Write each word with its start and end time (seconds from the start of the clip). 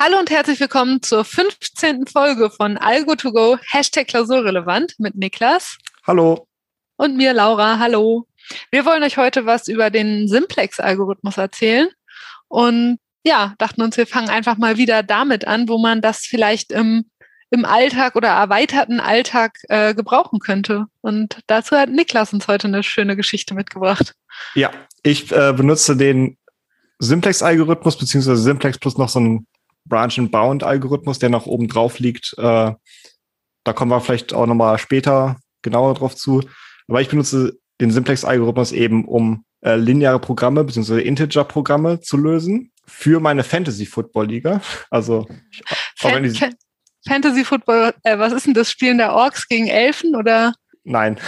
Hallo 0.00 0.16
und 0.16 0.30
herzlich 0.30 0.60
willkommen 0.60 1.02
zur 1.02 1.24
15. 1.24 2.06
Folge 2.06 2.50
von 2.50 2.78
Algo2Go 2.78 3.58
Hashtag 3.68 4.06
Klausurrelevant 4.06 4.94
mit 4.98 5.16
Niklas. 5.16 5.76
Hallo. 6.06 6.46
Und 6.96 7.16
mir, 7.16 7.32
Laura. 7.32 7.80
Hallo. 7.80 8.28
Wir 8.70 8.84
wollen 8.84 9.02
euch 9.02 9.16
heute 9.16 9.44
was 9.44 9.66
über 9.66 9.90
den 9.90 10.28
Simplex-Algorithmus 10.28 11.36
erzählen 11.36 11.88
und 12.46 13.00
ja, 13.24 13.54
dachten 13.58 13.82
uns, 13.82 13.96
wir 13.96 14.06
fangen 14.06 14.28
einfach 14.28 14.56
mal 14.56 14.76
wieder 14.76 15.02
damit 15.02 15.48
an, 15.48 15.68
wo 15.68 15.78
man 15.78 16.00
das 16.00 16.18
vielleicht 16.18 16.70
im, 16.70 17.10
im 17.50 17.64
Alltag 17.64 18.14
oder 18.14 18.28
erweiterten 18.28 19.00
Alltag 19.00 19.58
äh, 19.68 19.94
gebrauchen 19.94 20.38
könnte. 20.38 20.86
Und 21.00 21.40
dazu 21.48 21.76
hat 21.76 21.90
Niklas 21.90 22.32
uns 22.32 22.46
heute 22.46 22.68
eine 22.68 22.84
schöne 22.84 23.16
Geschichte 23.16 23.52
mitgebracht. 23.52 24.14
Ja, 24.54 24.70
ich 25.02 25.32
äh, 25.32 25.52
benutze 25.54 25.96
den 25.96 26.38
Simplex-Algorithmus, 27.00 27.98
beziehungsweise 27.98 28.40
Simplex 28.40 28.78
plus 28.78 28.96
noch 28.96 29.08
so 29.08 29.18
ein 29.18 29.46
Branch-and-Bound-Algorithmus, 29.88 31.18
der 31.18 31.30
noch 31.30 31.46
oben 31.46 31.68
drauf 31.68 31.98
liegt. 31.98 32.34
Äh, 32.38 32.72
da 33.64 33.72
kommen 33.74 33.90
wir 33.90 34.00
vielleicht 34.00 34.32
auch 34.32 34.46
nochmal 34.46 34.78
später 34.78 35.36
genauer 35.62 35.94
drauf 35.94 36.16
zu. 36.16 36.42
Aber 36.88 37.00
ich 37.00 37.08
benutze 37.08 37.58
den 37.80 37.90
Simplex-Algorithmus 37.90 38.72
eben, 38.72 39.04
um 39.04 39.44
äh, 39.60 39.76
lineare 39.76 40.18
Programme 40.18 40.64
bzw. 40.64 41.00
Integer-Programme 41.00 42.00
zu 42.00 42.16
lösen 42.16 42.72
für 42.86 43.20
meine 43.20 43.44
Fantasy-Football-Liga. 43.44 44.60
Also 44.90 45.26
ich 45.50 45.62
Fan 45.96 46.34
Fan 46.34 46.54
Fantasy-Football, 47.06 47.94
äh, 48.02 48.18
was 48.18 48.32
ist 48.32 48.46
denn 48.46 48.54
das 48.54 48.70
Spielen 48.70 48.98
der 48.98 49.12
Orks 49.12 49.48
gegen 49.48 49.68
Elfen 49.68 50.16
oder? 50.16 50.52
Nein. 50.84 51.18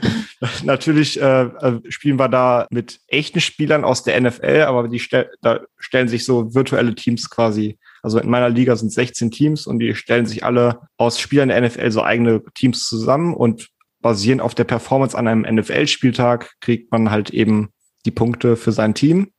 Natürlich 0.62 1.20
äh, 1.20 1.42
äh, 1.42 1.80
spielen 1.88 2.18
wir 2.18 2.28
da 2.28 2.66
mit 2.70 3.00
echten 3.08 3.40
Spielern 3.40 3.84
aus 3.84 4.04
der 4.04 4.20
NFL, 4.20 4.64
aber 4.66 4.88
die 4.88 5.00
stell 5.00 5.30
da 5.42 5.60
stellen 5.76 6.08
sich 6.08 6.24
so 6.24 6.54
virtuelle 6.54 6.94
Teams 6.94 7.28
quasi. 7.28 7.78
Also 8.08 8.20
in 8.20 8.30
meiner 8.30 8.48
Liga 8.48 8.74
sind 8.74 8.90
16 8.90 9.30
Teams 9.30 9.66
und 9.66 9.80
die 9.80 9.94
stellen 9.94 10.24
sich 10.24 10.42
alle 10.42 10.80
aus 10.96 11.20
Spielern 11.20 11.50
der 11.50 11.60
NFL 11.60 11.90
so 11.90 12.02
eigene 12.02 12.42
Teams 12.54 12.88
zusammen 12.88 13.34
und 13.34 13.68
basierend 14.00 14.40
auf 14.40 14.54
der 14.54 14.64
Performance 14.64 15.14
an 15.14 15.28
einem 15.28 15.42
NFL-Spieltag 15.42 16.54
kriegt 16.62 16.90
man 16.90 17.10
halt 17.10 17.28
eben 17.28 17.68
die 18.06 18.10
Punkte 18.10 18.56
für 18.56 18.72
sein 18.72 18.94
Team. 18.94 19.30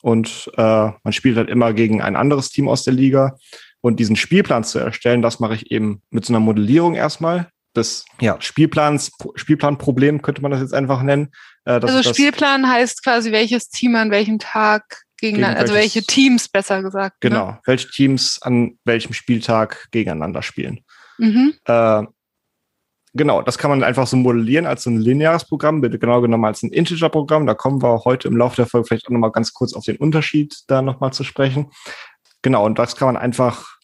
Und 0.00 0.48
äh, 0.56 0.62
man 1.02 1.12
spielt 1.12 1.36
halt 1.36 1.50
immer 1.50 1.72
gegen 1.72 2.02
ein 2.02 2.14
anderes 2.14 2.50
Team 2.50 2.68
aus 2.68 2.84
der 2.84 2.94
Liga. 2.94 3.36
Und 3.80 3.98
diesen 3.98 4.14
Spielplan 4.14 4.62
zu 4.62 4.78
erstellen, 4.78 5.20
das 5.20 5.40
mache 5.40 5.56
ich 5.56 5.72
eben 5.72 6.00
mit 6.10 6.24
so 6.24 6.32
einer 6.32 6.38
Modellierung 6.38 6.94
erstmal 6.94 7.48
des 7.74 8.04
ja, 8.20 8.36
Spielplans, 8.40 9.10
Spielplanproblem 9.34 10.22
könnte 10.22 10.40
man 10.40 10.52
das 10.52 10.60
jetzt 10.60 10.74
einfach 10.74 11.02
nennen. 11.02 11.32
Äh, 11.64 11.80
also 11.80 12.04
Spielplan 12.04 12.70
heißt 12.70 13.02
quasi, 13.02 13.32
welches 13.32 13.70
Team 13.70 13.96
an 13.96 14.12
welchem 14.12 14.38
Tag 14.38 15.02
gegeneinander, 15.24 15.60
gegen 15.60 15.70
also 15.70 15.74
welche 15.74 16.02
Teams 16.02 16.48
besser 16.48 16.82
gesagt. 16.82 17.22
Ne? 17.22 17.30
Genau, 17.30 17.46
ne? 17.46 17.60
welche 17.64 17.88
Teams 17.88 18.40
an 18.42 18.78
welchem 18.84 19.12
Spieltag 19.12 19.88
gegeneinander 19.90 20.42
spielen. 20.42 20.80
Mhm. 21.18 21.54
Äh, 21.64 22.02
genau, 23.14 23.42
das 23.42 23.58
kann 23.58 23.70
man 23.70 23.82
einfach 23.82 24.06
so 24.06 24.16
modellieren 24.16 24.66
als 24.66 24.86
ein 24.86 24.98
lineares 24.98 25.44
Programm, 25.44 25.80
genau 25.82 26.20
genommen 26.20 26.44
als 26.44 26.62
ein 26.62 26.70
Integer-Programm. 26.70 27.46
Da 27.46 27.54
kommen 27.54 27.82
wir 27.82 28.04
heute 28.04 28.28
im 28.28 28.36
Laufe 28.36 28.56
der 28.56 28.66
Folge 28.66 28.88
vielleicht 28.88 29.06
auch 29.06 29.12
nochmal 29.12 29.32
ganz 29.32 29.52
kurz 29.52 29.74
auf 29.74 29.84
den 29.84 29.96
Unterschied 29.96 30.54
da 30.66 30.82
nochmal 30.82 31.12
zu 31.12 31.24
sprechen. 31.24 31.70
Genau, 32.42 32.64
und 32.66 32.78
das 32.78 32.96
kann 32.96 33.06
man 33.06 33.16
einfach 33.16 33.74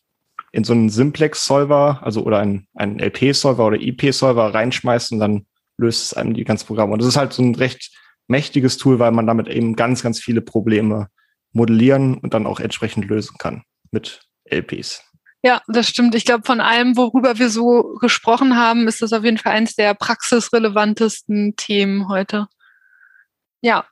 in 0.53 0.65
so 0.65 0.73
einen 0.73 0.91
Simplex-Solver, 0.91 2.01
also 2.03 2.23
oder 2.25 2.39
einen, 2.41 2.67
einen 2.75 2.99
LP-Solver 2.99 3.67
oder 3.67 3.81
IP-Solver 3.81 4.53
reinschmeißen, 4.53 5.19
dann 5.19 5.47
löst 5.79 6.07
es 6.07 6.15
einem 6.15 6.35
die 6.35 6.45
ganze 6.45 6.67
Programme. 6.67 6.93
Und 6.93 7.01
das 7.01 7.09
ist 7.09 7.17
halt 7.17 7.33
so 7.33 7.43
ein 7.43 7.55
recht 7.55 7.91
mächtiges 8.27 8.77
Tool, 8.77 8.99
weil 8.99 9.13
man 9.13 9.27
damit 9.27 9.49
eben 9.49 9.77
ganz, 9.77 10.03
ganz 10.03 10.21
viele 10.21 10.41
Probleme 10.41 11.09
modellieren 11.53 12.19
und 12.19 12.35
dann 12.35 12.47
auch 12.47 12.61
entsprechend 12.61 13.07
lösen 13.07 13.37
kann 13.39 13.65
mit 13.91 14.23
LPs. 14.45 15.05
Ja, 15.43 15.63
das 15.69 15.89
stimmt. 15.89 16.15
Ich 16.15 16.27
glaube, 16.27 16.45
von 16.45 16.61
allem, 16.61 16.97
worüber 16.97 17.39
wir 17.39 17.49
so 17.49 17.97
gesprochen 18.01 18.57
haben, 18.57 18.87
ist 18.89 19.01
das 19.01 19.13
auf 19.13 19.25
jeden 19.25 19.39
Fall 19.39 19.53
eines 19.53 19.75
der 19.75 19.95
praxisrelevantesten 19.95 21.57
Themen 21.57 22.09
heute. 22.09 22.47
Ja, 23.63 23.87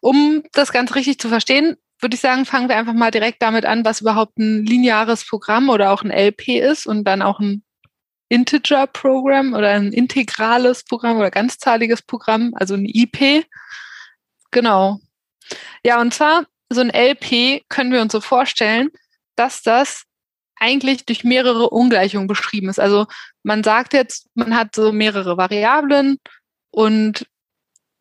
um 0.00 0.44
das 0.52 0.72
ganz 0.72 0.94
richtig 0.94 1.18
zu 1.18 1.28
verstehen, 1.28 1.76
würde 2.00 2.14
ich 2.14 2.20
sagen, 2.20 2.44
fangen 2.44 2.68
wir 2.68 2.76
einfach 2.76 2.92
mal 2.92 3.10
direkt 3.10 3.42
damit 3.42 3.64
an, 3.64 3.84
was 3.84 4.02
überhaupt 4.02 4.38
ein 4.38 4.64
lineares 4.64 5.26
Programm 5.26 5.68
oder 5.68 5.90
auch 5.90 6.02
ein 6.02 6.10
LP 6.10 6.60
ist 6.60 6.86
und 6.86 7.04
dann 7.04 7.22
auch 7.22 7.40
ein 7.40 7.64
Integer-Programm 8.28 9.54
oder 9.54 9.70
ein 9.70 9.92
integrales 9.92 10.84
Programm 10.84 11.18
oder 11.18 11.30
ganzzahliges 11.30 12.02
Programm, 12.02 12.52
also 12.54 12.74
ein 12.74 12.84
IP. 12.84 13.46
Genau. 14.50 15.00
Ja, 15.84 16.00
und 16.00 16.14
zwar 16.14 16.46
so 16.70 16.80
ein 16.80 16.90
LP 16.90 17.62
können 17.68 17.92
wir 17.92 18.00
uns 18.00 18.12
so 18.12 18.20
vorstellen, 18.20 18.88
dass 19.36 19.62
das 19.62 20.04
eigentlich 20.56 21.04
durch 21.04 21.24
mehrere 21.24 21.70
Ungleichungen 21.70 22.26
beschrieben 22.26 22.68
ist. 22.68 22.80
Also 22.80 23.06
man 23.42 23.64
sagt 23.64 23.92
jetzt, 23.92 24.28
man 24.34 24.56
hat 24.56 24.74
so 24.74 24.92
mehrere 24.92 25.36
Variablen 25.36 26.18
und 26.70 27.26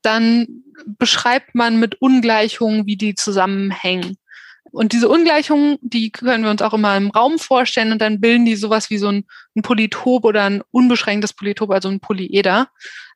dann 0.01 0.63
beschreibt 0.85 1.56
man 1.56 1.79
mit 1.79 2.01
Ungleichungen, 2.01 2.85
wie 2.85 2.97
die 2.97 3.16
zusammenhängen. 3.16 4.18
Und 4.72 4.91
diese 4.91 5.07
Ungleichungen, 5.07 5.78
die 5.81 6.12
können 6.12 6.44
wir 6.44 6.51
uns 6.51 6.62
auch 6.62 6.74
immer 6.74 6.97
im 6.97 7.12
Raum 7.12 7.38
vorstellen 7.38 7.91
und 7.91 8.01
dann 8.01 8.19
bilden 8.19 8.45
die 8.45 8.56
sowas 8.56 8.90
wie 8.90 8.97
so 8.97 9.07
ein, 9.09 9.25
ein 9.56 9.62
Polytop 9.62 10.25
oder 10.25 10.45
ein 10.45 10.63
unbeschränktes 10.72 11.34
Polytop, 11.34 11.69
also 11.69 11.90
ein 11.90 12.00
Polyeder. 12.00 12.69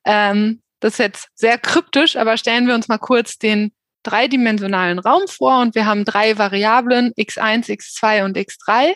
Ähm, 0.04 0.62
das 0.80 0.94
ist 0.94 0.98
jetzt 0.98 1.28
sehr 1.34 1.58
kryptisch, 1.58 2.16
aber 2.16 2.36
stellen 2.36 2.68
wir 2.68 2.74
uns 2.74 2.86
mal 2.86 2.98
kurz 2.98 3.38
den 3.38 3.72
dreidimensionalen 4.02 4.98
Raum 4.98 5.22
vor 5.28 5.60
und 5.60 5.74
wir 5.74 5.86
haben 5.86 6.04
drei 6.04 6.38
Variablen, 6.38 7.12
x1, 7.14 7.68
x2 7.68 8.24
und 8.24 8.36
x3. 8.36 8.94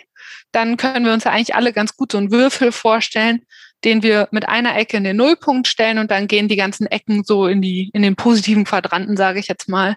Dann 0.52 0.76
können 0.76 1.04
wir 1.04 1.12
uns 1.12 1.24
ja 1.24 1.32
eigentlich 1.32 1.54
alle 1.54 1.72
ganz 1.72 1.96
gut 1.96 2.12
so 2.12 2.18
einen 2.18 2.30
Würfel 2.30 2.72
vorstellen, 2.72 3.44
den 3.84 4.02
wir 4.02 4.28
mit 4.30 4.48
einer 4.48 4.76
Ecke 4.76 4.96
in 4.96 5.04
den 5.04 5.16
Nullpunkt 5.16 5.66
stellen 5.66 5.98
und 5.98 6.10
dann 6.10 6.28
gehen 6.28 6.48
die 6.48 6.56
ganzen 6.56 6.86
Ecken 6.86 7.24
so 7.24 7.46
in 7.46 7.60
die, 7.60 7.90
in 7.92 8.02
den 8.02 8.16
positiven 8.16 8.64
Quadranten, 8.64 9.16
sage 9.16 9.40
ich 9.40 9.48
jetzt 9.48 9.68
mal. 9.68 9.96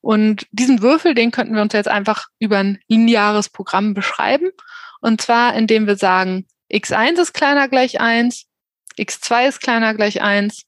Und 0.00 0.46
diesen 0.50 0.82
Würfel, 0.82 1.14
den 1.14 1.30
könnten 1.30 1.54
wir 1.54 1.62
uns 1.62 1.72
jetzt 1.72 1.88
einfach 1.88 2.26
über 2.38 2.58
ein 2.58 2.80
lineares 2.88 3.48
Programm 3.48 3.94
beschreiben. 3.94 4.50
Und 5.00 5.20
zwar, 5.20 5.54
indem 5.54 5.86
wir 5.86 5.96
sagen, 5.96 6.46
x1 6.72 7.20
ist 7.20 7.34
kleiner 7.34 7.68
gleich 7.68 8.00
1, 8.00 8.46
x2 8.98 9.48
ist 9.48 9.60
kleiner 9.60 9.94
gleich 9.94 10.22
1 10.22 10.64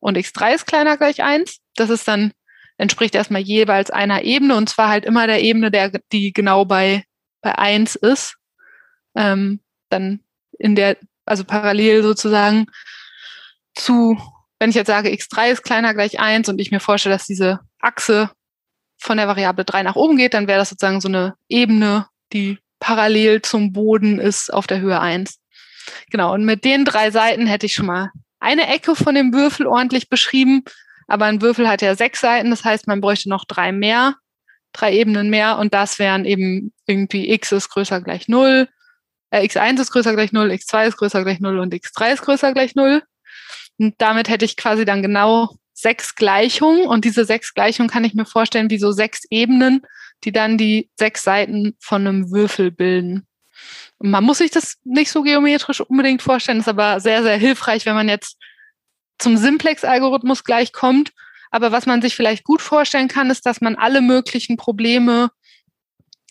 und 0.00 0.16
x3 0.16 0.54
ist 0.54 0.66
kleiner 0.66 0.96
gleich 0.96 1.22
1. 1.22 1.58
Das 1.76 1.90
ist 1.90 2.08
dann, 2.08 2.32
entspricht 2.78 3.14
erstmal 3.14 3.42
jeweils 3.42 3.90
einer 3.90 4.22
Ebene 4.22 4.56
und 4.56 4.68
zwar 4.68 4.88
halt 4.88 5.04
immer 5.04 5.26
der 5.26 5.42
Ebene, 5.42 5.70
der, 5.70 5.90
die 6.12 6.32
genau 6.32 6.64
bei, 6.64 7.04
bei 7.40 7.56
1 7.56 7.96
ist. 7.96 8.36
Ähm, 9.14 9.60
dann 9.88 10.20
in 10.58 10.74
der 10.74 10.96
also 11.24 11.44
parallel 11.44 12.02
sozusagen 12.02 12.66
zu, 13.74 14.18
wenn 14.58 14.70
ich 14.70 14.76
jetzt 14.76 14.88
sage, 14.88 15.10
x3 15.10 15.50
ist 15.50 15.62
kleiner 15.62 15.94
gleich 15.94 16.20
1 16.20 16.48
und 16.48 16.60
ich 16.60 16.70
mir 16.70 16.80
vorstelle, 16.80 17.14
dass 17.14 17.26
diese 17.26 17.60
Achse 17.80 18.30
von 18.98 19.16
der 19.16 19.28
Variable 19.28 19.64
3 19.64 19.82
nach 19.82 19.96
oben 19.96 20.16
geht, 20.16 20.34
dann 20.34 20.46
wäre 20.46 20.58
das 20.58 20.70
sozusagen 20.70 21.00
so 21.00 21.08
eine 21.08 21.34
Ebene, 21.48 22.06
die 22.32 22.58
parallel 22.80 23.42
zum 23.42 23.72
Boden 23.72 24.18
ist 24.18 24.52
auf 24.52 24.66
der 24.66 24.80
Höhe 24.80 25.00
1. 25.00 25.38
Genau, 26.10 26.32
und 26.34 26.44
mit 26.44 26.64
den 26.64 26.84
drei 26.84 27.10
Seiten 27.10 27.46
hätte 27.46 27.66
ich 27.66 27.74
schon 27.74 27.86
mal 27.86 28.10
eine 28.40 28.68
Ecke 28.68 28.96
von 28.96 29.14
dem 29.14 29.32
Würfel 29.32 29.66
ordentlich 29.66 30.08
beschrieben, 30.08 30.64
aber 31.12 31.26
ein 31.26 31.42
Würfel 31.42 31.68
hat 31.68 31.82
ja 31.82 31.94
sechs 31.94 32.22
Seiten, 32.22 32.48
das 32.48 32.64
heißt, 32.64 32.86
man 32.86 33.02
bräuchte 33.02 33.28
noch 33.28 33.44
drei 33.44 33.70
mehr, 33.70 34.16
drei 34.72 34.94
Ebenen 34.94 35.28
mehr 35.28 35.58
und 35.58 35.74
das 35.74 35.98
wären 35.98 36.24
eben 36.24 36.72
irgendwie 36.86 37.30
x 37.32 37.52
ist 37.52 37.68
größer 37.68 38.00
gleich 38.00 38.28
0, 38.28 38.66
äh, 39.30 39.46
x1 39.46 39.78
ist 39.78 39.90
größer 39.90 40.14
gleich 40.14 40.32
0, 40.32 40.50
x2 40.50 40.88
ist 40.88 40.96
größer 40.96 41.22
gleich 41.22 41.38
0 41.38 41.58
und 41.58 41.74
x3 41.74 42.14
ist 42.14 42.22
größer 42.22 42.54
gleich 42.54 42.74
0. 42.74 43.02
Und 43.76 43.94
damit 43.98 44.30
hätte 44.30 44.46
ich 44.46 44.56
quasi 44.56 44.86
dann 44.86 45.02
genau 45.02 45.54
sechs 45.74 46.14
Gleichungen 46.14 46.86
und 46.86 47.04
diese 47.04 47.26
sechs 47.26 47.52
Gleichungen 47.52 47.90
kann 47.90 48.04
ich 48.04 48.14
mir 48.14 48.24
vorstellen 48.24 48.70
wie 48.70 48.78
so 48.78 48.90
sechs 48.90 49.24
Ebenen, 49.28 49.82
die 50.24 50.32
dann 50.32 50.56
die 50.56 50.88
sechs 50.98 51.24
Seiten 51.24 51.76
von 51.78 52.06
einem 52.06 52.30
Würfel 52.30 52.70
bilden. 52.70 53.26
Und 53.98 54.10
man 54.10 54.24
muss 54.24 54.38
sich 54.38 54.50
das 54.50 54.78
nicht 54.82 55.10
so 55.10 55.20
geometrisch 55.22 55.82
unbedingt 55.82 56.22
vorstellen, 56.22 56.60
ist 56.60 56.68
aber 56.68 57.00
sehr, 57.00 57.22
sehr 57.22 57.36
hilfreich, 57.36 57.84
wenn 57.84 57.96
man 57.96 58.08
jetzt 58.08 58.38
zum 59.22 59.36
Simplex-Algorithmus 59.36 60.44
gleich 60.44 60.72
kommt. 60.72 61.12
Aber 61.50 61.72
was 61.72 61.86
man 61.86 62.02
sich 62.02 62.16
vielleicht 62.16 62.44
gut 62.44 62.62
vorstellen 62.62 63.08
kann, 63.08 63.30
ist, 63.30 63.44
dass 63.46 63.60
man 63.60 63.76
alle 63.76 64.00
möglichen 64.00 64.56
Probleme 64.56 65.30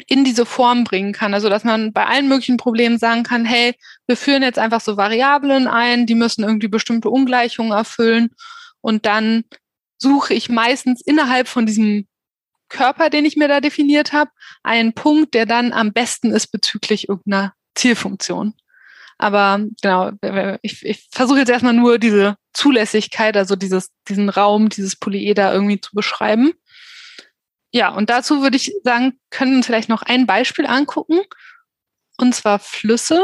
in 0.08 0.24
diese 0.24 0.46
Form 0.46 0.84
bringen 0.84 1.14
kann. 1.14 1.34
Also 1.34 1.50
dass 1.50 1.64
man 1.64 1.94
bei 1.94 2.06
allen 2.06 2.28
möglichen 2.28 2.58
Problemen 2.58 2.98
sagen 2.98 3.24
kann, 3.24 3.46
hey, 3.46 3.76
wir 4.08 4.18
führen 4.18 4.42
jetzt 4.42 4.60
einfach 4.60 4.82
so 4.82 4.98
Variablen 4.98 5.68
ein, 5.68 6.06
die 6.06 6.16
müssen 6.16 6.44
irgendwie 6.44 6.68
bestimmte 6.68 7.10
Ungleichungen 7.10 7.72
erfüllen 7.72 8.30
und 8.82 9.06
dann 9.06 9.44
suche 10.00 10.34
ich 10.34 10.50
meistens 10.50 11.02
innerhalb 11.02 11.48
von 11.48 11.68
diesem 11.68 12.08
Körper, 12.70 13.10
den 13.10 13.26
ich 13.26 13.36
mir 13.36 13.48
da 13.48 13.60
definiert 13.60 14.14
habe, 14.14 14.32
einen 14.64 14.94
Punkt, 14.94 15.34
der 15.36 15.46
dann 15.46 15.74
am 15.74 15.94
besten 15.94 16.32
ist 16.32 16.48
bezüglich 16.48 17.10
irgendeiner 17.10 17.54
Zielfunktion. 17.76 18.56
Aber 19.18 19.64
genau, 19.82 20.12
ich, 20.64 20.84
ich 20.84 21.08
versuche 21.12 21.40
jetzt 21.40 21.50
erstmal 21.50 21.74
nur 21.74 22.00
diese 22.00 22.38
Zulässigkeit, 22.54 23.38
also 23.38 23.56
dieses, 23.56 23.90
diesen 24.08 24.30
Raum, 24.30 24.70
dieses 24.70 24.96
Polyeder 24.96 25.54
irgendwie 25.54 25.80
zu 25.82 25.92
beschreiben. 25.94 26.54
Ja, 27.74 27.90
und 27.90 28.10
dazu 28.10 28.42
würde 28.42 28.58
ich 28.58 28.74
sagen, 28.84 29.20
können 29.30 29.52
wir 29.52 29.58
uns 29.58 29.66
vielleicht 29.66 29.90
noch 29.90 30.02
ein 30.04 30.28
Beispiel 30.28 30.66
angucken. 30.66 31.22
und 32.18 32.36
zwar 32.36 32.60
Flüsse. 32.60 33.22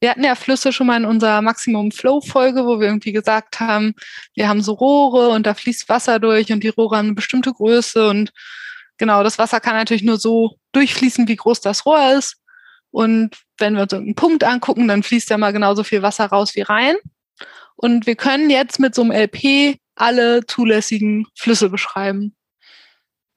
Wir 0.00 0.10
hatten 0.10 0.24
ja 0.24 0.34
Flüsse 0.34 0.72
schon 0.72 0.86
mal 0.86 0.98
in 0.98 1.04
unserer 1.06 1.42
Maximum 1.42 1.90
Flow 1.90 2.20
Folge, 2.20 2.66
wo 2.66 2.80
wir 2.80 2.86
irgendwie 2.88 3.12
gesagt 3.12 3.60
haben, 3.60 3.94
wir 4.34 4.48
haben 4.48 4.62
so 4.62 4.72
Rohre 4.74 5.30
und 5.30 5.46
da 5.46 5.54
fließt 5.54 5.88
Wasser 5.88 6.18
durch 6.20 6.52
und 6.52 6.62
die 6.62 6.68
Rohre 6.68 6.98
haben 6.98 7.06
eine 7.06 7.14
bestimmte 7.14 7.52
Größe 7.52 8.08
und 8.08 8.32
genau, 8.98 9.22
das 9.22 9.38
Wasser 9.38 9.60
kann 9.60 9.74
natürlich 9.76 10.02
nur 10.02 10.18
so 10.18 10.58
durchfließen, 10.72 11.28
wie 11.28 11.36
groß 11.36 11.60
das 11.60 11.86
Rohr 11.86 12.12
ist. 12.14 12.36
Und 12.90 13.36
wenn 13.58 13.74
wir 13.74 13.82
uns 13.82 13.92
irgendeinen 13.92 14.14
Punkt 14.16 14.44
angucken, 14.44 14.88
dann 14.88 15.02
fließt 15.02 15.30
ja 15.30 15.38
mal 15.38 15.52
genauso 15.52 15.84
viel 15.84 16.02
Wasser 16.02 16.26
raus 16.26 16.54
wie 16.54 16.62
rein. 16.62 16.96
Und 17.76 18.06
wir 18.06 18.16
können 18.16 18.50
jetzt 18.50 18.78
mit 18.78 18.94
so 18.94 19.02
einem 19.02 19.12
LP 19.12 19.78
alle 19.94 20.46
zulässigen 20.46 21.26
Flüsse 21.34 21.70
beschreiben. 21.70 22.34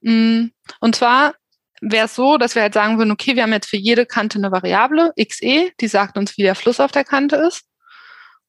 Mm, 0.02 0.46
und 0.80 0.96
zwar 0.96 1.34
wäre 1.80 2.06
es 2.06 2.14
so, 2.14 2.36
dass 2.36 2.54
wir 2.54 2.62
halt 2.62 2.74
sagen 2.74 2.98
würden, 2.98 3.10
okay, 3.10 3.36
wir 3.36 3.42
haben 3.42 3.52
jetzt 3.52 3.68
für 3.68 3.76
jede 3.76 4.06
Kante 4.06 4.38
eine 4.38 4.52
Variable, 4.52 5.12
xe, 5.16 5.70
die 5.80 5.88
sagt 5.88 6.16
uns, 6.18 6.36
wie 6.36 6.42
der 6.42 6.54
Fluss 6.54 6.80
auf 6.80 6.92
der 6.92 7.04
Kante 7.04 7.36
ist. 7.36 7.64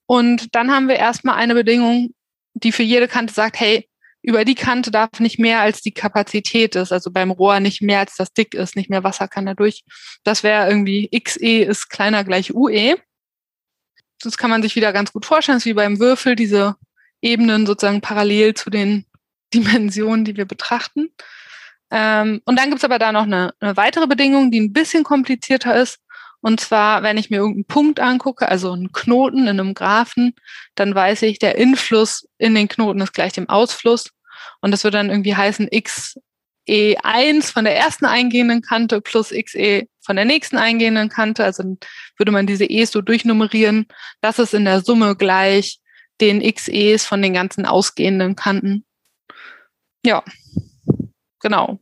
Und 0.05 0.53
dann 0.55 0.71
haben 0.71 0.87
wir 0.87 0.97
erstmal 0.97 1.35
eine 1.35 1.53
Bedingung, 1.53 2.13
die 2.53 2.71
für 2.71 2.83
jede 2.83 3.07
Kante 3.07 3.33
sagt, 3.33 3.59
hey, 3.59 3.87
über 4.21 4.45
die 4.45 4.55
Kante 4.55 4.91
darf 4.91 5.19
nicht 5.19 5.39
mehr 5.39 5.61
als 5.61 5.81
die 5.81 5.93
Kapazität 5.93 6.75
ist, 6.75 6.91
also 6.91 7.11
beim 7.11 7.31
Rohr 7.31 7.59
nicht 7.59 7.81
mehr 7.81 7.99
als 7.99 8.15
das 8.17 8.33
dick 8.33 8.53
ist, 8.53 8.75
nicht 8.75 8.89
mehr 8.89 9.03
Wasser 9.03 9.27
kann 9.27 9.45
da 9.45 9.53
durch. 9.53 9.83
Das 10.23 10.43
wäre 10.43 10.67
irgendwie 10.67 11.09
xe 11.09 11.63
ist 11.63 11.89
kleiner 11.89 12.23
gleich 12.23 12.53
ue. 12.53 12.97
Das 14.21 14.37
kann 14.37 14.49
man 14.49 14.61
sich 14.61 14.75
wieder 14.75 14.93
ganz 14.93 15.11
gut 15.13 15.25
vorstellen, 15.25 15.57
das 15.57 15.63
ist 15.63 15.69
wie 15.69 15.73
beim 15.73 15.99
Würfel, 15.99 16.35
diese 16.35 16.75
Ebenen 17.21 17.65
sozusagen 17.65 18.01
parallel 18.01 18.53
zu 18.53 18.69
den 18.69 19.05
Dimensionen, 19.53 20.25
die 20.25 20.37
wir 20.37 20.45
betrachten. 20.45 21.09
Ähm, 21.91 22.41
und 22.45 22.57
dann 22.57 22.69
gibt's 22.69 22.85
aber 22.85 22.99
da 22.99 23.11
noch 23.11 23.23
eine, 23.23 23.53
eine 23.59 23.75
weitere 23.77 24.07
Bedingung, 24.07 24.49
die 24.49 24.61
ein 24.61 24.73
bisschen 24.73 25.03
komplizierter 25.03 25.75
ist. 25.75 25.99
Und 26.39 26.59
zwar, 26.59 27.03
wenn 27.03 27.17
ich 27.17 27.29
mir 27.29 27.37
irgendeinen 27.37 27.65
Punkt 27.65 27.99
angucke, 27.99 28.47
also 28.47 28.71
einen 28.71 28.91
Knoten 28.91 29.43
in 29.47 29.59
einem 29.59 29.73
Graphen, 29.75 30.33
dann 30.75 30.95
weiß 30.95 31.21
ich, 31.23 31.37
der 31.37 31.57
Influss 31.57 32.27
in 32.39 32.55
den 32.55 32.67
Knoten 32.67 33.01
ist 33.01 33.13
gleich 33.13 33.33
dem 33.33 33.47
Ausfluss. 33.47 34.09
Und 34.61 34.71
das 34.71 34.83
würde 34.83 34.97
dann 34.97 35.09
irgendwie 35.09 35.35
heißen 35.35 35.67
xe1 36.67 37.51
von 37.51 37.65
der 37.65 37.77
ersten 37.77 38.05
eingehenden 38.05 38.61
Kante 38.61 39.01
plus 39.01 39.29
xe 39.29 39.87
von 39.99 40.15
der 40.15 40.25
nächsten 40.25 40.57
eingehenden 40.57 41.09
Kante. 41.09 41.43
Also 41.43 41.77
würde 42.17 42.31
man 42.31 42.47
diese 42.47 42.65
e's 42.65 42.91
so 42.91 43.01
durchnummerieren. 43.01 43.87
Das 44.21 44.39
ist 44.39 44.53
in 44.53 44.65
der 44.65 44.81
Summe 44.81 45.15
gleich 45.15 45.79
den 46.19 46.41
xe's 46.41 47.05
von 47.05 47.21
den 47.21 47.33
ganzen 47.33 47.65
ausgehenden 47.65 48.35
Kanten. 48.35 48.85
Ja, 50.05 50.23
genau. 51.39 51.79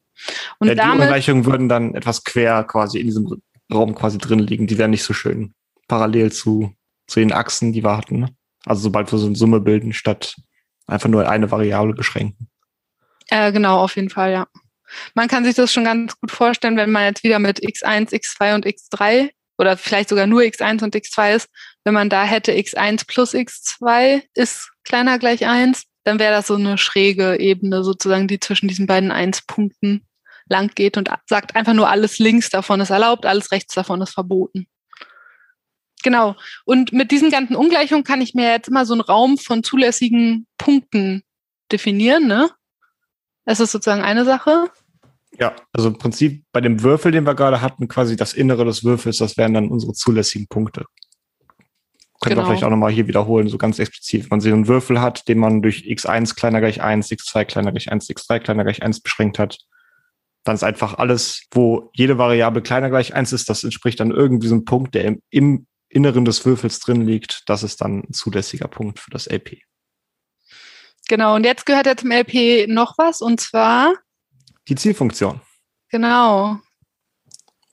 Und 0.60 0.68
ja, 0.68 0.74
die 0.74 0.80
damit, 0.80 1.02
Ungleichungen 1.02 1.46
würden 1.46 1.70
dann 1.70 1.96
etwas 1.96 2.24
quer 2.24 2.64
quasi 2.64 3.00
in 3.00 3.08
diesem 3.08 3.42
Raum 3.72 3.96
quasi 3.96 4.18
drin 4.18 4.40
liegen. 4.40 4.68
Die 4.68 4.78
wären 4.78 4.92
nicht 4.92 5.04
so 5.04 5.14
schön 5.14 5.54
parallel 5.88 6.32
zu, 6.32 6.74
zu 7.08 7.20
den 7.20 7.34
Achsen, 7.34 7.74
die 7.74 7.84
wir 7.84 7.98
hatten. 7.98 8.20
Ne? 8.20 8.36
Also 8.66 8.84
sobald 8.84 9.12
wir 9.12 9.20
so 9.20 9.28
eine 9.28 9.36
Summe 9.36 9.60
bilden, 9.60 9.92
statt 9.92 10.36
einfach 10.88 11.10
nur 11.10 11.28
eine 11.28 11.52
Variable 11.52 11.94
beschränken. 11.94 12.50
Äh, 13.28 13.52
genau, 13.52 13.82
auf 13.82 13.96
jeden 13.96 14.10
Fall, 14.10 14.32
ja. 14.32 14.48
Man 15.14 15.28
kann 15.28 15.46
sich 15.46 15.56
das 15.56 15.72
schon 15.72 15.84
ganz 15.84 16.20
gut 16.20 16.32
vorstellen, 16.32 16.78
wenn 16.78 16.92
man 16.92 17.06
jetzt 17.06 17.24
wieder 17.24 17.40
mit 17.40 17.60
x1, 17.60 18.12
x2 18.12 18.56
und 18.56 18.66
x3 18.66 19.30
oder 19.58 19.78
vielleicht 19.78 20.10
sogar 20.10 20.28
nur 20.28 20.42
x1 20.42 20.84
und 20.84 20.96
x2 20.96 21.36
ist, 21.36 21.50
wenn 21.84 21.94
man 21.94 22.10
da 22.10 22.24
hätte 22.24 22.54
x1 22.54 23.06
plus 23.08 23.34
x2 23.34 24.24
ist 24.34 24.70
kleiner 24.84 25.20
gleich 25.20 25.46
1, 25.46 25.84
dann 26.04 26.20
wäre 26.20 26.34
das 26.34 26.48
so 26.48 26.56
eine 26.56 26.78
schräge 26.78 27.40
Ebene 27.40 27.84
sozusagen, 27.84 28.28
die 28.28 28.40
zwischen 28.40 28.68
diesen 28.68 28.88
beiden 28.88 29.12
1-Punkten 29.12 30.06
lang 30.48 30.72
geht 30.74 30.98
und 30.98 31.10
sagt 31.28 31.56
einfach 31.56 31.74
nur, 31.74 31.90
alles 31.90 32.20
links 32.20 32.50
davon 32.50 32.82
ist 32.82 32.90
erlaubt, 32.90 33.26
alles 33.26 33.52
rechts 33.52 33.76
davon 33.76 34.02
ist 34.02 34.14
verboten. 34.14 34.68
Genau. 36.04 36.36
Und 36.66 36.94
mit 36.94 37.12
diesen 37.12 37.30
ganzen 37.30 37.56
Ungleichungen 37.56 38.04
kann 38.04 38.22
ich 38.22 38.34
mir 38.34 38.50
jetzt 38.50 38.70
immer 38.70 38.86
so 38.86 38.94
einen 38.94 39.02
Raum 39.02 39.38
von 39.38 39.64
zulässigen 39.64 40.48
Punkten 40.58 41.24
definieren, 41.72 42.28
ne? 42.28 42.50
Das 43.46 43.60
ist 43.60 43.72
sozusagen 43.72 44.02
eine 44.02 44.26
Sache. 44.26 44.70
Ja, 45.40 45.56
also 45.74 45.90
im 45.90 45.98
Prinzip 45.98 46.44
bei 46.52 46.62
dem 46.62 46.84
Würfel, 46.84 47.12
den 47.12 47.26
wir 47.26 47.36
gerade 47.36 47.62
hatten, 47.62 47.88
quasi 47.88 48.16
das 48.16 48.34
Innere 48.34 48.66
des 48.66 48.84
Würfels, 48.84 49.18
das 49.18 49.38
wären 49.38 49.54
dann 49.54 49.70
unsere 49.70 49.94
zulässigen 49.94 50.48
Punkte. 50.48 50.86
Können 52.22 52.36
genau. 52.36 52.42
wir 52.42 52.48
vielleicht 52.48 52.64
auch 52.66 52.70
nochmal 52.70 52.92
hier 52.92 53.08
wiederholen, 53.08 53.48
so 53.48 53.58
ganz 53.58 53.80
explizit. 53.80 54.24
Wenn 54.24 54.30
man 54.30 54.42
so 54.42 54.50
einen 54.50 54.68
Würfel 54.68 55.00
hat, 55.00 55.28
den 55.30 55.40
man 55.40 55.62
durch 55.62 55.84
x1 55.84 56.36
kleiner 56.36 56.60
gleich 56.60 56.82
1, 56.82 57.10
x2 57.10 57.46
kleiner 57.46 57.72
gleich 57.72 57.92
1, 57.92 58.10
x3 58.10 58.40
kleiner 58.40 58.64
gleich 58.64 58.84
1 58.84 59.00
beschränkt 59.00 59.40
hat, 59.40 59.58
dann 60.44 60.56
ist 60.56 60.64
einfach 60.64 60.96
alles, 60.98 61.44
wo 61.52 61.92
jede 61.94 62.18
Variable 62.18 62.62
kleiner 62.62 62.90
gleich 62.90 63.14
eins 63.14 63.34
ist, 63.34 63.50
das 63.50 63.64
entspricht 63.64 64.00
dann 64.00 64.12
irgendwie 64.12 64.48
so 64.48 64.56
ein 64.56 64.66
Punkt, 64.66 64.96
der 64.96 65.06
im, 65.06 65.22
im 65.30 65.68
Inneren 65.90 66.26
des 66.26 66.46
Würfels 66.46 66.80
drin 66.80 67.02
liegt. 67.02 67.44
Das 67.48 67.64
ist 67.64 67.82
dann 67.82 68.02
ein 68.02 68.14
zulässiger 68.14 68.68
Punkt 68.68 69.00
für 69.00 69.12
das 69.12 69.28
LP. 69.28 69.62
Genau, 71.10 71.36
und 71.36 71.44
jetzt 71.44 71.66
gehört 71.66 71.88
ja 71.88 71.98
zum 71.98 72.12
LP 72.12 72.68
noch 72.70 72.98
was, 73.00 73.20
und 73.22 73.42
zwar 73.42 73.96
die 74.68 74.76
Zielfunktion. 74.76 75.42
Genau. 75.90 76.58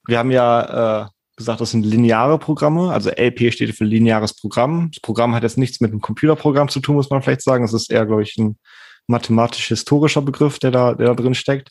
Wir 0.07 0.19
haben 0.19 0.31
ja 0.31 1.03
äh, 1.03 1.09
gesagt, 1.37 1.61
das 1.61 1.73
sind 1.73 1.85
lineare 1.85 2.39
Programme. 2.39 2.91
Also 2.91 3.11
LP 3.11 3.53
steht 3.53 3.77
für 3.77 3.85
lineares 3.85 4.35
Programm. 4.35 4.91
Das 4.91 5.03
Programm 5.03 5.35
hat 5.35 5.43
jetzt 5.43 5.59
nichts 5.59 5.83
mit 5.83 5.91
einem 5.91 6.01
Computerprogramm 6.01 6.71
zu 6.71 6.81
tun, 6.81 6.97
muss 6.97 7.11
man 7.11 7.21
vielleicht 7.21 7.43
sagen. 7.43 7.63
Es 7.63 7.75
ist 7.75 7.91
eher, 7.91 8.07
glaube 8.07 8.23
ich, 8.23 8.39
ein 8.39 8.59
mathematisch-historischer 9.07 10.23
Begriff, 10.23 10.59
der 10.59 10.71
da, 10.71 10.95
der 10.95 11.09
da 11.09 11.15
drin 11.15 11.35
steckt. 11.35 11.69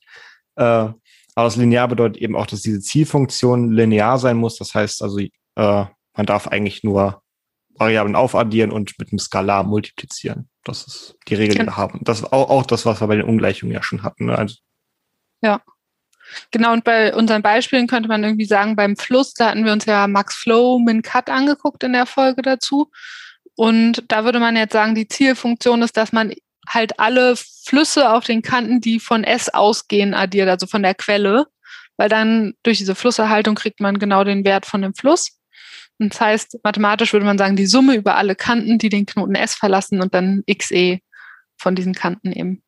Äh, 0.58 0.64
aber 0.64 0.96
das 1.36 1.56
linear 1.56 1.88
bedeutet 1.88 2.22
eben 2.22 2.36
auch, 2.36 2.46
dass 2.46 2.62
diese 2.62 2.80
Zielfunktion 2.80 3.72
linear 3.72 4.20
sein 4.20 4.38
muss. 4.38 4.58
Das 4.58 4.76
heißt 4.76 5.02
also, 5.02 5.18
äh, 5.18 5.30
man 5.56 6.26
darf 6.28 6.48
eigentlich 6.48 6.84
nur 6.84 7.24
Variablen 7.74 8.16
aufaddieren 8.16 8.72
und 8.72 8.94
mit 9.00 9.12
einem 9.12 9.20
Skalar 9.20 9.64
multiplizieren. 9.64 10.48
Das 10.66 10.86
ist 10.88 11.16
die 11.28 11.36
Regel, 11.36 11.56
die 11.56 11.66
wir 11.66 11.78
haben. 11.78 12.00
Das 12.04 12.20
ist 12.20 12.34
auch, 12.34 12.50
auch 12.50 12.66
das, 12.66 12.86
was 12.86 13.00
wir 13.00 13.08
bei 13.08 13.16
den 13.16 13.26
Ungleichungen 13.26 13.74
ja 13.74 13.82
schon 13.82 14.04
hatten. 14.04 14.26
Ne? 14.26 14.38
Also, 14.38 14.56
ja. 15.42 15.62
Genau, 16.52 16.74
und 16.74 16.84
bei 16.84 17.14
unseren 17.14 17.44
Beispielen 17.44 17.88
könnte 17.88 18.10
man 18.10 18.24
irgendwie 18.24 18.46
sagen, 18.46 18.76
beim 18.76 18.98
Fluss, 18.98 19.36
da 19.36 19.52
hatten 19.52 19.64
wir 19.64 19.72
uns 19.72 19.86
ja 19.86 20.08
Max 20.08 20.36
Flow, 20.36 20.80
Min 20.80 21.04
Cut 21.04 21.30
angeguckt 21.30 21.84
in 21.84 21.94
der 21.94 22.08
Folge 22.08 22.42
dazu. 22.42 22.90
Und 23.56 24.04
da 24.08 24.26
würde 24.26 24.40
man 24.40 24.56
jetzt 24.56 24.74
sagen, 24.74 24.96
die 24.96 25.08
Zielfunktion 25.08 25.84
ist, 25.84 25.96
dass 25.98 26.12
man 26.12 26.34
halt 26.68 27.00
alle 27.00 27.36
Flüsse 27.36 28.12
auf 28.12 28.26
den 28.26 28.42
Kanten, 28.42 28.82
die 28.82 29.00
von 29.00 29.24
S 29.24 29.50
ausgehen, 29.50 30.16
addiert, 30.16 30.50
also 30.50 30.66
von 30.66 30.82
der 30.82 30.96
Quelle, 30.96 31.46
weil 31.96 32.10
dann 32.10 32.56
durch 32.64 32.80
diese 32.80 32.96
Flusserhaltung 32.96 33.54
kriegt 33.56 33.80
man 33.80 34.00
genau 34.00 34.24
den 34.24 34.44
Wert 34.44 34.66
von 34.66 34.82
dem 34.82 34.96
Fluss. 34.96 35.39
Das 36.00 36.20
heißt, 36.20 36.60
mathematisch 36.64 37.14
würde 37.14 37.25
man 37.25 37.38
sagen, 37.38 37.56
die 37.56 37.68
Summe 37.68 37.96
über 37.96 38.16
alle 38.16 38.36
Kanten, 38.36 38.78
die 38.78 38.90
den 38.90 39.06
Knoten 39.06 39.36
S 39.36 39.56
verlassen 39.56 40.02
und 40.02 40.14
dann 40.14 40.44
xe 40.48 41.00
von 41.58 41.75
diesen 41.75 41.94
Kanten 41.94 42.32
eben. 42.32 42.64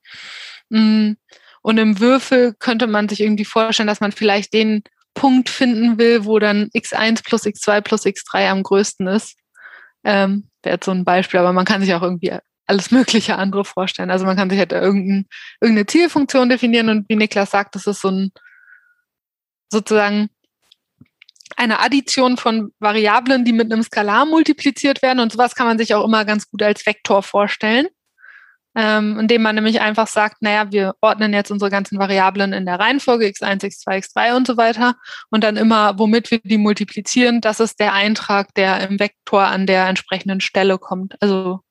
Mm. 0.69 1.13
Und 1.61 1.77
im 1.79 1.99
Würfel 1.99 2.53
könnte 2.57 2.87
man 2.87 3.09
sich 3.09 3.19
irgendwie 3.19 3.43
vorstellen, 3.43 3.87
dass 3.87 3.99
man 3.99 4.13
vielleicht 4.13 4.53
den 4.53 4.83
Punkt 5.13 5.49
finden 5.49 5.97
will, 5.97 6.23
wo 6.23 6.39
dann 6.39 6.69
x1 6.73 7.23
plus 7.25 7.43
x2 7.43 7.81
plus 7.81 8.05
x3 8.05 8.47
am 8.47 8.63
größten 8.63 9.07
ist. 9.07 9.35
Ähm, 10.05 10.49
Wäre 10.63 10.75
jetzt 10.75 10.85
so 10.85 10.91
ein 10.91 11.03
Beispiel, 11.03 11.39
aber 11.39 11.51
man 11.51 11.65
kann 11.65 11.81
sich 11.81 11.93
auch 11.93 12.03
irgendwie 12.03 12.31
alles 12.67 12.91
mögliche 12.91 13.37
andere 13.37 13.65
vorstellen. 13.65 14.11
Also 14.11 14.25
man 14.25 14.37
kann 14.37 14.49
sich 14.49 14.59
halt 14.59 14.71
irgendein, 14.71 15.25
irgendeine 15.59 15.87
Zielfunktion 15.87 16.49
definieren 16.49 16.89
und 16.89 17.09
wie 17.09 17.15
Niklas 17.15 17.51
sagt, 17.51 17.75
das 17.75 17.87
ist 17.87 18.01
so 18.01 18.09
ein 18.09 18.31
sozusagen 19.69 20.29
eine 21.57 21.79
Addition 21.79 22.37
von 22.37 22.71
Variablen, 22.79 23.43
die 23.43 23.51
mit 23.51 23.71
einem 23.71 23.83
Skalar 23.83 24.25
multipliziert 24.25 25.01
werden. 25.01 25.19
Und 25.19 25.31
sowas 25.31 25.55
kann 25.55 25.67
man 25.67 25.77
sich 25.77 25.93
auch 25.93 26.05
immer 26.05 26.23
ganz 26.23 26.49
gut 26.49 26.61
als 26.61 26.85
Vektor 26.85 27.23
vorstellen, 27.23 27.87
ähm, 28.75 29.19
indem 29.19 29.41
man 29.41 29.55
nämlich 29.55 29.81
einfach 29.81 30.07
sagt, 30.07 30.41
naja, 30.41 30.71
wir 30.71 30.93
ordnen 31.01 31.33
jetzt 31.33 31.51
unsere 31.51 31.71
ganzen 31.71 31.97
Variablen 31.97 32.53
in 32.53 32.65
der 32.67 32.79
Reihenfolge 32.79 33.25
x1, 33.25 33.63
x2, 33.63 34.05
x3 34.05 34.37
und 34.37 34.45
so 34.45 34.55
weiter. 34.55 34.95
Und 35.31 35.43
dann 35.43 35.57
immer, 35.57 35.97
womit 35.97 36.29
wir 36.29 36.39
die 36.43 36.59
multiplizieren, 36.59 37.41
das 37.41 37.59
ist 37.59 37.79
der 37.79 37.93
Eintrag, 37.93 38.53
der 38.53 38.87
im 38.87 38.99
Vektor 38.99 39.43
an 39.43 39.65
der 39.65 39.87
entsprechenden 39.87 40.41
Stelle 40.41 40.77
kommt. 40.77 41.15
Also 41.21 41.61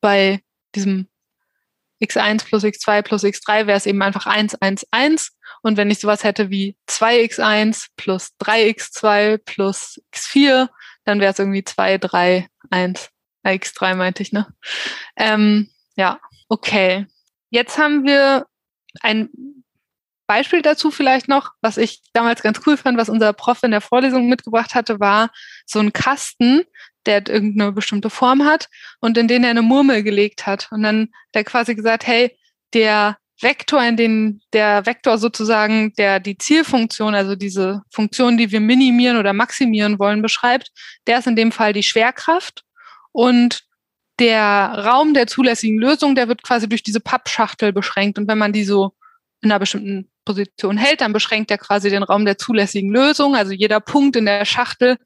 bei 0.00 0.40
diesem 0.74 1.08
x1 2.02 2.44
plus 2.44 2.64
x2 2.64 3.02
plus 3.02 3.24
x3 3.24 3.66
wäre 3.66 3.76
es 3.76 3.86
eben 3.86 4.02
einfach 4.02 4.26
1, 4.26 4.56
1, 4.56 4.86
1. 4.90 5.32
Und 5.62 5.76
wenn 5.76 5.90
ich 5.90 6.00
sowas 6.00 6.24
hätte 6.24 6.50
wie 6.50 6.76
2x1 6.88 7.88
plus 7.96 8.32
3x2 8.40 9.38
plus 9.38 10.00
x4, 10.14 10.68
dann 11.04 11.20
wäre 11.20 11.32
es 11.32 11.38
irgendwie 11.38 11.64
2, 11.64 11.98
3, 11.98 12.48
1. 12.70 13.10
x3 13.44 13.94
meinte 13.94 14.22
ich, 14.22 14.32
ne? 14.32 14.46
Ähm, 15.16 15.70
ja, 15.94 16.20
okay. 16.48 17.06
Jetzt 17.50 17.78
haben 17.78 18.04
wir 18.04 18.46
ein 19.00 19.30
Beispiel 20.26 20.62
dazu 20.62 20.90
vielleicht 20.90 21.28
noch, 21.28 21.52
was 21.60 21.76
ich 21.76 22.02
damals 22.12 22.42
ganz 22.42 22.60
cool 22.66 22.76
fand, 22.76 22.98
was 22.98 23.08
unser 23.08 23.32
Prof 23.32 23.62
in 23.62 23.70
der 23.70 23.80
Vorlesung 23.80 24.28
mitgebracht 24.28 24.74
hatte, 24.74 25.00
war 25.00 25.30
so 25.66 25.78
ein 25.78 25.92
Kasten, 25.92 26.62
der 27.06 27.28
irgendeine 27.28 27.72
bestimmte 27.72 28.10
Form 28.10 28.44
hat 28.44 28.68
und 29.00 29.16
in 29.16 29.28
den 29.28 29.44
er 29.44 29.50
eine 29.50 29.62
Murmel 29.62 30.02
gelegt 30.02 30.46
hat. 30.46 30.68
Und 30.72 30.82
dann 30.82 31.02
hat 31.02 31.34
er 31.34 31.44
quasi 31.44 31.74
gesagt, 31.74 32.06
hey, 32.06 32.36
der 32.74 33.16
Vektor, 33.40 33.82
in 33.84 33.96
den 33.96 34.40
der 34.52 34.86
Vektor 34.86 35.18
sozusagen, 35.18 35.92
der 35.94 36.20
die 36.20 36.38
Zielfunktion, 36.38 37.14
also 37.14 37.36
diese 37.36 37.82
Funktion, 37.92 38.36
die 38.38 38.50
wir 38.50 38.60
minimieren 38.60 39.18
oder 39.18 39.32
maximieren 39.32 39.98
wollen, 39.98 40.22
beschreibt, 40.22 40.70
der 41.06 41.18
ist 41.18 41.26
in 41.26 41.36
dem 41.36 41.52
Fall 41.52 41.72
die 41.72 41.82
Schwerkraft. 41.82 42.64
Und 43.12 43.62
der 44.18 44.84
Raum 44.86 45.12
der 45.12 45.26
zulässigen 45.26 45.78
Lösung, 45.78 46.14
der 46.14 46.28
wird 46.28 46.42
quasi 46.42 46.68
durch 46.68 46.82
diese 46.82 47.00
Pappschachtel 47.00 47.72
beschränkt. 47.72 48.18
Und 48.18 48.28
wenn 48.28 48.38
man 48.38 48.52
die 48.52 48.64
so 48.64 48.92
in 49.42 49.50
einer 49.50 49.58
bestimmten 49.58 50.10
Position 50.24 50.76
hält, 50.76 51.00
dann 51.00 51.12
beschränkt 51.12 51.50
er 51.50 51.58
quasi 51.58 51.90
den 51.90 52.02
Raum 52.02 52.24
der 52.24 52.38
zulässigen 52.38 52.90
Lösung. 52.90 53.36
Also 53.36 53.52
jeder 53.52 53.80
Punkt 53.80 54.16
in 54.16 54.26
der 54.26 54.44
Schachtel, 54.44 54.96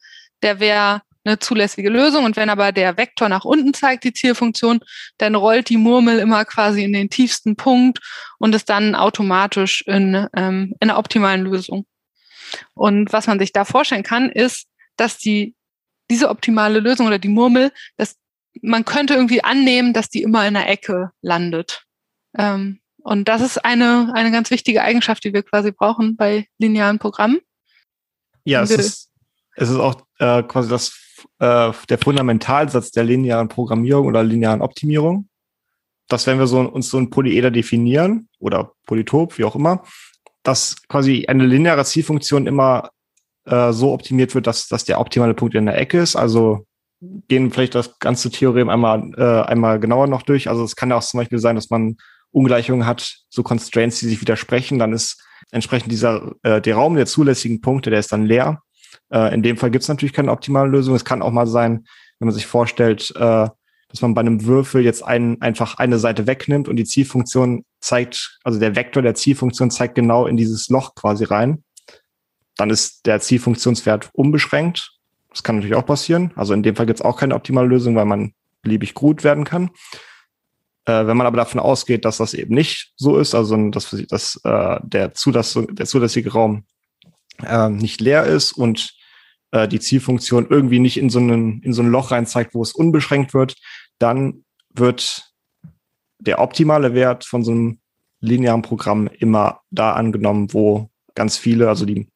der 0.43 0.61
wäre 0.61 1.03
eine 1.25 1.39
zulässige 1.39 1.91
Lösung. 1.91 2.25
Und 2.25 2.37
wenn 2.37 2.51
aber 2.51 2.73
der 2.73 2.97
Vektor 2.97 3.29
nach 3.29 3.45
unten 3.45 3.75
zeigt, 3.75 4.05
die 4.05 4.13
Zielfunktion, 4.13 4.81
dann 5.19 5.35
rollt 5.35 5.69
die 5.69 5.77
Murmel 5.77 6.19
immer 6.19 6.45
quasi 6.45 6.83
in 6.83 6.93
den 6.93 7.11
tiefsten 7.11 7.57
Punkt 7.57 8.01
und 8.39 8.55
ist 8.55 8.69
dann 8.69 8.95
automatisch 8.95 9.83
in, 9.87 10.27
ähm, 10.35 10.75
in 10.81 10.91
einer 10.91 10.99
optimalen 10.99 11.43
Lösung. 11.43 11.87
Und 12.75 13.13
was 13.13 13.27
man 13.27 13.39
sich 13.39 13.53
da 13.53 13.65
vorstellen 13.65 14.03
kann, 14.03 14.31
ist, 14.31 14.67
dass 14.97 15.19
die, 15.19 15.55
diese 16.11 16.31
optimale 16.31 16.81
Lösung 16.81 17.07
oder 17.07 17.19
die 17.19 17.29
Murmel, 17.29 17.71
dass 17.97 18.17
man 18.63 18.85
könnte 18.85 19.15
irgendwie 19.15 19.45
annehmen, 19.45 19.93
dass 19.93 20.09
die 20.09 20.23
immer 20.23 20.47
in 20.47 20.55
der 20.55 20.69
Ecke 20.69 21.11
landet. 21.21 21.85
Ähm, 22.37 22.80
und 23.03 23.29
das 23.29 23.41
ist 23.43 23.65
eine, 23.65 24.13
eine 24.15 24.31
ganz 24.31 24.51
wichtige 24.51 24.83
Eigenschaft, 24.83 25.25
die 25.25 25.33
wir 25.33 25.43
quasi 25.43 25.73
brauchen 25.73 26.17
bei 26.17 26.47
linearen 26.59 26.99
Programmen. 26.99 27.39
Ja, 28.45 28.63
es 28.63 28.71
ist, 28.71 29.11
es 29.57 29.69
ist 29.69 29.77
auch 29.77 30.03
äh, 30.19 30.43
quasi 30.43 30.69
das 30.71 30.93
äh, 31.39 31.73
der 31.89 31.99
Fundamentalsatz 31.99 32.91
der 32.91 33.05
linearen 33.05 33.49
Programmierung 33.49 34.07
oder 34.07 34.23
linearen 34.23 34.63
Optimierung, 34.63 35.29
dass 36.09 36.27
wenn 36.27 36.39
wir 36.39 36.47
so, 36.47 36.61
uns 36.61 36.91
so 36.91 36.99
ein 36.99 37.11
Polyeder 37.11 37.51
definieren 37.51 38.29
oder 38.39 38.73
Polytop, 38.87 39.39
wie 39.39 39.45
auch 39.45 39.57
immer, 39.57 39.85
dass 40.43 40.77
quasi 40.89 41.27
eine 41.27 41.47
lineare 41.47 41.85
Zielfunktion 41.85 42.47
immer 42.47 42.91
äh, 43.45 43.73
so 43.73 43.93
optimiert 43.93 44.35
wird, 44.35 44.47
dass, 44.47 44.69
dass 44.69 44.85
der 44.85 45.01
optimale 45.01 45.35
Punkt 45.35 45.55
in 45.55 45.67
der 45.67 45.79
Ecke 45.79 46.01
ist. 46.01 46.17
Also 46.17 46.67
gehen 47.29 47.51
vielleicht 47.51 47.75
das 47.75 47.99
ganze 47.99 48.31
Theorem 48.31 48.69
einmal, 48.69 49.11
äh, 49.17 49.49
einmal 49.49 49.81
genauer 49.81 50.07
noch 50.07 50.23
durch. 50.23 50.49
Also 50.49 50.65
es 50.65 50.77
kann 50.77 50.91
ja 50.91 50.97
auch 50.97 51.03
zum 51.03 51.19
Beispiel 51.19 51.39
sein, 51.39 51.57
dass 51.57 51.71
man 51.71 51.97
Ungleichungen 52.33 52.87
hat, 52.87 53.17
so 53.29 53.43
Constraints, 53.43 53.99
die 54.01 54.07
sich 54.07 54.21
widersprechen, 54.21 54.79
dann 54.79 54.93
ist 54.93 55.23
entsprechend 55.51 55.91
dieser 55.91 56.33
äh, 56.43 56.61
der 56.61 56.77
Raum 56.77 56.95
der 56.95 57.07
zulässigen 57.07 57.61
Punkte, 57.61 57.91
der 57.91 58.01
ist 58.01 58.13
dann 58.13 58.27
leer. 58.27 58.63
Äh, 59.13 59.35
in 59.35 59.43
dem 59.43 59.57
Fall 59.57 59.71
gibt 59.71 59.83
es 59.83 59.89
natürlich 59.89 60.13
keine 60.13 60.31
optimale 60.31 60.69
Lösung. 60.69 60.95
Es 60.95 61.05
kann 61.05 61.23
auch 61.23 61.33
mal 61.33 61.47
sein, 61.47 61.85
wenn 62.19 62.27
man 62.27 62.35
sich 62.35 62.47
vorstellt, 62.47 63.13
äh, 63.17 63.49
dass 63.89 64.03
man 64.03 64.15
bei 64.15 64.21
einem 64.21 64.45
Würfel 64.45 64.85
jetzt 64.85 65.03
ein, 65.03 65.41
einfach 65.43 65.79
eine 65.79 65.99
Seite 65.99 66.27
wegnimmt 66.27 66.69
und 66.69 66.77
die 66.77 66.85
Zielfunktion 66.85 67.65
zeigt, 67.81 68.39
also 68.45 68.61
der 68.61 68.77
Vektor 68.77 69.03
der 69.03 69.15
Zielfunktion 69.15 69.71
zeigt 69.71 69.97
genau 69.97 70.27
in 70.27 70.37
dieses 70.37 70.69
Loch 70.69 70.95
quasi 70.95 71.25
rein. 71.25 71.65
Dann 72.57 72.71
ist 72.71 73.07
der 73.07 73.21
Zielfunktionswert 73.21 74.11
unbeschränkt. 74.13 74.93
Das 75.31 75.43
kann 75.43 75.57
natürlich 75.57 75.77
auch 75.77 75.87
passieren. 75.87 76.33
Also 76.37 76.55
in 76.55 76.63
dem 76.63 76.77
Fall 76.77 76.87
gibt 76.87 77.01
es 77.01 77.05
auch 77.05 77.19
keine 77.19 77.35
optimale 77.35 77.69
Lösung, 77.69 77.97
weil 77.97 78.05
man 78.05 78.33
beliebig 78.63 78.95
gut 78.95 79.25
werden 79.25 79.45
kann. 79.45 79.71
Äh, 80.91 81.07
wenn 81.07 81.17
man 81.17 81.27
aber 81.27 81.37
davon 81.37 81.61
ausgeht, 81.61 82.05
dass 82.05 82.17
das 82.17 82.35
eben 82.35 82.55
nicht 82.55 82.93
so 82.97 83.19
ist, 83.19 83.35
also 83.35 83.71
dass, 83.71 83.97
dass 84.09 84.41
äh, 84.43 84.81
der, 84.83 85.15
Zulassung, 85.15 85.73
der 85.75 85.87
zulässige 85.87 86.33
Raum 86.33 86.65
äh, 87.43 87.69
nicht 87.69 88.01
leer 88.01 88.25
ist 88.25 88.53
und 88.53 88.93
äh, 89.53 89.69
die 89.69 89.79
Zielfunktion 89.79 90.49
irgendwie 90.51 90.81
nicht 90.81 90.97
in 90.97 91.09
so, 91.09 91.21
einen, 91.21 91.63
in 91.63 91.73
so 91.73 91.83
ein 91.83 91.91
Loch 91.91 92.11
rein 92.11 92.27
zeigt, 92.27 92.55
wo 92.55 92.63
es 92.63 92.73
unbeschränkt 92.73 93.35
wird, 93.35 93.55
dann 93.99 94.45
wird 94.71 95.33
der 96.19 96.41
optimale 96.41 96.93
Wert 96.93 97.25
von 97.25 97.45
so 97.45 97.53
einem 97.53 97.79
linearen 98.21 98.63
Programm 98.63 99.09
immer 99.19 99.61
da 99.71 99.93
angenommen, 99.93 100.53
wo 100.53 100.91
ganz 101.15 101.39
viele, 101.39 101.69
also 101.69 101.85
die, 101.87 102.09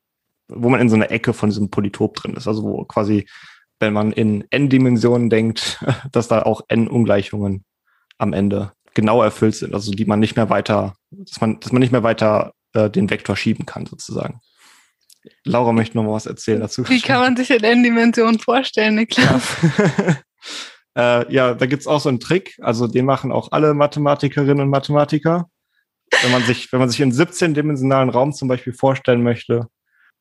wo 0.49 0.69
man 0.69 0.81
in 0.81 0.89
so 0.89 0.97
einer 0.97 1.13
Ecke 1.13 1.33
von 1.33 1.49
diesem 1.49 1.71
Polytop 1.71 2.17
drin 2.17 2.35
ist. 2.35 2.49
Also 2.49 2.65
wo 2.65 2.85
quasi, 2.85 3.27
wenn 3.79 3.93
man 3.93 4.11
in 4.11 4.45
n-Dimensionen 4.51 5.31
denkt, 5.31 5.85
dass 6.13 6.27
da 6.27 6.43
auch 6.43 6.63
n-Ungleichungen 6.69 7.65
am 8.19 8.33
Ende 8.33 8.73
genau 8.95 9.23
erfüllt 9.23 9.57
sind, 9.57 9.75
also 9.75 9.93
die 9.93 10.05
man 10.05 10.21
nicht 10.21 10.37
mehr 10.37 10.51
weiter, 10.51 10.95
dass 11.11 11.41
man, 11.41 11.61
dass 11.61 11.73
man 11.73 11.81
nicht 11.81 11.93
mehr 11.93 12.03
weiter 12.03 12.53
äh, 12.75 12.89
den 12.89 13.11
Vektor 13.11 13.37
schieben 13.37 13.67
kann, 13.67 13.87
sozusagen. 13.87 14.41
Laura 15.45 15.73
möchte 15.73 15.97
noch 15.97 16.05
mal 16.05 16.13
was 16.13 16.27
erzählen 16.27 16.61
dazu. 16.61 16.89
Wie 16.89 17.01
kann 17.01 17.21
man 17.21 17.37
sich 17.37 17.51
in 17.51 17.65
N-Dimensionen 17.65 18.39
vorstellen, 18.39 18.97
Niklas? 18.97 19.43
Ja. 20.97 21.23
äh, 21.23 21.33
ja, 21.33 21.55
da 21.55 21.67
gibt's 21.67 21.87
auch 21.87 22.01
so 22.01 22.09
einen 22.09 22.21
Trick. 22.21 22.57
Also 22.61 22.87
den 22.87 23.07
machen 23.07 23.33
auch 23.33 23.51
alle 23.53 23.75
Mathematikerinnen 23.75 24.61
und 24.61 24.69
Mathematiker. 24.69 25.49
Wenn 26.23 26.31
man 26.31 26.43
sich, 26.43 26.71
wenn 26.73 26.81
man 26.81 26.91
sich 26.91 27.01
in 27.01 27.13
17-dimensionalen 27.13 28.11
Raum 28.11 28.33
zum 28.33 28.49
Beispiel 28.49 28.75
vorstellen 28.75 29.23
möchte, 29.23 29.67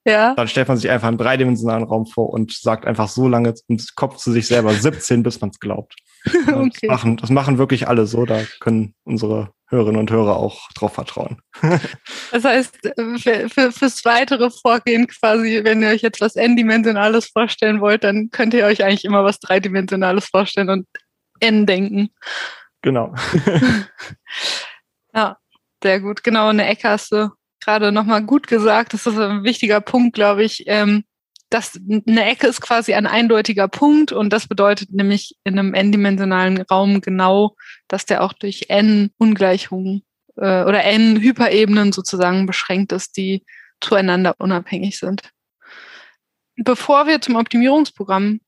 ja. 0.05 0.33
dann 0.35 0.47
stellt 0.47 0.69
man 0.69 0.77
sich 0.77 0.89
einfach 0.89 1.09
einen 1.09 1.17
dreidimensionalen 1.17 1.83
Raum 1.83 2.05
vor 2.05 2.29
und 2.29 2.53
sagt 2.53 2.85
einfach 2.85 3.09
so 3.09 3.27
lange 3.27 3.53
im 3.67 3.77
Kopf 3.95 4.17
zu 4.17 4.31
sich 4.31 4.47
selber 4.47 4.73
17, 4.73 5.21
bis 5.21 5.41
man 5.41 5.49
es 5.49 5.59
glaubt. 5.59 5.95
okay. 6.47 6.87
das, 6.87 6.89
machen, 6.89 7.17
das 7.17 7.29
machen 7.29 7.57
wirklich 7.57 7.87
alle 7.87 8.05
so. 8.05 8.25
Da 8.25 8.41
können 8.59 8.93
unsere 9.03 9.51
Hörerinnen 9.67 9.99
und 9.99 10.11
Hörer 10.11 10.37
auch 10.37 10.69
drauf 10.75 10.93
vertrauen. 10.93 11.41
das 12.31 12.43
heißt, 12.43 12.77
für, 13.17 13.49
für, 13.49 13.71
fürs 13.71 14.05
weitere 14.05 14.49
Vorgehen 14.49 15.07
quasi, 15.07 15.61
wenn 15.63 15.81
ihr 15.81 15.89
euch 15.89 16.01
jetzt 16.01 16.21
was 16.21 16.35
N-Dimensionales 16.35 17.27
vorstellen 17.27 17.81
wollt, 17.81 18.03
dann 18.03 18.29
könnt 18.29 18.53
ihr 18.53 18.65
euch 18.65 18.83
eigentlich 18.83 19.05
immer 19.05 19.23
was 19.23 19.39
Dreidimensionales 19.39 20.27
vorstellen 20.27 20.69
und 20.69 20.87
N 21.39 21.65
denken. 21.65 22.09
Genau. 22.81 23.13
ja, 25.13 25.37
sehr 25.81 25.99
gut. 25.99 26.23
Genau, 26.23 26.49
eine 26.49 26.67
Ecke 26.67 26.89
hast 26.89 27.11
du 27.11 27.31
gerade 27.59 27.91
nochmal 27.91 28.23
gut 28.23 28.47
gesagt. 28.47 28.93
Das 28.93 29.07
ist 29.07 29.17
ein 29.17 29.43
wichtiger 29.43 29.81
Punkt, 29.81 30.13
glaube 30.13 30.43
ich. 30.43 30.63
Ähm, 30.67 31.03
das, 31.53 31.79
eine 32.07 32.25
Ecke 32.25 32.47
ist 32.47 32.61
quasi 32.61 32.95
ein 32.95 33.05
eindeutiger 33.05 33.67
Punkt 33.67 34.11
und 34.11 34.33
das 34.33 34.47
bedeutet 34.47 34.91
nämlich 34.91 35.35
in 35.43 35.59
einem 35.59 35.75
n-dimensionalen 35.75 36.61
Raum 36.63 36.99
genau, 36.99 37.55
dass 37.87 38.07
der 38.07 38.23
auch 38.23 38.33
durch 38.33 38.65
n 38.69 39.11
Ungleichungen 39.19 40.03
äh, 40.35 40.63
oder 40.63 40.83
n 40.83 41.21
Hyperebenen 41.21 41.91
sozusagen 41.91 42.47
beschränkt 42.47 42.91
ist, 42.91 43.17
die 43.17 43.45
zueinander 43.81 44.33
unabhängig 44.39 44.97
sind. 44.97 45.21
Bevor 46.55 47.05
wir 47.05 47.21
zum 47.21 47.35
Optimierungsprogramm, 47.35 48.39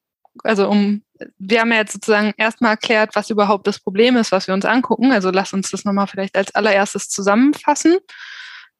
also 0.43 0.67
um, 0.67 1.03
wir 1.37 1.61
haben 1.61 1.71
ja 1.71 1.77
jetzt 1.77 1.93
sozusagen 1.93 2.33
erstmal 2.37 2.71
erklärt, 2.71 3.15
was 3.15 3.29
überhaupt 3.29 3.67
das 3.67 3.79
Problem 3.79 4.17
ist, 4.17 4.31
was 4.31 4.47
wir 4.47 4.55
uns 4.55 4.65
angucken. 4.65 5.11
Also 5.11 5.29
lass 5.29 5.53
uns 5.53 5.69
das 5.69 5.85
nochmal 5.85 6.07
vielleicht 6.07 6.35
als 6.35 6.55
allererstes 6.55 7.07
zusammenfassen. 7.09 7.97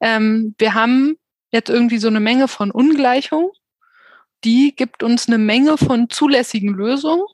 Ähm, 0.01 0.55
wir 0.57 0.73
haben 0.73 1.15
jetzt 1.51 1.69
irgendwie 1.69 1.99
so 1.99 2.07
eine 2.07 2.19
Menge 2.19 2.47
von 2.47 2.71
Ungleichungen 2.71 3.51
die 4.43 4.75
gibt 4.75 5.03
uns 5.03 5.27
eine 5.27 5.37
Menge 5.37 5.77
von 5.77 6.09
zulässigen 6.09 6.73
Lösungen 6.73 7.25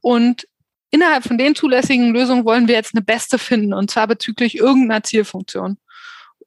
und 0.00 0.46
innerhalb 0.90 1.24
von 1.24 1.38
den 1.38 1.54
zulässigen 1.54 2.12
Lösungen 2.12 2.44
wollen 2.44 2.68
wir 2.68 2.74
jetzt 2.74 2.94
eine 2.94 3.02
beste 3.02 3.38
finden 3.38 3.74
und 3.74 3.90
zwar 3.90 4.06
bezüglich 4.06 4.56
irgendeiner 4.56 5.02
Zielfunktion. 5.02 5.78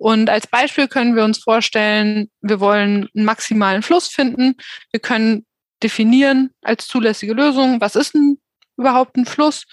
Und 0.01 0.29
als 0.31 0.47
Beispiel 0.47 0.87
können 0.87 1.15
wir 1.15 1.23
uns 1.23 1.37
vorstellen, 1.37 2.31
wir 2.41 2.59
wollen 2.59 3.07
einen 3.15 3.25
maximalen 3.25 3.83
Fluss 3.83 4.07
finden. 4.07 4.55
Wir 4.91 4.99
können 4.99 5.45
definieren 5.83 6.49
als 6.63 6.87
zulässige 6.87 7.33
Lösung, 7.33 7.81
was 7.81 7.95
ist 7.95 8.15
denn 8.15 8.39
überhaupt 8.77 9.15
ein 9.15 9.25
Fluss? 9.25 9.65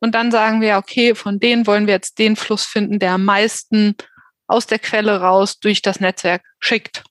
Und 0.00 0.14
dann 0.14 0.30
sagen 0.30 0.60
wir, 0.60 0.76
okay, 0.76 1.14
von 1.14 1.38
denen 1.38 1.66
wollen 1.66 1.86
wir 1.86 1.94
jetzt 1.94 2.18
den 2.18 2.36
Fluss 2.36 2.64
finden, 2.64 2.98
der 2.98 3.12
am 3.12 3.24
meisten 3.24 3.94
aus 4.46 4.66
der 4.66 4.78
Quelle 4.78 5.20
raus 5.20 5.58
durch 5.60 5.82
das 5.82 6.00
Netzwerk 6.00 6.42
schickt. 6.58 7.04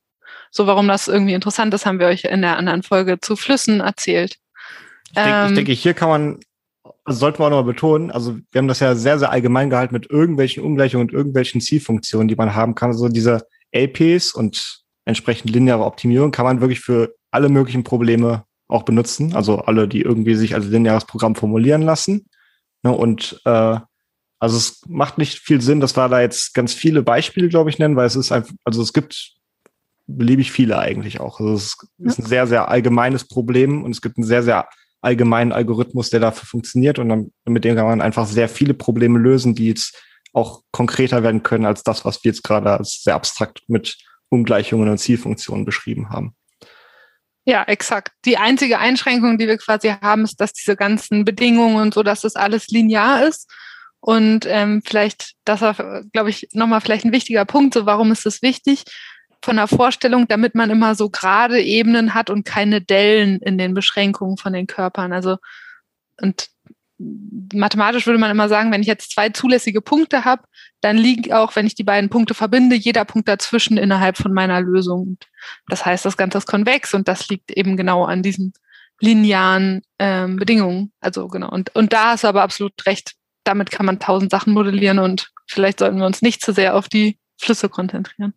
So, 0.56 0.68
warum 0.68 0.88
das 0.88 1.10
irgendwie 1.10 1.34
interessant 1.34 1.74
ist, 1.74 1.86
haben 1.86 2.00
wir 2.00 2.08
euch 2.08 2.24
in 2.24 2.42
der 2.42 2.56
anderen 2.56 2.82
Folge 2.82 3.20
zu 3.20 3.36
Flüssen 3.36 3.82
erzählt. 3.82 4.38
Ich 5.08 5.16
denke, 5.16 5.30
ähm, 5.30 5.50
ich 5.50 5.56
denke 5.56 5.72
hier 5.74 5.94
kann 5.94 6.08
man, 6.08 6.40
also 7.04 7.20
sollte 7.20 7.40
man 7.40 7.48
auch 7.48 7.58
nochmal 7.58 7.74
betonen, 7.74 8.10
also 8.10 8.38
wir 8.52 8.60
haben 8.60 8.70
das 8.70 8.80
ja 8.80 8.96
sehr, 8.96 9.20
sehr 9.20 9.32
allgemein 9.32 9.70
gehalten 9.70 9.94
mit 9.94 10.10
irgendwelchen 10.10 10.64
Ungleichungen 10.64 11.10
und 11.10 11.14
irgendwelchen 11.14 11.60
Zielfunktionen, 11.60 12.30
die 12.30 12.38
man 12.38 12.56
haben 12.56 12.74
kann. 12.74 12.92
Also 12.92 13.10
diese 13.10 13.46
LPs 13.74 14.34
und 14.34 14.84
entsprechend 15.04 15.52
lineare 15.52 15.84
Optimierung 15.84 16.32
kann 16.32 16.46
man 16.46 16.62
wirklich 16.62 16.80
für 16.80 17.14
alle 17.32 17.50
möglichen 17.50 17.84
Probleme 17.84 18.46
auch 18.70 18.84
benutzen. 18.84 19.36
Also 19.36 19.58
alle, 19.58 19.90
die 19.90 20.04
irgendwie 20.04 20.36
sich 20.36 20.56
als 20.56 20.68
lineares 20.68 21.04
Programm 21.04 21.36
formulieren 21.36 21.82
lassen. 21.82 22.28
Ne, 22.82 22.94
und 22.94 23.42
äh, 23.44 23.78
also 24.40 24.58
es 24.58 24.84
macht 24.88 25.18
nicht 25.18 25.40
viel 25.40 25.60
Sinn, 25.60 25.82
dass 25.82 25.98
wir 25.98 26.08
da 26.08 26.22
jetzt 26.22 26.54
ganz 26.54 26.74
viele 26.74 27.04
Beispiele, 27.04 27.50
glaube 27.50 27.70
ich, 27.70 27.78
nennen, 27.78 27.98
weil 27.98 28.08
es 28.08 28.16
ist 28.16 28.32
einfach, 28.32 28.54
also 28.64 28.82
es 28.82 28.94
gibt 28.94 29.35
beliebig 30.08 30.52
viele 30.52 30.78
eigentlich 30.80 31.20
auch. 31.20 31.40
Also 31.40 31.54
es 31.54 31.78
ist 32.00 32.20
ein 32.20 32.26
sehr, 32.26 32.48
sehr 32.48 32.70
allgemeines 32.70 33.28
Problem 33.28 33.84
und 33.84 33.92
es 33.92 34.02
gibt 34.02 34.18
einen 34.18 34.26
sehr, 34.26 34.44
sehr 34.44 34.68
allgemeinen 35.02 35.52
Algorithmus, 35.52 36.10
der 36.10 36.20
dafür 36.20 36.48
funktioniert 36.48 37.00
und 37.00 37.10
dann, 37.10 37.32
mit 37.46 37.64
dem 37.64 37.76
kann 37.76 37.86
man 37.86 38.02
einfach 38.02 38.26
sehr 38.26 38.50
viele 38.50 38.74
Probleme 38.74 39.20
lösen, 39.20 39.56
die 39.56 39.68
jetzt 39.68 40.02
auch 40.34 40.62
konkreter 40.72 41.24
werden 41.24 41.44
können 41.44 41.66
als 41.66 41.84
das, 41.84 42.06
was 42.06 42.24
wir 42.24 42.32
jetzt 42.32 42.44
gerade 42.44 42.72
als 42.72 43.04
sehr 43.04 43.16
abstrakt 43.16 43.62
mit 43.68 43.98
Ungleichungen 44.30 44.90
und 44.90 44.98
Zielfunktionen 44.98 45.66
beschrieben 45.66 46.10
haben. 46.10 46.36
Ja, 47.46 47.64
exakt. 47.64 48.12
Die 48.26 48.38
einzige 48.38 48.80
Einschränkung, 48.80 49.38
die 49.38 49.48
wir 49.48 49.58
quasi 49.58 49.90
haben, 49.90 50.24
ist, 50.24 50.42
dass 50.42 50.52
diese 50.52 50.76
ganzen 50.76 51.26
Bedingungen 51.26 51.78
und 51.78 51.94
so, 51.94 52.02
dass 52.02 52.22
das 52.22 52.36
alles 52.36 52.68
linear 52.68 53.28
ist. 53.28 53.50
Und 54.00 54.46
ähm, 54.48 54.82
vielleicht, 54.86 55.34
das 55.46 55.62
war, 55.62 56.04
glaube 56.12 56.32
ich, 56.32 56.50
nochmal 56.54 56.82
vielleicht 56.82 57.06
ein 57.06 57.14
wichtiger 57.14 57.46
Punkt, 57.46 57.76
so 57.76 57.86
warum 57.86 58.12
ist 58.12 58.26
das 58.26 58.42
wichtig? 58.42 58.84
Von 59.46 59.58
der 59.58 59.68
Vorstellung, 59.68 60.28
damit 60.28 60.56
man 60.56 60.72
immer 60.72 60.96
so 60.96 61.12
gerade 61.12 61.62
Ebenen 61.62 62.16
hat 62.16 62.32
und 62.32 62.46
keine 62.46 62.82
Dellen 62.82 63.40
in 63.42 63.60
den 63.60 63.76
Beschränkungen 63.76 64.38
von 64.38 64.54
den 64.54 64.66
Körpern. 64.66 65.14
Also, 65.14 65.38
und 66.20 66.48
mathematisch 66.98 68.08
würde 68.08 68.18
man 68.18 68.32
immer 68.32 68.50
sagen, 68.50 68.72
wenn 68.72 68.82
ich 68.82 68.88
jetzt 68.88 69.12
zwei 69.12 69.30
zulässige 69.30 69.82
Punkte 69.82 70.26
habe, 70.26 70.42
dann 70.82 70.98
liegt 70.98 71.32
auch, 71.32 71.56
wenn 71.56 71.68
ich 71.68 71.76
die 71.76 71.84
beiden 71.84 72.10
Punkte 72.10 72.34
verbinde, 72.34 72.76
jeder 72.76 73.06
Punkt 73.06 73.28
dazwischen 73.28 73.78
innerhalb 73.78 74.18
von 74.18 74.34
meiner 74.34 74.62
Lösung. 74.62 75.20
Das 75.68 75.86
heißt, 75.86 76.06
das 76.06 76.18
Ganze 76.18 76.40
ist 76.40 76.48
konvex 76.48 76.96
und 76.96 77.08
das 77.08 77.30
liegt 77.30 77.52
eben 77.52 77.78
genau 77.78 78.04
an 78.04 78.24
diesen 78.24 78.52
linearen 79.00 79.84
ähm, 80.00 80.38
Bedingungen. 80.38 80.92
Also 81.02 81.28
genau. 81.28 81.52
Und, 81.52 81.76
und 81.76 81.94
da 81.94 82.14
hast 82.14 82.24
du 82.24 82.30
aber 82.30 82.42
absolut 82.42 82.84
recht. 82.88 83.14
Damit 83.44 83.70
kann 83.70 83.86
man 83.86 84.00
tausend 84.00 84.32
Sachen 84.32 84.54
modellieren 84.54 84.98
und 84.98 85.30
vielleicht 85.46 85.78
sollten 85.78 86.00
wir 86.00 86.08
uns 86.08 86.24
nicht 86.24 86.42
zu 86.44 86.52
sehr 86.52 86.76
auf 86.76 86.90
die 86.90 87.20
Flüsse 87.38 87.70
konzentrieren. 87.70 88.34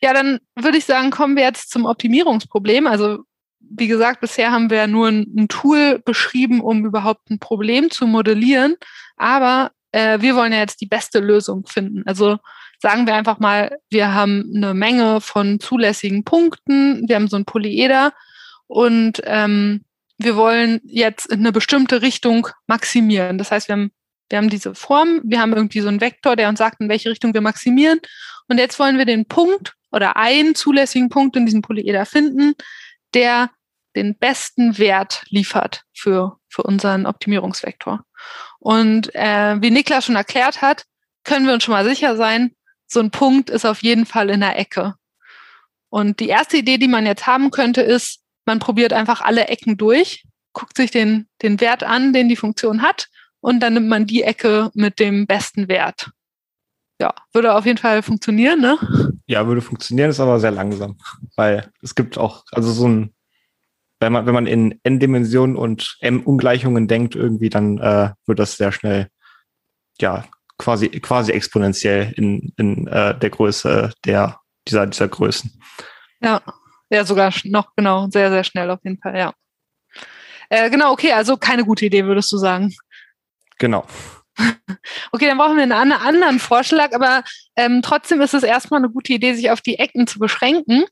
Ja, 0.00 0.12
dann 0.12 0.38
würde 0.54 0.78
ich 0.78 0.84
sagen, 0.84 1.10
kommen 1.10 1.36
wir 1.36 1.42
jetzt 1.42 1.70
zum 1.70 1.84
Optimierungsproblem. 1.84 2.86
Also 2.86 3.24
wie 3.60 3.88
gesagt, 3.88 4.20
bisher 4.20 4.52
haben 4.52 4.70
wir 4.70 4.86
nur 4.86 5.08
ein, 5.08 5.26
ein 5.36 5.48
Tool 5.48 6.00
beschrieben, 6.04 6.60
um 6.60 6.84
überhaupt 6.84 7.30
ein 7.30 7.38
Problem 7.38 7.90
zu 7.90 8.06
modellieren. 8.06 8.76
Aber 9.16 9.72
äh, 9.92 10.20
wir 10.20 10.36
wollen 10.36 10.52
ja 10.52 10.60
jetzt 10.60 10.80
die 10.80 10.86
beste 10.86 11.20
Lösung 11.20 11.66
finden. 11.66 12.02
Also 12.06 12.38
sagen 12.80 13.06
wir 13.06 13.14
einfach 13.14 13.38
mal, 13.38 13.78
wir 13.90 14.14
haben 14.14 14.52
eine 14.54 14.74
Menge 14.74 15.20
von 15.20 15.60
zulässigen 15.60 16.24
Punkten, 16.24 17.08
wir 17.08 17.16
haben 17.16 17.28
so 17.28 17.36
ein 17.36 17.44
Polyeder 17.44 18.12
und 18.66 19.20
ähm, 19.24 19.84
wir 20.18 20.36
wollen 20.36 20.80
jetzt 20.84 21.26
in 21.26 21.40
eine 21.40 21.52
bestimmte 21.52 22.02
Richtung 22.02 22.48
maximieren. 22.66 23.38
Das 23.38 23.50
heißt, 23.50 23.68
wir 23.68 23.74
haben, 23.74 23.92
wir 24.28 24.38
haben 24.38 24.50
diese 24.50 24.74
Form, 24.74 25.20
wir 25.24 25.40
haben 25.40 25.52
irgendwie 25.52 25.80
so 25.80 25.88
einen 25.88 26.00
Vektor, 26.00 26.36
der 26.36 26.48
uns 26.48 26.58
sagt, 26.58 26.80
in 26.80 26.88
welche 26.88 27.10
Richtung 27.10 27.34
wir 27.34 27.40
maximieren. 27.40 28.00
Und 28.48 28.58
jetzt 28.58 28.78
wollen 28.78 28.98
wir 28.98 29.04
den 29.04 29.26
Punkt 29.26 29.74
oder 29.90 30.16
einen 30.16 30.54
zulässigen 30.54 31.08
Punkt 31.08 31.36
in 31.36 31.46
diesem 31.46 31.62
Polyeder 31.62 32.06
finden, 32.06 32.54
der 33.14 33.50
den 33.96 34.16
besten 34.16 34.78
Wert 34.78 35.22
liefert 35.28 35.84
für, 35.94 36.38
für 36.48 36.62
unseren 36.62 37.06
Optimierungsvektor. 37.06 38.04
Und 38.58 39.14
äh, 39.14 39.60
wie 39.60 39.70
Niklas 39.70 40.04
schon 40.04 40.16
erklärt 40.16 40.62
hat, 40.62 40.84
können 41.24 41.46
wir 41.46 41.54
uns 41.54 41.64
schon 41.64 41.72
mal 41.72 41.84
sicher 41.84 42.16
sein, 42.16 42.54
so 42.86 43.00
ein 43.00 43.10
Punkt 43.10 43.50
ist 43.50 43.66
auf 43.66 43.82
jeden 43.82 44.06
Fall 44.06 44.30
in 44.30 44.40
der 44.40 44.58
Ecke. 44.58 44.94
Und 45.90 46.20
die 46.20 46.28
erste 46.28 46.58
Idee, 46.58 46.78
die 46.78 46.88
man 46.88 47.06
jetzt 47.06 47.26
haben 47.26 47.50
könnte, 47.50 47.82
ist, 47.82 48.20
man 48.46 48.58
probiert 48.58 48.92
einfach 48.92 49.20
alle 49.20 49.48
Ecken 49.48 49.76
durch, 49.76 50.24
guckt 50.52 50.76
sich 50.76 50.90
den, 50.90 51.28
den 51.42 51.60
Wert 51.60 51.82
an, 51.82 52.12
den 52.12 52.28
die 52.28 52.36
Funktion 52.36 52.82
hat, 52.82 53.08
und 53.40 53.60
dann 53.60 53.74
nimmt 53.74 53.88
man 53.88 54.06
die 54.06 54.22
Ecke 54.22 54.70
mit 54.74 54.98
dem 54.98 55.26
besten 55.26 55.68
Wert. 55.68 56.10
Ja, 57.00 57.14
würde 57.32 57.54
auf 57.54 57.64
jeden 57.64 57.78
Fall 57.78 58.02
funktionieren, 58.02 58.60
ne? 58.60 58.78
Ja, 59.26 59.46
würde 59.46 59.60
funktionieren, 59.60 60.10
ist 60.10 60.20
aber 60.20 60.40
sehr 60.40 60.50
langsam, 60.50 60.98
weil 61.36 61.70
es 61.82 61.94
gibt 61.94 62.18
auch, 62.18 62.44
also 62.52 62.72
so 62.72 62.88
ein 62.88 63.14
wenn 64.00 64.12
man, 64.12 64.26
wenn 64.26 64.34
man 64.34 64.46
in 64.46 64.78
N-Dimensionen 64.84 65.56
und 65.56 65.96
M-Ungleichungen 66.00 66.86
denkt, 66.86 67.14
irgendwie, 67.14 67.48
dann 67.48 67.78
äh, 67.78 68.10
wird 68.26 68.38
das 68.38 68.56
sehr 68.56 68.72
schnell, 68.72 69.08
ja, 70.00 70.24
quasi, 70.56 70.88
quasi 70.88 71.32
exponentiell 71.32 72.12
in, 72.16 72.52
in 72.56 72.86
äh, 72.86 73.18
der 73.18 73.30
Größe 73.30 73.92
der, 74.04 74.40
dieser, 74.66 74.86
dieser 74.86 75.08
Größen. 75.08 75.60
Ja, 76.20 76.42
ja, 76.90 77.04
sogar 77.04 77.32
noch, 77.44 77.74
genau, 77.76 78.08
sehr, 78.10 78.30
sehr 78.30 78.44
schnell 78.44 78.70
auf 78.70 78.80
jeden 78.84 79.00
Fall, 79.00 79.16
ja. 79.16 79.34
Äh, 80.48 80.70
genau, 80.70 80.92
okay, 80.92 81.12
also 81.12 81.36
keine 81.36 81.64
gute 81.64 81.86
Idee, 81.86 82.04
würdest 82.04 82.32
du 82.32 82.38
sagen. 82.38 82.74
Genau. 83.58 83.84
Okay, 85.12 85.26
dann 85.26 85.38
brauchen 85.38 85.56
wir 85.56 85.62
einen 85.62 85.72
anderen 85.72 86.38
Vorschlag, 86.38 86.94
aber 86.94 87.24
ähm, 87.56 87.82
trotzdem 87.82 88.20
ist 88.20 88.34
es 88.34 88.42
erstmal 88.42 88.78
eine 88.78 88.90
gute 88.90 89.12
Idee, 89.12 89.34
sich 89.34 89.50
auf 89.50 89.60
die 89.60 89.78
Ecken 89.78 90.06
zu 90.06 90.18
beschränken. 90.18 90.84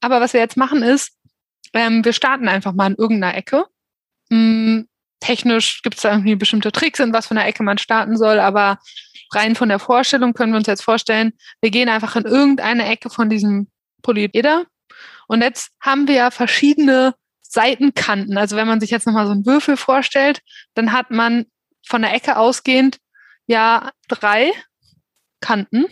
Aber 0.00 0.20
was 0.20 0.32
wir 0.32 0.40
jetzt 0.40 0.56
machen 0.56 0.82
ist, 0.82 1.12
ähm, 1.72 2.04
wir 2.04 2.12
starten 2.12 2.48
einfach 2.48 2.72
mal 2.72 2.88
in 2.88 2.96
irgendeiner 2.96 3.36
Ecke. 3.36 3.66
Hm, 4.30 4.88
technisch 5.20 5.82
gibt 5.82 5.96
es 5.96 6.02
da 6.02 6.12
irgendwie 6.12 6.36
bestimmte 6.36 6.72
Tricks, 6.72 7.00
in 7.00 7.12
was 7.12 7.26
von 7.26 7.36
der 7.36 7.46
Ecke 7.46 7.62
man 7.62 7.78
starten 7.78 8.16
soll, 8.16 8.38
aber 8.38 8.78
rein 9.32 9.54
von 9.54 9.68
der 9.68 9.78
Vorstellung 9.78 10.34
können 10.34 10.52
wir 10.52 10.58
uns 10.58 10.66
jetzt 10.66 10.82
vorstellen, 10.82 11.32
wir 11.60 11.70
gehen 11.70 11.88
einfach 11.88 12.16
in 12.16 12.24
irgendeine 12.24 12.86
Ecke 12.86 13.08
von 13.10 13.30
diesem 13.30 13.68
Polyeder. 14.02 14.64
Und 15.28 15.42
jetzt 15.42 15.70
haben 15.80 16.08
wir 16.08 16.14
ja 16.14 16.30
verschiedene 16.30 17.14
Seitenkanten. 17.42 18.36
Also 18.36 18.56
wenn 18.56 18.66
man 18.66 18.80
sich 18.80 18.90
jetzt 18.90 19.06
nochmal 19.06 19.26
so 19.26 19.32
einen 19.32 19.46
Würfel 19.46 19.76
vorstellt, 19.76 20.40
dann 20.74 20.92
hat 20.92 21.10
man 21.10 21.46
von 21.86 22.02
der 22.02 22.14
Ecke 22.14 22.36
ausgehend 22.36 22.98
ja 23.46 23.90
drei 24.08 24.52
Kanten 25.40 25.86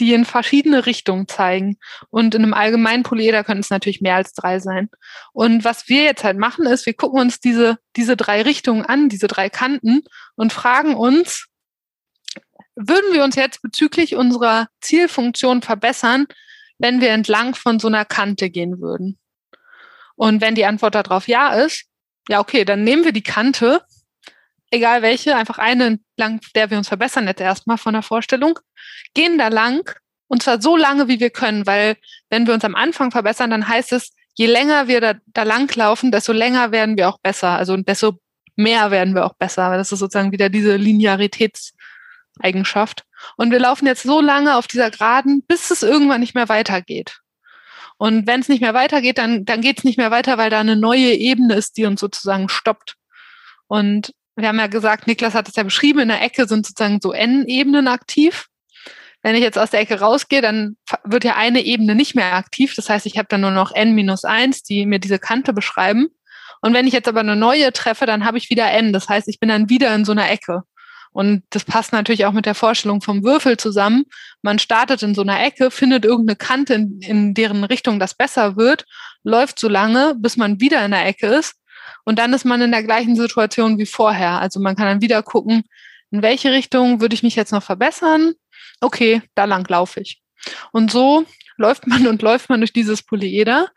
die 0.00 0.14
in 0.14 0.24
verschiedene 0.24 0.86
Richtungen 0.86 1.28
zeigen. 1.28 1.76
Und 2.10 2.34
in 2.34 2.42
einem 2.42 2.54
allgemeinen 2.54 3.02
Polyeder 3.02 3.44
können 3.44 3.60
es 3.60 3.70
natürlich 3.70 4.00
mehr 4.00 4.16
als 4.16 4.32
drei 4.32 4.58
sein. 4.58 4.88
Und 5.32 5.64
was 5.64 5.88
wir 5.88 6.02
jetzt 6.02 6.24
halt 6.24 6.38
machen, 6.38 6.66
ist, 6.66 6.86
wir 6.86 6.94
gucken 6.94 7.20
uns 7.20 7.40
diese, 7.40 7.78
diese 7.96 8.16
drei 8.16 8.42
Richtungen 8.42 8.84
an, 8.84 9.08
diese 9.08 9.26
drei 9.26 9.50
Kanten 9.50 10.02
und 10.34 10.52
fragen 10.52 10.94
uns, 10.94 11.46
würden 12.74 13.12
wir 13.12 13.22
uns 13.22 13.36
jetzt 13.36 13.60
bezüglich 13.62 14.16
unserer 14.16 14.68
Zielfunktion 14.80 15.62
verbessern, 15.62 16.26
wenn 16.78 17.00
wir 17.00 17.10
entlang 17.10 17.54
von 17.54 17.78
so 17.78 17.88
einer 17.88 18.04
Kante 18.04 18.50
gehen 18.50 18.80
würden? 18.80 19.18
Und 20.16 20.40
wenn 20.40 20.54
die 20.54 20.64
Antwort 20.64 20.94
darauf 20.94 21.28
ja 21.28 21.52
ist, 21.54 21.84
ja, 22.28 22.40
okay, 22.40 22.64
dann 22.64 22.84
nehmen 22.84 23.04
wir 23.04 23.12
die 23.12 23.22
Kante 23.22 23.82
egal 24.72 25.02
welche, 25.02 25.36
einfach 25.36 25.58
eine 25.58 26.00
lang, 26.16 26.40
der 26.54 26.70
wir 26.70 26.78
uns 26.78 26.88
verbessern 26.88 27.28
jetzt 27.28 27.40
erstmal 27.40 27.78
von 27.78 27.92
der 27.92 28.02
Vorstellung, 28.02 28.58
gehen 29.14 29.38
da 29.38 29.46
lang 29.48 29.88
und 30.26 30.42
zwar 30.42 30.60
so 30.60 30.76
lange, 30.76 31.06
wie 31.08 31.20
wir 31.20 31.30
können, 31.30 31.66
weil 31.66 31.96
wenn 32.30 32.46
wir 32.46 32.54
uns 32.54 32.64
am 32.64 32.74
Anfang 32.74 33.10
verbessern, 33.10 33.50
dann 33.50 33.68
heißt 33.68 33.92
es, 33.92 34.12
je 34.34 34.46
länger 34.46 34.88
wir 34.88 35.02
da, 35.02 35.12
da 35.26 35.42
lang 35.42 35.74
laufen, 35.76 36.10
desto 36.10 36.32
länger 36.32 36.72
werden 36.72 36.96
wir 36.96 37.10
auch 37.10 37.18
besser, 37.18 37.50
also 37.50 37.76
desto 37.76 38.18
mehr 38.56 38.90
werden 38.90 39.14
wir 39.14 39.26
auch 39.26 39.34
besser, 39.34 39.68
weil 39.70 39.76
das 39.78 39.92
ist 39.92 39.98
sozusagen 39.98 40.32
wieder 40.32 40.48
diese 40.48 40.76
Linearitätseigenschaft. 40.76 43.04
Und 43.36 43.50
wir 43.50 43.60
laufen 43.60 43.86
jetzt 43.86 44.04
so 44.04 44.22
lange 44.22 44.56
auf 44.56 44.66
dieser 44.66 44.90
Geraden, 44.90 45.44
bis 45.46 45.70
es 45.70 45.82
irgendwann 45.82 46.20
nicht 46.20 46.34
mehr 46.34 46.48
weitergeht. 46.48 47.18
Und 47.98 48.26
wenn 48.26 48.40
es 48.40 48.48
nicht 48.48 48.62
mehr 48.62 48.72
weitergeht, 48.74 49.18
dann, 49.18 49.44
dann 49.44 49.60
geht 49.60 49.78
es 49.78 49.84
nicht 49.84 49.98
mehr 49.98 50.10
weiter, 50.10 50.38
weil 50.38 50.50
da 50.50 50.58
eine 50.60 50.76
neue 50.76 51.12
Ebene 51.12 51.54
ist, 51.54 51.76
die 51.76 51.84
uns 51.84 52.00
sozusagen 52.00 52.48
stoppt. 52.48 52.96
Und 53.68 54.12
wir 54.36 54.48
haben 54.48 54.58
ja 54.58 54.66
gesagt, 54.66 55.06
Niklas 55.06 55.34
hat 55.34 55.48
es 55.48 55.56
ja 55.56 55.62
beschrieben, 55.62 56.00
in 56.00 56.08
der 56.08 56.22
Ecke 56.22 56.46
sind 56.46 56.66
sozusagen 56.66 57.00
so 57.02 57.12
N-Ebenen 57.12 57.88
aktiv. 57.88 58.46
Wenn 59.22 59.36
ich 59.36 59.42
jetzt 59.42 59.58
aus 59.58 59.70
der 59.70 59.80
Ecke 59.80 60.00
rausgehe, 60.00 60.42
dann 60.42 60.76
wird 61.04 61.24
ja 61.24 61.36
eine 61.36 61.60
Ebene 61.60 61.94
nicht 61.94 62.16
mehr 62.16 62.34
aktiv. 62.34 62.74
Das 62.74 62.88
heißt, 62.88 63.06
ich 63.06 63.18
habe 63.18 63.28
dann 63.28 63.42
nur 63.42 63.52
noch 63.52 63.72
n 63.72 63.94
minus 63.94 64.24
eins, 64.24 64.62
die 64.62 64.84
mir 64.84 64.98
diese 64.98 65.18
Kante 65.18 65.52
beschreiben. 65.52 66.08
Und 66.60 66.74
wenn 66.74 66.86
ich 66.86 66.92
jetzt 66.92 67.08
aber 67.08 67.20
eine 67.20 67.36
neue 67.36 67.72
treffe, 67.72 68.06
dann 68.06 68.24
habe 68.24 68.38
ich 68.38 68.50
wieder 68.50 68.70
n. 68.70 68.92
Das 68.92 69.08
heißt, 69.08 69.28
ich 69.28 69.38
bin 69.38 69.48
dann 69.48 69.68
wieder 69.68 69.94
in 69.94 70.04
so 70.04 70.12
einer 70.12 70.30
Ecke. 70.30 70.62
Und 71.12 71.44
das 71.50 71.64
passt 71.64 71.92
natürlich 71.92 72.24
auch 72.24 72.32
mit 72.32 72.46
der 72.46 72.54
Vorstellung 72.54 73.02
vom 73.02 73.22
Würfel 73.22 73.58
zusammen. 73.58 74.04
Man 74.40 74.58
startet 74.58 75.02
in 75.02 75.14
so 75.14 75.20
einer 75.22 75.44
Ecke, 75.44 75.70
findet 75.70 76.04
irgendeine 76.04 76.36
Kante, 76.36 76.74
in, 76.74 77.00
in 77.02 77.34
deren 77.34 77.64
Richtung 77.64 78.00
das 78.00 78.14
besser 78.14 78.56
wird, 78.56 78.86
läuft 79.22 79.58
so 79.58 79.68
lange, 79.68 80.14
bis 80.16 80.36
man 80.36 80.58
wieder 80.58 80.84
in 80.84 80.92
der 80.92 81.06
Ecke 81.06 81.26
ist 81.26 81.54
und 82.04 82.18
dann 82.18 82.32
ist 82.32 82.44
man 82.44 82.60
in 82.60 82.72
der 82.72 82.82
gleichen 82.82 83.16
Situation 83.16 83.78
wie 83.78 83.86
vorher. 83.86 84.40
Also 84.40 84.60
man 84.60 84.76
kann 84.76 84.86
dann 84.86 85.00
wieder 85.00 85.22
gucken, 85.22 85.64
in 86.10 86.22
welche 86.22 86.52
Richtung 86.52 87.00
würde 87.00 87.14
ich 87.14 87.22
mich 87.22 87.36
jetzt 87.36 87.52
noch 87.52 87.62
verbessern? 87.62 88.34
Okay, 88.80 89.22
da 89.34 89.44
lang 89.44 89.68
laufe 89.68 90.00
ich. 90.00 90.20
Und 90.72 90.90
so 90.90 91.24
läuft 91.56 91.86
man 91.86 92.06
und 92.06 92.22
läuft 92.22 92.48
man 92.50 92.60
durch 92.60 92.72
dieses 92.72 93.02
Polyeder, 93.02 93.68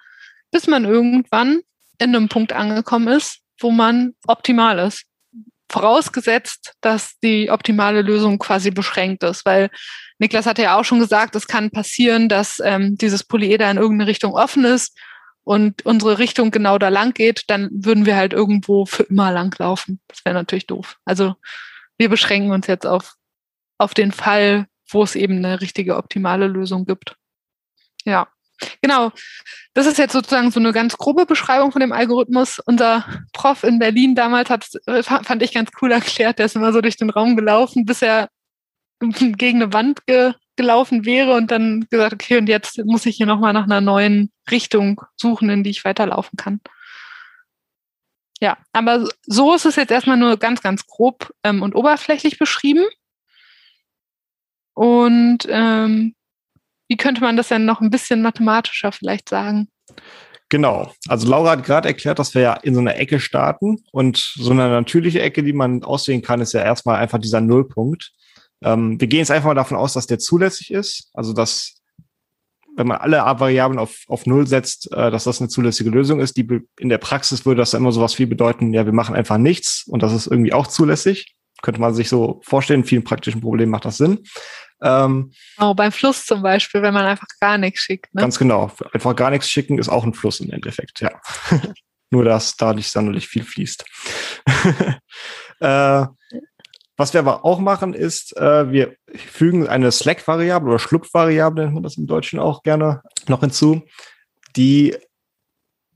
bis 0.52 0.68
man 0.68 0.86
irgendwann 0.86 1.62
in 1.98 2.16
einem 2.16 2.28
Punkt 2.28 2.54
angekommen 2.54 3.08
ist, 3.08 3.40
wo 3.60 3.72
man 3.72 4.14
optimal 4.28 4.80
ist. 4.80 5.06
Vorausgesetzt, 5.70 6.74
dass 6.82 7.18
die 7.24 7.50
optimale 7.50 8.02
Lösung 8.02 8.38
quasi 8.38 8.70
beschränkt 8.70 9.24
ist, 9.24 9.46
weil 9.46 9.70
Niklas 10.20 10.46
hatte 10.46 10.62
ja 10.62 10.78
auch 10.78 10.86
schon 10.86 11.00
gesagt, 11.00 11.36
es 11.36 11.48
kann 11.48 11.72
passieren, 11.72 12.30
dass 12.30 12.62
ähm, 12.64 12.98
dieses 12.98 13.24
Polyeder 13.24 13.70
in 13.72 13.78
irgendeine 13.78 14.10
Richtung 14.10 14.34
offen 14.34 14.64
ist 14.64 14.98
und 15.46 15.86
unsere 15.86 16.18
Richtung 16.18 16.52
genau 16.52 16.78
da 16.78 16.90
lang 16.90 17.14
geht, 17.14 17.44
dann 17.48 17.70
würden 17.72 18.06
wir 18.06 18.18
halt 18.18 18.34
irgendwo 18.34 18.86
für 18.86 19.04
immer 19.04 19.32
lang 19.32 19.56
laufen. 19.60 20.02
Das 20.08 20.26
wäre 20.26 20.34
natürlich 20.34 20.68
doof. 20.68 20.98
Also 21.06 21.36
wir 21.98 22.10
beschränken 22.10 22.52
uns 22.52 22.68
jetzt 22.68 22.86
auf, 22.86 23.14
auf 23.78 23.94
den 23.94 24.12
Fall, 24.12 24.66
wo 24.90 25.04
es 25.04 25.16
eben 25.16 25.38
eine 25.38 25.62
richtige 25.62 25.98
optimale 25.98 26.48
Lösung 26.48 26.86
gibt. 26.86 27.16
Ja, 28.06 28.28
genau. 28.82 29.12
Das 29.76 29.86
ist 29.86 30.00
jetzt 30.00 30.14
sozusagen 30.14 30.50
so 30.50 30.60
eine 30.60 30.74
ganz 30.74 30.98
grobe 30.98 31.28
Beschreibung 31.28 31.72
von 31.72 31.82
dem 31.82 31.92
Algorithmus. 31.92 32.60
Unser 32.66 33.06
Prof 33.32 33.64
in 33.64 33.78
Berlin 33.78 34.16
damals 34.16 34.50
hat, 34.50 34.68
fand 35.04 35.44
ich 35.44 35.54
ganz 35.54 35.70
cool 35.80 35.92
erklärt, 35.92 36.40
der 36.40 36.48
ist 36.48 36.56
immer 36.56 36.74
so 36.74 36.82
durch 36.82 36.98
den 36.98 37.12
Raum 37.12 37.36
gelaufen, 37.36 37.86
bis 37.86 38.02
er 38.02 38.30
gegen 39.00 39.62
eine 39.62 39.74
Wand 39.74 40.08
ge 40.08 40.34
gelaufen 40.58 41.06
wäre 41.06 41.34
und 41.36 41.52
dann 41.52 41.88
gesagt, 41.90 42.14
okay, 42.14 42.38
und 42.38 42.48
jetzt 42.48 42.84
muss 42.86 43.06
ich 43.06 43.18
hier 43.18 43.26
nochmal 43.26 43.54
nach 43.54 43.66
einer 43.66 43.82
neuen 43.82 44.32
Richtung 44.50 45.02
suchen, 45.16 45.50
in 45.50 45.64
die 45.64 45.70
ich 45.70 45.86
weiterlaufen 45.86 46.38
kann. 46.38 46.62
Ja, 48.42 48.58
aber 48.74 49.08
so 49.26 49.54
ist 49.54 49.66
es 49.66 49.76
jetzt 49.76 49.92
erstmal 49.92 50.18
nur 50.18 50.38
ganz, 50.38 50.62
ganz 50.62 50.86
grob 50.88 51.34
ähm, 51.44 51.62
und 51.62 51.76
oberflächlich 51.76 52.38
beschrieben. 52.38 52.86
Und 54.74 55.48
ähm, 55.50 56.16
wie 56.88 56.98
könnte 56.98 57.22
man 57.22 57.38
das 57.38 57.48
denn 57.48 57.66
noch 57.66 57.82
ein 57.82 57.90
bisschen 57.90 58.22
mathematischer 58.22 58.92
vielleicht 58.92 59.30
sagen? 59.30 59.70
Genau. 60.50 60.94
Also 61.08 61.28
Laura 61.28 61.52
hat 61.52 61.64
gerade 61.64 61.88
erklärt, 61.88 62.20
dass 62.20 62.36
wir 62.36 62.42
ja 62.42 62.54
in 62.54 62.76
so 62.76 62.82
einer 62.82 62.98
Ecke 62.98 63.20
starten 63.20 63.84
und 63.92 64.18
so 64.18 64.52
eine 64.52 64.70
natürliche 64.70 65.22
Ecke, 65.22 65.42
die 65.42 65.54
man 65.54 65.84
auswählen 65.84 66.22
kann, 66.22 66.42
ist 66.42 66.54
ja 66.54 66.62
erstmal 66.62 66.98
einfach 66.98 67.20
dieser 67.20 67.42
Nullpunkt. 67.42 68.12
Ähm, 68.64 69.00
wir 69.00 69.08
gehen 69.08 69.20
jetzt 69.20 69.32
einfach 69.32 69.48
mal 69.48 69.56
davon 69.56 69.78
aus, 69.78 69.94
dass 69.94 70.08
der 70.08 70.20
zulässig 70.20 70.72
ist. 70.72 71.10
Also 71.14 71.34
dass, 71.34 71.82
wenn 72.76 72.88
man 72.88 72.98
alle 72.98 73.24
A-Variablen 73.24 73.80
auf, 73.80 74.04
auf 74.08 74.26
Null 74.26 74.48
setzt, 74.48 74.92
äh, 74.92 75.12
dass 75.12 75.26
das 75.26 75.42
eine 75.42 75.50
zulässige 75.50 75.90
Lösung 75.90 76.20
ist. 76.20 76.38
Die 76.38 76.48
in 76.80 76.90
der 76.90 76.98
Praxis 76.98 77.46
würde 77.46 77.60
das 77.60 77.74
immer 77.74 77.92
sowas 77.92 78.18
wie 78.20 78.26
bedeuten, 78.26 78.74
ja, 78.74 78.86
wir 78.86 78.94
machen 78.94 79.16
einfach 79.16 79.38
nichts 79.38 79.86
und 79.88 80.04
das 80.04 80.14
ist 80.14 80.28
irgendwie 80.28 80.54
auch 80.54 80.68
zulässig. 80.68 81.36
Könnte 81.62 81.82
man 81.82 81.94
sich 81.94 82.10
so 82.10 82.42
vorstellen, 82.44 82.82
in 82.82 82.86
vielen 82.86 83.04
praktischen 83.04 83.42
Problemen 83.42 83.72
macht 83.72 83.86
das 83.86 83.98
Sinn. 83.98 84.20
Ähm, 84.82 85.32
oh, 85.60 85.74
beim 85.74 85.92
Fluss 85.92 86.26
zum 86.26 86.42
Beispiel, 86.42 86.82
wenn 86.82 86.94
man 86.94 87.06
einfach 87.06 87.28
gar 87.40 87.58
nichts 87.58 87.82
schickt. 87.82 88.14
Ne? 88.14 88.22
Ganz 88.22 88.38
genau. 88.38 88.72
Einfach 88.94 89.16
gar 89.16 89.32
nichts 89.32 89.50
schicken 89.50 89.78
ist 89.80 89.90
auch 89.90 90.04
ein 90.04 90.14
Fluss 90.14 90.40
im 90.42 90.52
Endeffekt, 90.52 91.02
ja. 91.02 91.10
Nur, 92.12 92.24
dass 92.24 92.56
da 92.56 92.74
nicht 92.74 92.92
sonderlich 92.92 93.28
viel 93.28 93.44
fließt. 93.44 93.84
äh, 95.60 96.06
was 96.98 97.14
wir 97.14 97.20
aber 97.20 97.44
auch 97.44 97.60
machen, 97.60 97.94
ist, 97.94 98.36
äh, 98.38 98.72
wir 98.72 98.96
fügen 99.14 99.68
eine 99.68 99.92
Slack-Variable 99.92 100.70
oder 100.70 100.80
Schlupf-Variable, 100.80 101.64
nennt 101.64 101.74
man 101.74 101.84
das 101.84 101.98
im 101.98 102.08
Deutschen 102.08 102.40
auch 102.40 102.64
gerne, 102.64 103.02
noch 103.28 103.42
hinzu, 103.42 103.84
die 104.56 104.96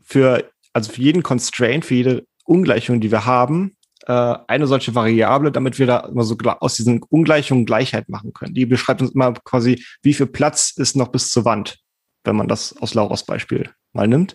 für, 0.01 0.49
also 0.73 0.91
für 0.91 1.01
jeden 1.01 1.23
Constraint, 1.23 1.85
für 1.85 1.95
jede 1.95 2.25
Ungleichung, 2.43 2.99
die 2.99 3.11
wir 3.11 3.25
haben, 3.25 3.77
äh, 4.07 4.37
eine 4.47 4.67
solche 4.67 4.95
Variable, 4.95 5.51
damit 5.51 5.79
wir 5.79 5.87
da 5.87 5.99
immer 5.99 6.23
so 6.23 6.35
aus 6.59 6.75
diesen 6.75 7.01
Ungleichungen 7.03 7.65
Gleichheit 7.65 8.09
machen 8.09 8.33
können. 8.33 8.53
Die 8.53 8.65
beschreibt 8.65 9.01
uns 9.01 9.11
immer 9.11 9.33
quasi, 9.33 9.83
wie 10.01 10.13
viel 10.13 10.27
Platz 10.27 10.73
ist 10.75 10.95
noch 10.95 11.09
bis 11.09 11.29
zur 11.29 11.45
Wand, 11.45 11.79
wenn 12.23 12.35
man 12.35 12.47
das 12.47 12.75
aus 12.77 12.93
Lauras 12.93 13.25
Beispiel 13.25 13.69
mal 13.93 14.07
nimmt. 14.07 14.33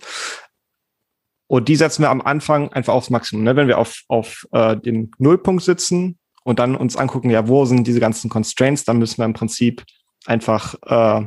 Und 1.47 1.69
die 1.69 1.77
setzen 1.77 2.03
wir 2.03 2.11
am 2.11 2.23
Anfang 2.23 2.73
einfach 2.73 2.95
aufs 2.95 3.11
Maximum. 3.11 3.45
Ne? 3.45 3.55
Wenn 3.55 3.69
wir 3.69 3.79
auf, 3.79 4.03
auf 4.09 4.47
äh, 4.53 4.77
dem 4.77 5.11
Nullpunkt 5.19 5.63
sitzen, 5.63 6.19
und 6.45 6.59
dann 6.59 6.77
uns 6.77 6.97
angucken, 6.97 7.31
ja, 7.31 7.49
wo 7.49 7.65
sind 7.65 7.87
diese 7.87 8.01
ganzen 8.01 8.31
Constraints, 8.31 8.85
dann 8.85 8.99
müssen 8.99 9.19
wir 9.19 9.25
im 9.25 9.33
Prinzip 9.33 9.85
einfach 10.27 10.75
äh, 10.87 11.27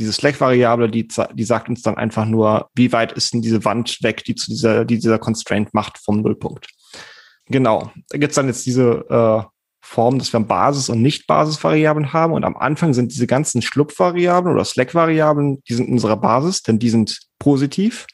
diese 0.00 0.12
Slack-Variable, 0.12 0.90
die, 0.90 1.06
die 1.34 1.44
sagt 1.44 1.68
uns 1.68 1.82
dann 1.82 1.96
einfach 1.96 2.24
nur, 2.24 2.70
wie 2.74 2.92
weit 2.92 3.12
ist 3.12 3.34
denn 3.34 3.42
diese 3.42 3.64
Wand 3.64 4.02
weg, 4.02 4.24
die 4.24 4.34
zu 4.34 4.50
dieser, 4.50 4.84
die 4.84 4.98
dieser 4.98 5.18
Constraint 5.18 5.74
macht 5.74 5.98
vom 5.98 6.22
Nullpunkt. 6.22 6.68
Genau. 7.46 7.90
Da 8.08 8.18
gibt's 8.18 8.36
dann 8.36 8.46
jetzt 8.46 8.64
diese 8.64 9.04
äh, 9.10 9.48
Form, 9.84 10.18
dass 10.18 10.32
wir 10.32 10.40
Basis- 10.40 10.88
und 10.88 11.02
Nicht-Basis-Variablen 11.02 12.12
haben. 12.12 12.32
Und 12.32 12.44
am 12.44 12.56
Anfang 12.56 12.94
sind 12.94 13.12
diese 13.12 13.26
ganzen 13.26 13.62
Schlupf-Variablen 13.62 14.54
oder 14.54 14.64
Slack-Variablen, 14.64 15.62
die 15.68 15.74
sind 15.74 15.88
in 15.88 15.94
unserer 15.94 16.16
Basis, 16.16 16.62
denn 16.62 16.78
die 16.78 16.90
sind 16.90 17.20
positiv. 17.38 18.06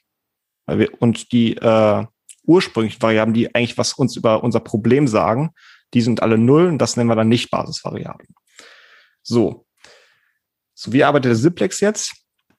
Und 0.98 1.32
die 1.32 1.56
äh, 1.56 2.04
ursprünglichen 2.44 3.00
Variablen, 3.00 3.34
die 3.34 3.54
eigentlich 3.54 3.78
was 3.78 3.92
uns 3.92 4.16
über 4.16 4.42
unser 4.42 4.60
Problem 4.60 5.06
sagen, 5.06 5.50
die 5.94 6.00
sind 6.00 6.22
alle 6.22 6.38
null 6.38 6.66
und 6.66 6.78
das 6.78 6.96
nennen 6.96 7.08
wir 7.08 7.16
dann 7.16 7.28
nicht 7.28 7.50
Basisvariablen. 7.50 8.34
So. 9.22 9.66
So, 10.74 10.92
wie 10.92 11.04
arbeitet 11.04 11.30
der 11.30 11.36
Simplex 11.36 11.80
jetzt? 11.80 12.12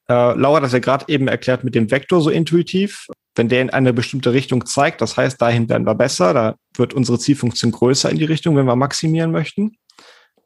Äh, 0.10 0.34
Laura 0.34 0.58
hat 0.58 0.64
das 0.64 0.74
ja 0.74 0.80
gerade 0.80 1.06
eben 1.08 1.28
erklärt 1.28 1.64
mit 1.64 1.76
dem 1.76 1.90
Vektor 1.90 2.22
so 2.22 2.30
intuitiv. 2.30 3.08
Wenn 3.36 3.48
der 3.48 3.62
in 3.62 3.70
eine 3.70 3.94
bestimmte 3.94 4.34
Richtung 4.34 4.66
zeigt, 4.66 5.02
das 5.02 5.16
heißt, 5.16 5.42
dahin 5.42 5.70
werden 5.70 5.86
wir 5.86 5.96
besser, 5.96 6.34
da 6.34 6.56
wird 6.76 6.94
unsere 6.94 7.20
Zielfunktion 7.20 7.72
größer 7.72 8.10
in 8.10 8.18
die 8.18 8.26
Richtung, 8.26 8.56
wenn 8.56 8.66
wir 8.66 8.76
maximieren 8.76 9.32
möchten. 9.32 9.78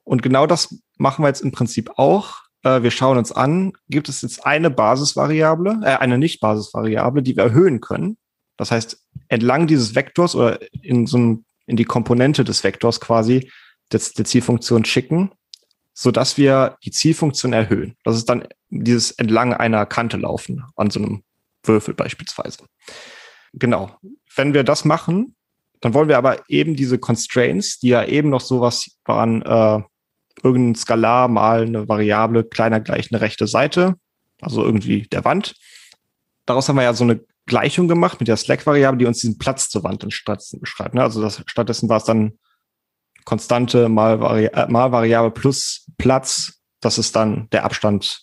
Und 0.04 0.22
genau 0.22 0.46
das 0.46 0.78
machen 0.98 1.24
wir 1.24 1.30
jetzt 1.30 1.42
im 1.42 1.52
Prinzip 1.52 1.92
auch. 1.96 2.42
Äh, 2.64 2.84
wir 2.84 2.92
schauen 2.92 3.18
uns 3.18 3.32
an, 3.32 3.74
gibt 3.90 4.10
es 4.10 4.22
jetzt 4.22 4.46
eine 4.46 4.70
Basisvariable, 4.70 5.80
äh, 5.84 5.96
eine 5.98 6.18
Nicht-Basisvariable, 6.18 7.24
die 7.24 7.36
wir 7.36 7.44
erhöhen 7.44 7.82
können. 7.82 8.18
Das 8.58 8.72
heißt, 8.72 9.02
entlang 9.30 9.66
dieses 9.66 9.96
Vektors 9.96 10.36
oder 10.36 10.60
in 10.72 11.08
so 11.08 11.18
einem 11.18 11.46
in 11.66 11.76
die 11.76 11.86
Komponente 11.86 12.44
des 12.44 12.64
Vektors 12.64 13.00
quasi 13.00 13.50
des, 13.92 14.14
der 14.14 14.26
Zielfunktion 14.26 14.86
schicken, 14.86 15.32
so 15.94 16.12
dass 16.12 16.38
wir 16.38 16.78
die 16.84 16.92
Zielfunktion 16.92 17.54
erhöhen. 17.54 17.96
Das 18.04 18.16
ist 18.16 18.30
dann 18.30 18.48
dieses 18.70 19.12
entlang 19.12 19.54
einer 19.54 19.86
Kante 19.86 20.18
laufen, 20.18 20.64
an 20.76 20.90
so 20.90 21.00
einem 21.00 21.24
Würfel 21.64 21.94
beispielsweise. 21.94 22.66
Genau. 23.54 23.96
Wenn 24.36 24.54
wir 24.54 24.64
das 24.64 24.84
machen, 24.84 25.36
dann 25.80 25.94
wollen 25.94 26.08
wir 26.08 26.18
aber 26.18 26.50
eben 26.50 26.76
diese 26.76 26.98
Constraints, 26.98 27.80
die 27.80 27.90
ja 27.90 28.06
eben 28.06 28.30
noch 28.30 28.42
sowas 28.42 28.98
waren, 29.06 29.42
äh, 29.44 29.82
irgendein 30.42 30.76
Skalar 30.76 31.28
mal 31.28 31.64
eine 31.64 31.88
Variable 31.88 32.44
kleiner 32.44 32.80
gleich 32.80 33.12
eine 33.12 33.22
rechte 33.22 33.48
Seite, 33.48 33.96
also 34.42 34.64
irgendwie 34.64 35.04
der 35.04 35.26
Wand. 35.26 35.56
Daraus 36.46 36.68
haben 36.68 36.78
wir 36.78 36.84
ja 36.84 36.94
so 36.94 37.04
eine 37.04 37.22
Gleichung 37.46 37.88
gemacht 37.88 38.20
mit 38.20 38.28
der 38.28 38.38
Slack-Variable, 38.38 38.98
die 38.98 39.06
uns 39.06 39.20
diesen 39.20 39.38
Platz 39.38 39.70
zur 39.70 39.84
Wand 39.84 40.06
beschreibt. 40.08 40.96
Ne? 40.96 41.02
Also 41.02 41.22
das, 41.22 41.44
stattdessen 41.46 41.90
war 41.90 41.98
es 41.98 42.06
dann 42.06 42.40
Konstante 43.26 43.90
mal, 43.90 44.20
Vari 44.20 44.46
äh, 44.46 44.68
mal 44.68 44.92
Variable 44.92 45.32
plus 45.32 45.88
Platz. 45.98 46.62
Das 46.82 46.98
ist 46.98 47.16
dann 47.16 47.50
der 47.52 47.64
Abstand 47.64 48.20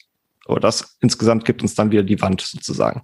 oder 0.46 0.61
das 0.61 0.96
insgesamt 1.00 1.44
gibt 1.44 1.62
uns 1.62 1.74
dann 1.74 1.90
wieder 1.90 2.02
die 2.02 2.20
Wand 2.20 2.40
sozusagen. 2.40 3.02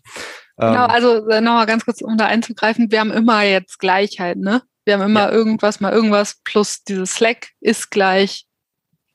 Genau, 0.58 0.84
ähm, 0.84 0.90
also 0.90 1.28
äh, 1.28 1.40
nochmal 1.40 1.66
ganz 1.66 1.84
kurz, 1.84 2.00
um 2.02 2.16
da 2.16 2.26
einzugreifen, 2.26 2.90
wir 2.90 3.00
haben 3.00 3.12
immer 3.12 3.42
jetzt 3.42 3.78
Gleichheit, 3.78 4.38
ne? 4.38 4.62
Wir 4.84 4.94
haben 4.94 5.02
immer 5.02 5.28
ja. 5.28 5.32
irgendwas 5.32 5.80
mal 5.80 5.92
irgendwas 5.92 6.40
plus 6.44 6.82
dieses 6.84 7.14
Slack 7.14 7.48
ist 7.60 7.90
gleich, 7.90 8.46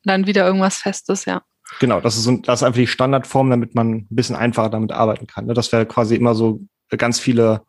dann 0.03 0.27
wieder 0.27 0.45
irgendwas 0.45 0.77
Festes, 0.77 1.25
ja. 1.25 1.41
Genau, 1.79 2.01
das 2.01 2.17
ist, 2.17 2.27
das 2.43 2.59
ist 2.59 2.63
einfach 2.63 2.79
die 2.79 2.87
Standardform, 2.87 3.49
damit 3.49 3.75
man 3.75 3.91
ein 3.91 4.07
bisschen 4.09 4.35
einfacher 4.35 4.69
damit 4.69 4.91
arbeiten 4.91 5.25
kann. 5.25 5.45
Ne? 5.45 5.53
Das 5.53 5.71
wäre 5.71 5.85
quasi 5.85 6.15
immer 6.15 6.35
so 6.35 6.59
ganz 6.97 7.19
viele 7.19 7.61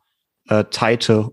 äh, 0.49 0.65
teite 0.65 1.31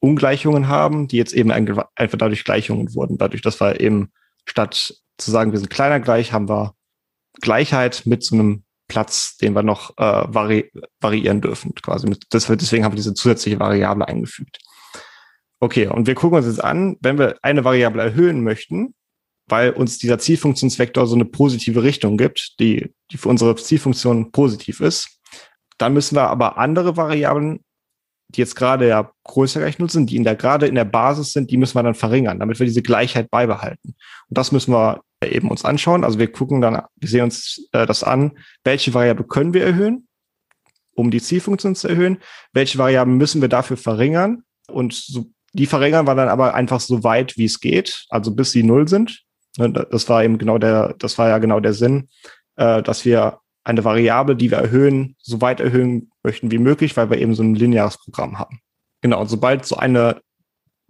Ungleichungen 0.00 0.68
haben, 0.68 1.08
die 1.08 1.16
jetzt 1.16 1.32
eben 1.32 1.50
einfach 1.50 1.88
dadurch 1.96 2.44
Gleichungen 2.44 2.94
wurden. 2.94 3.16
Dadurch, 3.16 3.42
dass 3.42 3.60
wir 3.60 3.80
eben 3.80 4.12
statt 4.44 4.94
zu 5.16 5.30
sagen, 5.30 5.52
wir 5.52 5.58
sind 5.58 5.70
kleiner 5.70 6.00
gleich, 6.00 6.32
haben 6.32 6.48
wir 6.48 6.74
Gleichheit 7.40 8.02
mit 8.04 8.22
so 8.22 8.34
einem 8.34 8.64
Platz, 8.88 9.38
den 9.38 9.54
wir 9.54 9.62
noch 9.62 9.96
äh, 9.96 10.02
vari 10.02 10.70
variieren 11.00 11.40
dürfen, 11.40 11.74
quasi. 11.74 12.10
Deswegen 12.32 12.84
haben 12.84 12.92
wir 12.92 12.96
diese 12.96 13.14
zusätzliche 13.14 13.58
Variable 13.58 14.06
eingefügt. 14.06 14.58
Okay, 15.60 15.86
und 15.86 16.06
wir 16.06 16.14
gucken 16.14 16.36
uns 16.36 16.46
jetzt 16.46 16.62
an, 16.62 16.96
wenn 17.00 17.18
wir 17.18 17.38
eine 17.40 17.64
Variable 17.64 18.02
erhöhen 18.02 18.42
möchten, 18.44 18.94
weil 19.46 19.70
uns 19.70 19.98
dieser 19.98 20.18
Zielfunktionsvektor 20.18 21.06
so 21.06 21.14
eine 21.14 21.24
positive 21.24 21.82
Richtung 21.82 22.18
gibt, 22.18 22.60
die, 22.60 22.92
die 23.10 23.16
für 23.16 23.30
unsere 23.30 23.56
Zielfunktion 23.56 24.32
positiv 24.32 24.80
ist, 24.80 25.13
dann 25.78 25.92
müssen 25.92 26.16
wir 26.16 26.28
aber 26.28 26.58
andere 26.58 26.96
Variablen, 26.96 27.64
die 28.28 28.40
jetzt 28.40 28.56
gerade 28.56 28.88
ja 28.88 29.10
größer 29.24 29.60
gleich 29.60 29.78
null 29.78 29.90
sind, 29.90 30.10
die 30.10 30.16
in 30.16 30.24
der, 30.24 30.36
gerade 30.36 30.66
in 30.66 30.74
der 30.74 30.84
Basis 30.84 31.32
sind, 31.32 31.50
die 31.50 31.56
müssen 31.56 31.76
wir 31.76 31.82
dann 31.82 31.94
verringern, 31.94 32.38
damit 32.38 32.58
wir 32.58 32.66
diese 32.66 32.82
Gleichheit 32.82 33.30
beibehalten. 33.30 33.94
Und 34.28 34.38
das 34.38 34.52
müssen 34.52 34.72
wir 34.72 35.02
eben 35.24 35.50
uns 35.50 35.64
anschauen. 35.64 36.04
Also 36.04 36.18
wir 36.18 36.30
gucken 36.30 36.60
dann, 36.60 36.82
wir 36.96 37.08
sehen 37.08 37.24
uns 37.24 37.68
äh, 37.72 37.86
das 37.86 38.02
an, 38.02 38.38
welche 38.64 38.94
Variable 38.94 39.26
können 39.26 39.54
wir 39.54 39.64
erhöhen, 39.64 40.08
um 40.94 41.10
die 41.10 41.20
Zielfunktion 41.20 41.74
zu 41.74 41.88
erhöhen, 41.88 42.18
welche 42.52 42.78
Variablen 42.78 43.16
müssen 43.16 43.40
wir 43.40 43.48
dafür 43.48 43.76
verringern 43.76 44.42
und 44.68 44.94
so, 44.94 45.26
die 45.52 45.66
verringern 45.66 46.06
wir 46.06 46.14
dann 46.14 46.28
aber 46.28 46.54
einfach 46.54 46.80
so 46.80 47.04
weit, 47.04 47.36
wie 47.36 47.44
es 47.44 47.60
geht, 47.60 48.06
also 48.08 48.34
bis 48.34 48.50
sie 48.50 48.64
null 48.64 48.88
sind. 48.88 49.22
Ne, 49.56 49.70
das 49.70 50.08
war 50.08 50.24
eben 50.24 50.38
genau 50.38 50.58
der, 50.58 50.94
das 50.98 51.16
war 51.16 51.28
ja 51.28 51.38
genau 51.38 51.60
der 51.60 51.74
Sinn, 51.74 52.08
äh, 52.56 52.82
dass 52.82 53.04
wir 53.04 53.38
eine 53.64 53.84
Variable, 53.84 54.36
die 54.36 54.50
wir 54.50 54.58
erhöhen, 54.58 55.16
so 55.20 55.40
weit 55.40 55.60
erhöhen 55.60 56.10
möchten 56.22 56.50
wie 56.50 56.58
möglich, 56.58 56.96
weil 56.96 57.10
wir 57.10 57.18
eben 57.18 57.34
so 57.34 57.42
ein 57.42 57.54
lineares 57.54 57.98
Programm 57.98 58.38
haben. 58.38 58.60
Genau, 59.00 59.20
und 59.20 59.28
sobald 59.28 59.64
so 59.64 59.76
eine 59.76 60.20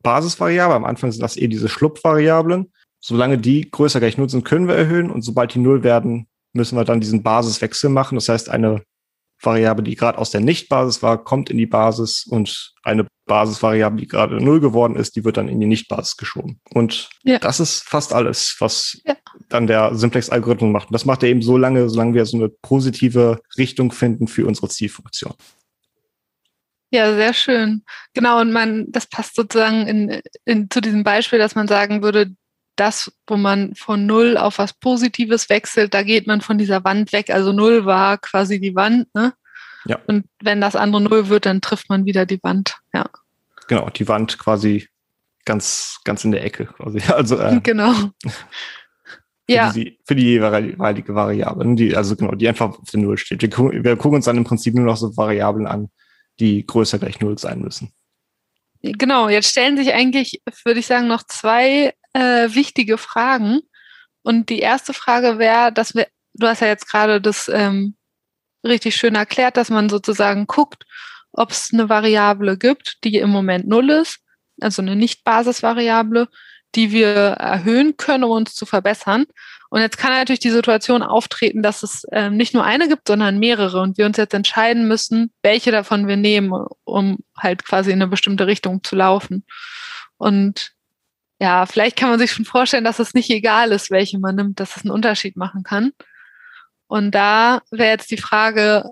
Basisvariable, 0.02 0.74
am 0.74 0.84
Anfang 0.84 1.10
sind 1.10 1.22
das 1.22 1.36
eh 1.36 1.48
diese 1.48 1.68
Schlupfvariablen, 1.68 2.72
solange 3.00 3.38
die 3.38 3.70
größer 3.70 4.00
gleich 4.00 4.18
null 4.18 4.28
sind, 4.28 4.44
können 4.44 4.68
wir 4.68 4.74
erhöhen 4.74 5.10
und 5.10 5.22
sobald 5.22 5.54
die 5.54 5.58
null 5.58 5.82
werden, 5.82 6.26
müssen 6.52 6.76
wir 6.76 6.84
dann 6.84 7.00
diesen 7.00 7.22
Basiswechsel 7.22 7.90
machen. 7.90 8.16
Das 8.16 8.28
heißt, 8.28 8.50
eine 8.50 8.82
Variable, 9.44 9.84
die 9.84 9.96
gerade 9.96 10.18
aus 10.18 10.30
der 10.30 10.40
Nicht-Basis 10.40 11.02
war, 11.02 11.22
kommt 11.22 11.50
in 11.50 11.58
die 11.58 11.66
Basis 11.66 12.26
und 12.26 12.72
eine 12.82 13.06
Basisvariable, 13.26 14.00
die 14.00 14.08
gerade 14.08 14.36
null 14.36 14.60
geworden 14.60 14.96
ist, 14.96 15.16
die 15.16 15.24
wird 15.24 15.36
dann 15.36 15.48
in 15.48 15.60
die 15.60 15.66
Nicht-Basis 15.66 16.16
geschoben. 16.16 16.60
Und 16.72 17.08
ja. 17.22 17.38
das 17.38 17.60
ist 17.60 17.82
fast 17.82 18.12
alles, 18.12 18.56
was 18.58 19.00
ja. 19.04 19.16
dann 19.48 19.66
der 19.66 19.94
Simplex-Algorithmus 19.94 20.72
macht. 20.72 20.88
Und 20.88 20.92
das 20.92 21.04
macht 21.04 21.22
er 21.22 21.30
eben 21.30 21.42
so 21.42 21.56
lange, 21.56 21.88
solange 21.88 22.14
wir 22.14 22.26
so 22.26 22.36
eine 22.36 22.48
positive 22.48 23.40
Richtung 23.56 23.92
finden 23.92 24.28
für 24.28 24.46
unsere 24.46 24.68
Zielfunktion. 24.68 25.34
Ja, 26.90 27.12
sehr 27.12 27.34
schön. 27.34 27.82
Genau, 28.12 28.40
und 28.40 28.52
man, 28.52 28.86
das 28.92 29.06
passt 29.06 29.34
sozusagen 29.34 29.86
in, 29.88 30.20
in, 30.44 30.70
zu 30.70 30.80
diesem 30.80 31.02
Beispiel, 31.02 31.40
dass 31.40 31.56
man 31.56 31.66
sagen 31.66 32.02
würde, 32.02 32.32
das, 32.76 33.12
wo 33.26 33.36
man 33.36 33.74
von 33.74 34.06
Null 34.06 34.36
auf 34.36 34.58
was 34.58 34.72
Positives 34.72 35.48
wechselt, 35.48 35.94
da 35.94 36.02
geht 36.02 36.26
man 36.26 36.40
von 36.40 36.58
dieser 36.58 36.84
Wand 36.84 37.12
weg. 37.12 37.30
Also 37.30 37.52
Null 37.52 37.84
war 37.84 38.18
quasi 38.18 38.60
die 38.60 38.74
Wand, 38.74 39.12
ne? 39.14 39.34
Ja. 39.86 39.98
Und 40.06 40.26
wenn 40.42 40.60
das 40.60 40.76
andere 40.76 41.02
Null 41.02 41.28
wird, 41.28 41.46
dann 41.46 41.60
trifft 41.60 41.90
man 41.90 42.06
wieder 42.06 42.26
die 42.26 42.42
Wand. 42.42 42.78
Ja. 42.92 43.04
Genau, 43.68 43.90
die 43.90 44.08
Wand 44.08 44.38
quasi 44.38 44.88
ganz, 45.44 45.98
ganz 46.04 46.24
in 46.24 46.32
der 46.32 46.44
Ecke 46.44 46.66
quasi. 46.66 47.00
Also, 47.12 47.38
äh, 47.38 47.60
genau. 47.62 47.92
Für 49.46 49.52
ja. 49.52 49.72
Die, 49.72 49.98
für 50.04 50.14
die 50.14 50.24
jeweilige 50.24 51.14
Variable, 51.14 51.66
ne, 51.66 51.74
die, 51.74 51.94
also 51.94 52.16
genau, 52.16 52.34
die 52.34 52.48
einfach 52.48 52.78
auf 52.78 52.90
der 52.90 53.00
Null 53.00 53.18
steht. 53.18 53.42
Wir, 53.42 53.50
gucken, 53.50 53.84
wir 53.84 53.96
gucken 53.96 54.16
uns 54.16 54.24
dann 54.24 54.38
im 54.38 54.44
Prinzip 54.44 54.74
nur 54.74 54.86
noch 54.86 54.96
so 54.96 55.14
Variablen 55.18 55.66
an, 55.66 55.90
die 56.40 56.66
größer 56.66 56.98
gleich 56.98 57.20
Null 57.20 57.36
sein 57.38 57.60
müssen. 57.60 57.92
Genau, 58.80 59.28
jetzt 59.28 59.50
stellen 59.50 59.76
sich 59.76 59.92
eigentlich, 59.92 60.42
würde 60.64 60.80
ich 60.80 60.86
sagen, 60.86 61.08
noch 61.08 61.22
zwei 61.24 61.94
äh, 62.14 62.54
wichtige 62.54 62.96
Fragen. 62.98 63.60
Und 64.22 64.48
die 64.48 64.60
erste 64.60 64.94
Frage 64.94 65.38
wäre, 65.38 65.72
dass 65.72 65.94
wir, 65.94 66.06
du 66.32 66.46
hast 66.46 66.60
ja 66.60 66.68
jetzt 66.68 66.88
gerade 66.88 67.20
das 67.20 67.48
ähm, 67.48 67.96
richtig 68.64 68.96
schön 68.96 69.14
erklärt, 69.14 69.56
dass 69.56 69.68
man 69.68 69.90
sozusagen 69.90 70.46
guckt, 70.46 70.84
ob 71.32 71.50
es 71.50 71.70
eine 71.72 71.88
Variable 71.88 72.56
gibt, 72.56 73.04
die 73.04 73.16
im 73.16 73.30
Moment 73.30 73.68
null 73.68 73.90
ist, 73.90 74.20
also 74.60 74.80
eine 74.80 74.96
Nicht-Basis-Variable, 74.96 76.28
die 76.74 76.90
wir 76.90 77.08
erhöhen 77.08 77.96
können, 77.96 78.24
um 78.24 78.30
uns 78.30 78.54
zu 78.54 78.66
verbessern. 78.66 79.26
Und 79.70 79.80
jetzt 79.80 79.98
kann 79.98 80.12
natürlich 80.12 80.40
die 80.40 80.50
Situation 80.50 81.02
auftreten, 81.02 81.62
dass 81.62 81.82
es 81.82 82.04
äh, 82.12 82.30
nicht 82.30 82.54
nur 82.54 82.64
eine 82.64 82.88
gibt, 82.88 83.08
sondern 83.08 83.38
mehrere 83.38 83.80
und 83.80 83.98
wir 83.98 84.06
uns 84.06 84.16
jetzt 84.16 84.34
entscheiden 84.34 84.86
müssen, 84.86 85.32
welche 85.42 85.72
davon 85.72 86.06
wir 86.06 86.16
nehmen, 86.16 86.52
um 86.84 87.18
halt 87.36 87.64
quasi 87.64 87.90
in 87.90 88.00
eine 88.00 88.08
bestimmte 88.08 88.46
Richtung 88.46 88.84
zu 88.84 88.94
laufen. 88.94 89.44
Und 90.16 90.73
ja, 91.40 91.66
vielleicht 91.66 91.96
kann 91.96 92.10
man 92.10 92.18
sich 92.18 92.32
schon 92.32 92.44
vorstellen, 92.44 92.84
dass 92.84 92.98
es 92.98 93.14
nicht 93.14 93.30
egal 93.30 93.72
ist, 93.72 93.90
welche 93.90 94.18
man 94.18 94.36
nimmt, 94.36 94.60
dass 94.60 94.76
es 94.76 94.84
einen 94.84 94.92
Unterschied 94.92 95.36
machen 95.36 95.62
kann. 95.62 95.92
Und 96.86 97.12
da 97.12 97.62
wäre 97.70 97.90
jetzt 97.90 98.10
die 98.10 98.18
Frage, 98.18 98.84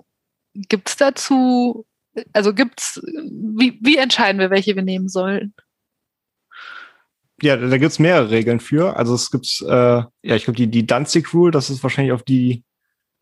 gibt 0.53 0.89
es 0.89 0.97
dazu, 0.97 1.85
also 2.33 2.53
gibt's, 2.53 3.01
wie, 3.03 3.79
wie 3.81 3.97
entscheiden 3.97 4.39
wir, 4.39 4.49
welche 4.49 4.75
wir 4.75 4.83
nehmen 4.83 5.07
sollen? 5.07 5.53
Ja, 7.41 7.57
da 7.57 7.77
gibt's 7.77 7.99
mehrere 7.99 8.29
Regeln 8.29 8.59
für. 8.59 8.95
Also 8.95 9.15
es 9.15 9.31
gibt, 9.31 9.61
äh, 9.61 9.67
ja, 9.67 10.09
ich 10.21 10.45
glaube, 10.45 10.57
die, 10.57 10.67
die 10.67 10.85
Danzig 10.85 11.33
Rule, 11.33 11.51
das 11.51 11.69
ist 11.69 11.83
wahrscheinlich 11.83 12.13
auf 12.13 12.23
die, 12.23 12.63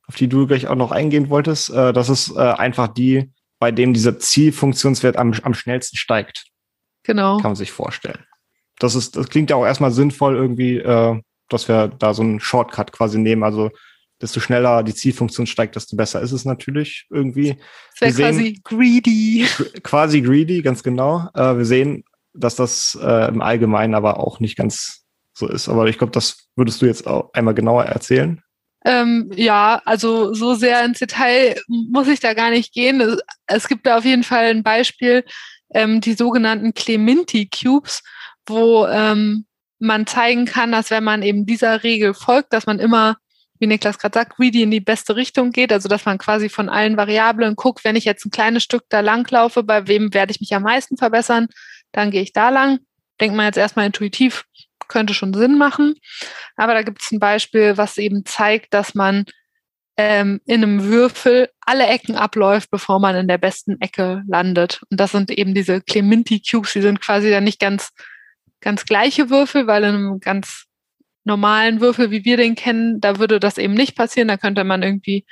auf 0.07 0.15
die 0.15 0.27
du 0.27 0.45
gleich 0.47 0.67
auch 0.67 0.75
noch 0.75 0.91
eingehen 0.91 1.29
wolltest. 1.29 1.69
Äh, 1.69 1.93
das 1.93 2.09
ist 2.09 2.35
äh, 2.35 2.39
einfach 2.39 2.87
die, 2.87 3.31
bei 3.59 3.71
dem 3.71 3.93
dieser 3.93 4.19
Zielfunktionswert 4.19 5.15
am, 5.17 5.33
am 5.43 5.53
schnellsten 5.53 5.97
steigt. 5.97 6.47
Genau. 7.03 7.37
Kann 7.37 7.51
man 7.51 7.55
sich 7.55 7.71
vorstellen. 7.71 8.25
Das 8.81 8.95
ist, 8.95 9.15
das 9.15 9.29
klingt 9.29 9.49
ja 9.49 9.55
auch 9.55 9.65
erstmal 9.65 9.91
sinnvoll 9.91 10.35
irgendwie, 10.35 10.77
äh, 10.77 11.19
dass 11.49 11.67
wir 11.67 11.87
da 11.87 12.13
so 12.13 12.23
einen 12.23 12.39
Shortcut 12.39 12.91
quasi 12.91 13.19
nehmen. 13.19 13.43
Also 13.43 13.71
desto 14.21 14.39
schneller 14.39 14.83
die 14.83 14.93
Zielfunktion 14.93 15.47
steigt, 15.47 15.75
desto 15.75 15.95
besser 15.95 16.21
ist 16.21 16.31
es 16.31 16.45
natürlich 16.45 17.07
irgendwie. 17.09 17.57
Das 17.99 18.17
wäre 18.17 18.31
quasi 18.31 18.61
greedy. 18.63 19.47
Quasi 19.83 20.21
greedy, 20.21 20.61
ganz 20.61 20.83
genau. 20.83 21.27
Äh, 21.33 21.57
wir 21.57 21.65
sehen 21.65 22.03
dass 22.33 22.55
das 22.55 22.97
äh, 23.01 23.27
im 23.27 23.41
Allgemeinen 23.41 23.95
aber 23.95 24.19
auch 24.19 24.39
nicht 24.39 24.57
ganz 24.57 25.03
so 25.33 25.47
ist. 25.47 25.69
Aber 25.69 25.87
ich 25.87 25.97
glaube, 25.97 26.11
das 26.11 26.47
würdest 26.55 26.81
du 26.81 26.85
jetzt 26.85 27.07
auch 27.07 27.33
einmal 27.33 27.53
genauer 27.53 27.85
erzählen. 27.85 28.41
Ähm, 28.83 29.31
ja, 29.35 29.81
also 29.85 30.33
so 30.33 30.55
sehr 30.55 30.83
ins 30.83 30.99
Detail 30.99 31.59
muss 31.67 32.07
ich 32.07 32.19
da 32.19 32.33
gar 32.33 32.49
nicht 32.49 32.73
gehen. 32.73 33.17
Es, 33.45 33.67
gibt 33.67 33.85
da 33.85 33.97
auf 33.97 34.05
jeden 34.05 34.23
Fall 34.23 34.45
ein 34.45 34.63
Beispiel, 34.63 35.23
ähm, 35.73 36.01
die 36.01 36.13
sogenannten 36.13 36.73
Clementi 36.73 37.47
Cubes, 37.47 38.01
wo 38.45 38.85
ähm, 38.87 39.45
man 39.79 40.05
zeigen 40.07 40.45
kann, 40.45 40.71
dass 40.71 40.91
wenn 40.91 41.03
man 41.03 41.23
eben 41.23 41.45
dieser 41.45 41.83
Regel 41.83 42.13
folgt, 42.13 42.53
dass 42.53 42.65
man 42.65 42.79
immer, 42.79 43.17
wie 43.59 43.67
Niklas 43.67 43.97
gerade 43.97 44.19
sagt, 44.19 44.37
greedy 44.37 44.61
in 44.61 44.71
die 44.71 44.79
beste 44.79 45.15
Richtung 45.15 45.51
geht, 45.51 45.73
also 45.73 45.89
dass 45.89 46.05
man 46.05 46.17
quasi 46.17 46.49
von 46.49 46.69
allen 46.69 46.97
Variablen 46.97 47.55
guckt, 47.55 47.83
wenn 47.83 47.95
ich 47.95 48.05
jetzt 48.05 48.25
ein 48.25 48.31
kleines 48.31 48.63
Stück 48.63 48.83
da 48.89 48.99
langlaufe, 48.99 49.63
bei 49.63 49.87
wem 49.87 50.13
werde 50.13 50.31
ich 50.31 50.39
mich 50.39 50.53
am 50.53 50.63
meisten 50.63 50.97
verbessern, 50.97 51.47
dann 51.91 52.11
gehe 52.11 52.21
ich 52.21 52.33
da 52.33 52.49
lang. 52.49 52.79
Denkt 53.19 53.35
man 53.35 53.45
jetzt 53.45 53.57
erstmal 53.57 53.85
intuitiv, 53.85 54.45
könnte 54.87 55.13
schon 55.13 55.33
Sinn 55.33 55.57
machen. 55.57 55.95
Aber 56.55 56.73
da 56.73 56.83
gibt 56.83 57.01
es 57.01 57.11
ein 57.11 57.19
Beispiel, 57.19 57.77
was 57.77 57.97
eben 57.97 58.25
zeigt, 58.25 58.73
dass 58.73 58.93
man 58.93 59.25
ähm, 59.97 60.41
in 60.45 60.63
einem 60.63 60.83
Würfel 60.83 61.49
alle 61.61 61.87
Ecken 61.87 62.15
abläuft, 62.15 62.69
bevor 62.71 62.99
man 62.99 63.15
in 63.15 63.27
der 63.27 63.37
besten 63.37 63.79
Ecke 63.81 64.23
landet. 64.27 64.81
Und 64.89 64.99
das 64.99 65.11
sind 65.11 65.31
eben 65.31 65.53
diese 65.53 65.81
Clementi 65.81 66.41
Cubes, 66.41 66.73
die 66.73 66.81
sind 66.81 67.01
quasi 67.01 67.29
dann 67.29 67.43
nicht 67.43 67.59
ganz, 67.59 67.91
ganz 68.61 68.85
gleiche 68.85 69.29
Würfel, 69.29 69.67
weil 69.67 69.83
in 69.83 69.95
einem 69.95 70.19
ganz 70.19 70.65
normalen 71.23 71.81
Würfel, 71.81 72.11
wie 72.11 72.25
wir 72.25 72.37
den 72.37 72.55
kennen, 72.55 72.99
da 73.01 73.19
würde 73.19 73.39
das 73.39 73.57
eben 73.57 73.73
nicht 73.73 73.95
passieren. 73.95 74.27
Da 74.27 74.37
könnte 74.37 74.63
man 74.63 74.83
irgendwie 74.83 75.25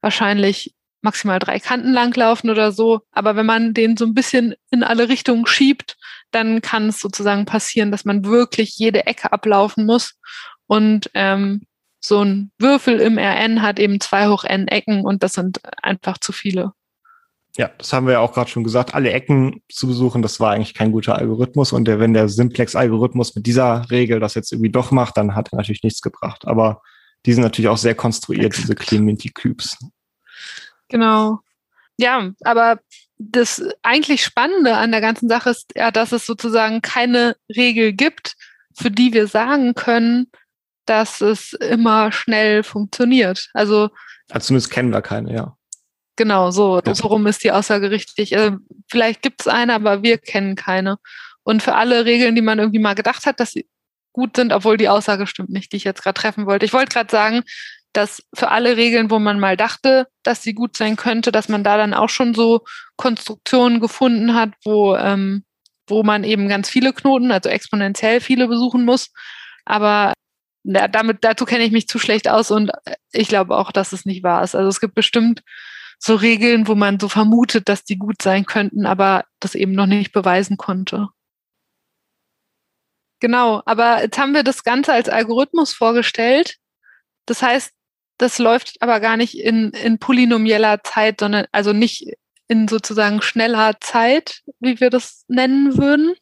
wahrscheinlich 0.00 0.74
maximal 1.02 1.38
drei 1.38 1.58
Kanten 1.58 1.92
langlaufen 1.92 2.50
oder 2.50 2.72
so. 2.72 3.00
Aber 3.12 3.36
wenn 3.36 3.46
man 3.46 3.74
den 3.74 3.96
so 3.96 4.04
ein 4.04 4.14
bisschen 4.14 4.54
in 4.70 4.82
alle 4.82 5.08
Richtungen 5.08 5.46
schiebt, 5.46 5.96
dann 6.30 6.60
kann 6.60 6.88
es 6.88 7.00
sozusagen 7.00 7.44
passieren, 7.44 7.90
dass 7.90 8.04
man 8.04 8.24
wirklich 8.24 8.76
jede 8.76 9.06
Ecke 9.06 9.32
ablaufen 9.32 9.86
muss. 9.86 10.18
Und 10.66 11.10
ähm, 11.14 11.62
so 12.00 12.22
ein 12.22 12.50
Würfel 12.58 13.00
im 13.00 13.18
RN 13.18 13.62
hat 13.62 13.78
eben 13.78 14.00
zwei 14.00 14.28
hoch 14.28 14.44
n 14.44 14.68
Ecken 14.68 15.04
und 15.04 15.22
das 15.22 15.34
sind 15.34 15.60
einfach 15.82 16.18
zu 16.18 16.32
viele. 16.32 16.72
Ja, 17.56 17.70
das 17.78 17.92
haben 17.92 18.06
wir 18.06 18.14
ja 18.14 18.20
auch 18.20 18.34
gerade 18.34 18.50
schon 18.50 18.64
gesagt. 18.64 18.94
Alle 18.94 19.12
Ecken 19.12 19.62
zu 19.70 19.86
besuchen, 19.86 20.20
das 20.20 20.40
war 20.40 20.52
eigentlich 20.52 20.74
kein 20.74 20.92
guter 20.92 21.16
Algorithmus. 21.16 21.72
Und 21.72 21.86
der, 21.86 21.98
wenn 22.00 22.12
der 22.12 22.28
Simplex-Algorithmus 22.28 23.34
mit 23.34 23.46
dieser 23.46 23.90
Regel 23.90 24.20
das 24.20 24.34
jetzt 24.34 24.52
irgendwie 24.52 24.70
doch 24.70 24.90
macht, 24.90 25.16
dann 25.16 25.34
hat 25.34 25.52
er 25.52 25.56
natürlich 25.56 25.82
nichts 25.82 26.02
gebracht. 26.02 26.46
Aber 26.46 26.82
die 27.24 27.32
sind 27.32 27.42
natürlich 27.42 27.68
auch 27.68 27.78
sehr 27.78 27.94
konstruiert, 27.94 28.56
diese 28.56 28.74
Clementi 28.74 29.30
Cubes. 29.30 29.78
Genau. 30.88 31.40
Ja, 31.96 32.30
aber 32.42 32.78
das 33.18 33.62
eigentlich 33.82 34.22
Spannende 34.22 34.76
an 34.76 34.90
der 34.90 35.00
ganzen 35.00 35.28
Sache 35.28 35.50
ist 35.50 35.72
ja, 35.74 35.90
dass 35.90 36.12
es 36.12 36.26
sozusagen 36.26 36.82
keine 36.82 37.36
Regel 37.48 37.94
gibt, 37.94 38.36
für 38.78 38.90
die 38.90 39.14
wir 39.14 39.26
sagen 39.26 39.74
können, 39.74 40.30
dass 40.84 41.22
es 41.22 41.54
immer 41.54 42.12
schnell 42.12 42.62
funktioniert. 42.62 43.48
Also, 43.54 43.88
also 44.30 44.46
zumindest 44.48 44.70
kennen 44.70 44.92
wir 44.92 45.02
keine, 45.02 45.34
ja. 45.34 45.56
Genau, 46.16 46.50
so, 46.50 46.80
ja. 46.84 46.94
so 46.94 47.08
rum 47.08 47.26
ist 47.26 47.44
die 47.44 47.52
Aussage 47.52 47.90
richtig. 47.90 48.36
Also, 48.36 48.56
vielleicht 48.88 49.22
gibt 49.22 49.42
es 49.42 49.48
eine, 49.48 49.74
aber 49.74 50.02
wir 50.02 50.18
kennen 50.18 50.56
keine. 50.56 50.98
Und 51.42 51.62
für 51.62 51.74
alle 51.74 52.04
Regeln, 52.04 52.34
die 52.34 52.42
man 52.42 52.58
irgendwie 52.58 52.80
mal 52.80 52.94
gedacht 52.94 53.26
hat, 53.26 53.38
dass 53.38 53.52
sie 53.52 53.68
gut 54.12 54.36
sind, 54.36 54.52
obwohl 54.52 54.78
die 54.78 54.88
Aussage 54.88 55.26
stimmt 55.26 55.50
nicht, 55.50 55.72
die 55.72 55.76
ich 55.76 55.84
jetzt 55.84 56.02
gerade 56.02 56.18
treffen 56.18 56.46
wollte. 56.46 56.64
Ich 56.64 56.72
wollte 56.72 56.92
gerade 56.92 57.10
sagen, 57.10 57.42
dass 57.92 58.22
für 58.34 58.50
alle 58.50 58.76
Regeln, 58.76 59.10
wo 59.10 59.18
man 59.18 59.38
mal 59.38 59.56
dachte, 59.56 60.06
dass 60.22 60.42
sie 60.42 60.54
gut 60.54 60.76
sein 60.76 60.96
könnte, 60.96 61.32
dass 61.32 61.48
man 61.48 61.64
da 61.64 61.76
dann 61.76 61.94
auch 61.94 62.08
schon 62.08 62.34
so 62.34 62.62
Konstruktionen 62.96 63.80
gefunden 63.80 64.34
hat, 64.34 64.50
wo, 64.64 64.96
ähm, 64.96 65.44
wo 65.86 66.02
man 66.02 66.24
eben 66.24 66.48
ganz 66.48 66.68
viele 66.68 66.92
Knoten, 66.92 67.30
also 67.30 67.48
exponentiell 67.48 68.20
viele 68.20 68.48
besuchen 68.48 68.84
muss. 68.84 69.12
Aber 69.64 70.14
ja, 70.64 70.88
damit, 70.88 71.18
dazu 71.22 71.44
kenne 71.44 71.64
ich 71.64 71.72
mich 71.72 71.88
zu 71.88 71.98
schlecht 71.98 72.28
aus 72.28 72.50
und 72.50 72.70
ich 73.12 73.28
glaube 73.28 73.56
auch, 73.56 73.70
dass 73.70 73.92
es 73.92 74.04
nicht 74.04 74.22
wahr 74.22 74.42
ist. 74.42 74.54
Also 74.54 74.68
es 74.68 74.80
gibt 74.80 74.94
bestimmt 74.94 75.42
so 75.98 76.14
Regeln, 76.14 76.68
wo 76.68 76.74
man 76.74 77.00
so 77.00 77.08
vermutet, 77.08 77.68
dass 77.68 77.84
die 77.84 77.96
gut 77.96 78.22
sein 78.22 78.44
könnten, 78.46 78.86
aber 78.86 79.24
das 79.40 79.54
eben 79.54 79.72
noch 79.72 79.86
nicht 79.86 80.12
beweisen 80.12 80.56
konnte. 80.56 81.08
Genau, 83.20 83.62
aber 83.64 84.02
jetzt 84.02 84.18
haben 84.18 84.34
wir 84.34 84.42
das 84.42 84.62
Ganze 84.62 84.92
als 84.92 85.08
Algorithmus 85.08 85.72
vorgestellt. 85.72 86.56
Das 87.24 87.42
heißt, 87.42 87.72
das 88.18 88.38
läuft 88.38 88.76
aber 88.80 89.00
gar 89.00 89.16
nicht 89.16 89.38
in, 89.38 89.70
in 89.70 89.98
polynomieller 89.98 90.82
Zeit, 90.82 91.20
sondern 91.20 91.46
also 91.52 91.72
nicht 91.72 92.06
in 92.48 92.68
sozusagen 92.68 93.22
schneller 93.22 93.74
Zeit, 93.80 94.42
wie 94.60 94.80
wir 94.80 94.90
das 94.90 95.24
nennen 95.28 95.76
würden. 95.76 96.14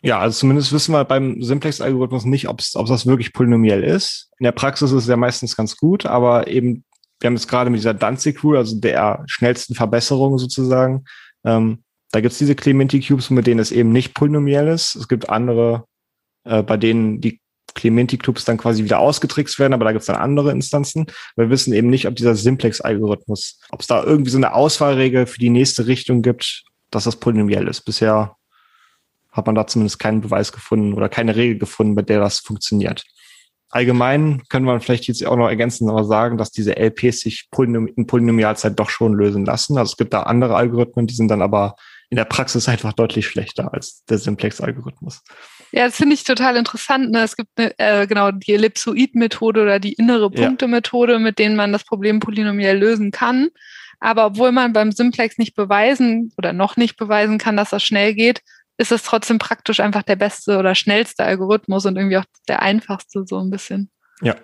Ja, 0.00 0.20
also 0.20 0.38
zumindest 0.38 0.72
wissen 0.72 0.92
wir 0.92 1.04
beim 1.04 1.42
Simplex-Algorithmus 1.42 2.24
nicht, 2.24 2.48
ob 2.48 2.58
das 2.58 3.06
wirklich 3.06 3.32
polynomiell 3.32 3.82
ist. 3.82 4.30
In 4.38 4.44
der 4.44 4.52
Praxis 4.52 4.92
ist 4.92 5.02
es 5.02 5.08
ja 5.08 5.16
meistens 5.16 5.56
ganz 5.56 5.76
gut, 5.76 6.06
aber 6.06 6.46
eben, 6.46 6.84
wir 7.20 7.26
haben 7.26 7.34
es 7.34 7.48
gerade 7.48 7.70
mit 7.70 7.80
dieser 7.80 7.94
Danzig-Rule, 7.94 8.58
also 8.58 8.78
der 8.78 9.24
schnellsten 9.26 9.74
Verbesserung 9.74 10.38
sozusagen, 10.38 11.04
ähm, 11.44 11.82
da 12.10 12.20
gibt 12.20 12.32
es 12.32 12.38
diese 12.38 12.54
Clementi-Cubes, 12.54 13.30
mit 13.30 13.46
denen 13.46 13.60
es 13.60 13.70
eben 13.70 13.92
nicht 13.92 14.14
polynomiell 14.14 14.68
ist. 14.68 14.94
Es 14.94 15.08
gibt 15.08 15.28
andere, 15.28 15.84
äh, 16.44 16.62
bei 16.62 16.76
denen 16.76 17.20
die 17.20 17.40
Clementi-Clubs 17.74 18.44
dann 18.44 18.56
quasi 18.56 18.82
wieder 18.82 18.98
ausgetrickst 18.98 19.58
werden, 19.58 19.74
aber 19.74 19.84
da 19.84 19.92
gibt 19.92 20.00
es 20.00 20.06
dann 20.06 20.16
andere 20.16 20.50
Instanzen. 20.50 21.06
Wir 21.36 21.50
wissen 21.50 21.72
eben 21.74 21.90
nicht, 21.90 22.06
ob 22.06 22.16
dieser 22.16 22.34
Simplex-Algorithmus, 22.34 23.60
ob 23.70 23.80
es 23.80 23.86
da 23.86 24.02
irgendwie 24.02 24.30
so 24.30 24.38
eine 24.38 24.54
Auswahlregel 24.54 25.26
für 25.26 25.38
die 25.38 25.50
nächste 25.50 25.86
Richtung 25.86 26.22
gibt, 26.22 26.64
dass 26.90 27.04
das 27.04 27.16
polynomiell 27.16 27.68
ist. 27.68 27.82
Bisher 27.82 28.36
hat 29.30 29.46
man 29.46 29.54
da 29.54 29.66
zumindest 29.66 29.98
keinen 29.98 30.22
Beweis 30.22 30.50
gefunden 30.50 30.94
oder 30.94 31.08
keine 31.08 31.36
Regel 31.36 31.58
gefunden, 31.58 31.94
bei 31.94 32.02
der 32.02 32.20
das 32.20 32.38
funktioniert. 32.38 33.04
Allgemein 33.70 34.42
können 34.48 34.64
wir 34.64 34.80
vielleicht 34.80 35.08
jetzt 35.08 35.24
auch 35.26 35.36
noch 35.36 35.48
ergänzend 35.48 35.90
aber 35.90 36.04
sagen, 36.04 36.38
dass 36.38 36.50
diese 36.50 36.76
LPs 36.76 37.20
sich 37.20 37.48
in 37.56 38.06
Polynomialzeit 38.06 38.78
doch 38.78 38.88
schon 38.88 39.14
lösen 39.14 39.44
lassen. 39.44 39.76
Also 39.76 39.92
es 39.92 39.96
gibt 39.96 40.14
da 40.14 40.22
andere 40.22 40.56
Algorithmen, 40.56 41.06
die 41.06 41.14
sind 41.14 41.28
dann 41.28 41.42
aber 41.42 41.76
in 42.10 42.16
der 42.16 42.24
Praxis 42.24 42.68
einfach 42.68 42.94
deutlich 42.94 43.26
schlechter 43.26 43.74
als 43.74 44.04
der 44.06 44.18
Simplex-Algorithmus. 44.18 45.22
Ja, 45.72 45.84
das 45.84 45.96
finde 45.96 46.14
ich 46.14 46.24
total 46.24 46.56
interessant. 46.56 47.10
Ne? 47.10 47.22
Es 47.22 47.36
gibt 47.36 47.50
eine, 47.56 47.78
äh, 47.78 48.06
genau 48.06 48.30
die 48.30 48.54
Ellipsoid-Methode 48.54 49.62
oder 49.62 49.78
die 49.78 49.92
innere 49.92 50.30
Punkte-Methode, 50.30 51.18
mit 51.18 51.38
denen 51.38 51.56
man 51.56 51.72
das 51.72 51.84
Problem 51.84 52.20
polynomiell 52.20 52.78
lösen 52.78 53.10
kann. 53.10 53.48
Aber 54.00 54.26
obwohl 54.26 54.52
man 54.52 54.72
beim 54.72 54.92
Simplex 54.92 55.36
nicht 55.36 55.54
beweisen 55.54 56.32
oder 56.38 56.52
noch 56.52 56.76
nicht 56.76 56.96
beweisen 56.96 57.36
kann, 57.36 57.56
dass 57.56 57.70
das 57.70 57.82
schnell 57.82 58.14
geht, 58.14 58.40
ist 58.78 58.92
es 58.92 59.02
trotzdem 59.02 59.38
praktisch 59.38 59.80
einfach 59.80 60.02
der 60.04 60.16
beste 60.16 60.56
oder 60.56 60.74
schnellste 60.74 61.24
Algorithmus 61.24 61.84
und 61.84 61.96
irgendwie 61.96 62.16
auch 62.16 62.24
der 62.46 62.62
einfachste 62.62 63.24
so 63.26 63.38
ein 63.38 63.50
bisschen. 63.50 63.90
Ja. 64.22 64.36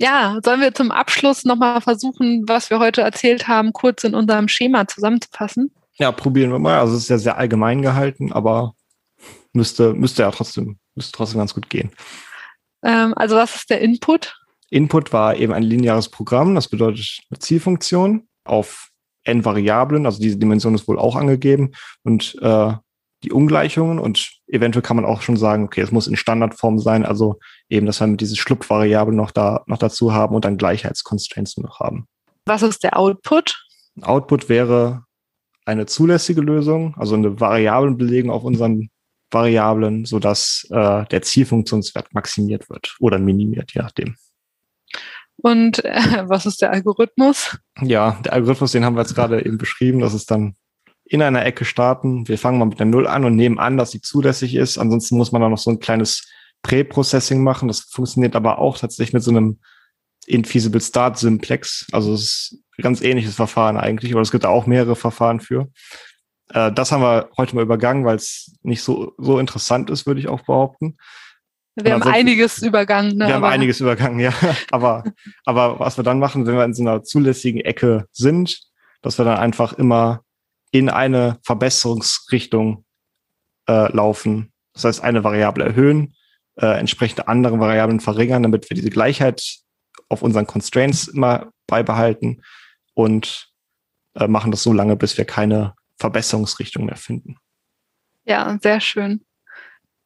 Ja, 0.00 0.38
sollen 0.44 0.60
wir 0.60 0.72
zum 0.74 0.92
Abschluss 0.92 1.44
nochmal 1.44 1.80
versuchen, 1.80 2.44
was 2.46 2.70
wir 2.70 2.78
heute 2.78 3.00
erzählt 3.00 3.48
haben, 3.48 3.72
kurz 3.72 4.04
in 4.04 4.14
unserem 4.14 4.46
Schema 4.46 4.86
zusammenzufassen? 4.86 5.74
Ja, 5.94 6.12
probieren 6.12 6.52
wir 6.52 6.60
mal. 6.60 6.78
Also 6.78 6.94
es 6.94 7.04
ist 7.04 7.08
ja 7.08 7.18
sehr 7.18 7.36
allgemein 7.36 7.82
gehalten, 7.82 8.32
aber 8.32 8.74
müsste, 9.52 9.94
müsste 9.94 10.22
ja 10.22 10.30
trotzdem, 10.30 10.78
müsste 10.94 11.12
trotzdem 11.12 11.38
ganz 11.38 11.52
gut 11.52 11.68
gehen. 11.68 11.90
Ähm, 12.84 13.12
also 13.16 13.34
was 13.34 13.56
ist 13.56 13.70
der 13.70 13.80
Input? 13.80 14.36
Input 14.70 15.12
war 15.12 15.34
eben 15.34 15.52
ein 15.52 15.64
lineares 15.64 16.10
Programm, 16.10 16.54
das 16.54 16.68
bedeutet 16.68 17.20
eine 17.30 17.40
Zielfunktion 17.40 18.28
auf 18.44 18.90
n 19.24 19.44
Variablen, 19.44 20.06
also 20.06 20.20
diese 20.20 20.36
Dimension 20.36 20.74
ist 20.74 20.86
wohl 20.86 20.98
auch 20.98 21.16
angegeben 21.16 21.72
und 22.04 22.36
äh, 22.40 22.72
die 23.24 23.32
Ungleichungen 23.32 23.98
und 23.98 24.30
eventuell 24.46 24.82
kann 24.82 24.96
man 24.96 25.04
auch 25.04 25.22
schon 25.22 25.36
sagen, 25.36 25.64
okay, 25.64 25.80
es 25.80 25.90
muss 25.90 26.06
in 26.06 26.16
Standardform 26.16 26.78
sein, 26.78 27.04
also 27.04 27.38
eben, 27.68 27.86
dass 27.86 28.00
wir 28.00 28.06
mit 28.06 28.20
diese 28.20 28.36
Schlupfvariable 28.36 29.14
noch 29.14 29.30
da 29.30 29.64
noch 29.66 29.78
dazu 29.78 30.12
haben 30.12 30.34
und 30.34 30.44
dann 30.44 30.56
Gleichheitsconstraints 30.56 31.56
noch 31.58 31.80
haben. 31.80 32.06
Was 32.46 32.62
ist 32.62 32.84
der 32.84 32.96
Output? 32.96 33.56
Output 34.02 34.48
wäre 34.48 35.04
eine 35.64 35.86
zulässige 35.86 36.40
Lösung, 36.40 36.94
also 36.96 37.14
eine 37.14 37.40
Variablenbelegung 37.40 38.30
auf 38.30 38.44
unseren 38.44 38.88
Variablen, 39.30 40.04
sodass 40.06 40.66
äh, 40.70 41.04
der 41.06 41.22
Zielfunktionswert 41.22 42.14
maximiert 42.14 42.70
wird 42.70 42.96
oder 43.00 43.18
minimiert, 43.18 43.74
je 43.74 43.82
nachdem. 43.82 44.16
Und 45.36 45.84
äh, 45.84 46.24
was 46.26 46.46
ist 46.46 46.62
der 46.62 46.72
Algorithmus? 46.72 47.58
Ja, 47.82 48.18
der 48.24 48.32
Algorithmus, 48.32 48.72
den 48.72 48.84
haben 48.84 48.96
wir 48.96 49.02
jetzt 49.02 49.14
gerade 49.14 49.44
eben 49.44 49.58
beschrieben. 49.58 50.00
Das 50.00 50.14
ist 50.14 50.30
dann 50.30 50.56
in 51.08 51.22
einer 51.22 51.44
Ecke 51.44 51.64
starten. 51.64 52.28
Wir 52.28 52.38
fangen 52.38 52.58
mal 52.58 52.66
mit 52.66 52.78
der 52.78 52.86
Null 52.86 53.06
an 53.06 53.24
und 53.24 53.36
nehmen 53.36 53.58
an, 53.58 53.76
dass 53.76 53.90
sie 53.90 54.00
zulässig 54.00 54.54
ist. 54.54 54.78
Ansonsten 54.78 55.16
muss 55.16 55.32
man 55.32 55.40
da 55.40 55.48
noch 55.48 55.58
so 55.58 55.70
ein 55.70 55.80
kleines 55.80 56.28
Präprocessing 56.62 57.42
machen. 57.42 57.68
Das 57.68 57.80
funktioniert 57.80 58.36
aber 58.36 58.58
auch 58.58 58.78
tatsächlich 58.78 59.14
mit 59.14 59.22
so 59.22 59.30
einem 59.30 59.58
Infeasible 60.26 60.80
Start 60.80 61.18
Simplex. 61.18 61.86
Also 61.92 62.12
es 62.12 62.20
ist 62.20 62.62
ein 62.76 62.82
ganz 62.82 63.00
ähnliches 63.00 63.34
Verfahren 63.36 63.78
eigentlich, 63.78 64.12
aber 64.12 64.20
es 64.20 64.30
gibt 64.30 64.44
da 64.44 64.48
auch 64.48 64.66
mehrere 64.66 64.96
Verfahren 64.96 65.40
für. 65.40 65.68
Äh, 66.50 66.72
das 66.72 66.92
haben 66.92 67.02
wir 67.02 67.30
heute 67.36 67.56
mal 67.56 67.62
übergangen, 67.62 68.04
weil 68.04 68.16
es 68.16 68.56
nicht 68.62 68.82
so, 68.82 69.14
so 69.16 69.38
interessant 69.38 69.88
ist, 69.90 70.06
würde 70.06 70.20
ich 70.20 70.28
auch 70.28 70.42
behaupten. 70.42 70.98
Wir 71.74 71.94
haben 71.94 72.02
einiges 72.02 72.60
übergangen. 72.62 73.16
Ne, 73.16 73.28
wir 73.28 73.34
haben 73.34 73.44
einiges 73.44 73.80
übergangen, 73.80 74.18
ja. 74.18 74.32
aber, 74.70 75.04
aber 75.44 75.78
was 75.78 75.96
wir 75.96 76.04
dann 76.04 76.18
machen, 76.18 76.46
wenn 76.46 76.56
wir 76.56 76.64
in 76.64 76.74
so 76.74 76.82
einer 76.82 77.04
zulässigen 77.04 77.60
Ecke 77.60 78.06
sind, 78.12 78.60
dass 79.00 79.16
wir 79.18 79.24
dann 79.24 79.38
einfach 79.38 79.74
immer 79.74 80.22
in 80.70 80.88
eine 80.88 81.38
Verbesserungsrichtung 81.42 82.84
äh, 83.68 83.92
laufen. 83.92 84.52
Das 84.74 84.84
heißt, 84.84 85.02
eine 85.02 85.24
Variable 85.24 85.64
erhöhen, 85.64 86.14
äh, 86.56 86.78
entsprechende 86.78 87.28
andere 87.28 87.58
Variablen 87.58 88.00
verringern, 88.00 88.42
damit 88.42 88.68
wir 88.70 88.74
diese 88.74 88.90
Gleichheit 88.90 89.42
auf 90.08 90.22
unseren 90.22 90.46
Constraints 90.46 91.08
immer 91.08 91.52
beibehalten 91.66 92.42
und 92.94 93.50
äh, 94.14 94.26
machen 94.26 94.50
das 94.50 94.62
so 94.62 94.72
lange, 94.72 94.96
bis 94.96 95.16
wir 95.18 95.24
keine 95.24 95.74
Verbesserungsrichtung 95.98 96.86
mehr 96.86 96.96
finden. 96.96 97.36
Ja, 98.24 98.58
sehr 98.62 98.80
schön. 98.80 99.24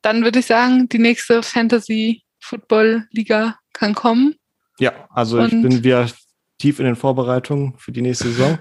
Dann 0.03 0.25
würde 0.25 0.41
ich 0.41 0.47
sagen, 0.47 0.89
die 0.89 0.99
nächste 0.99 1.43
Fantasy 1.43 2.23
Football 2.41 3.07
Liga 3.11 3.59
kann 3.73 3.95
kommen. 3.95 4.35
Ja, 4.79 5.09
also 5.11 5.39
Und 5.39 5.53
ich 5.53 5.63
bin 5.63 5.85
wieder 5.85 6.09
tief 6.59 6.79
in 6.79 6.87
den 6.87 6.97
Vorbereitungen 6.97 7.75
für 7.79 7.93
die 7.93 8.03
nächste 8.03 8.29
Saison. 8.29 8.59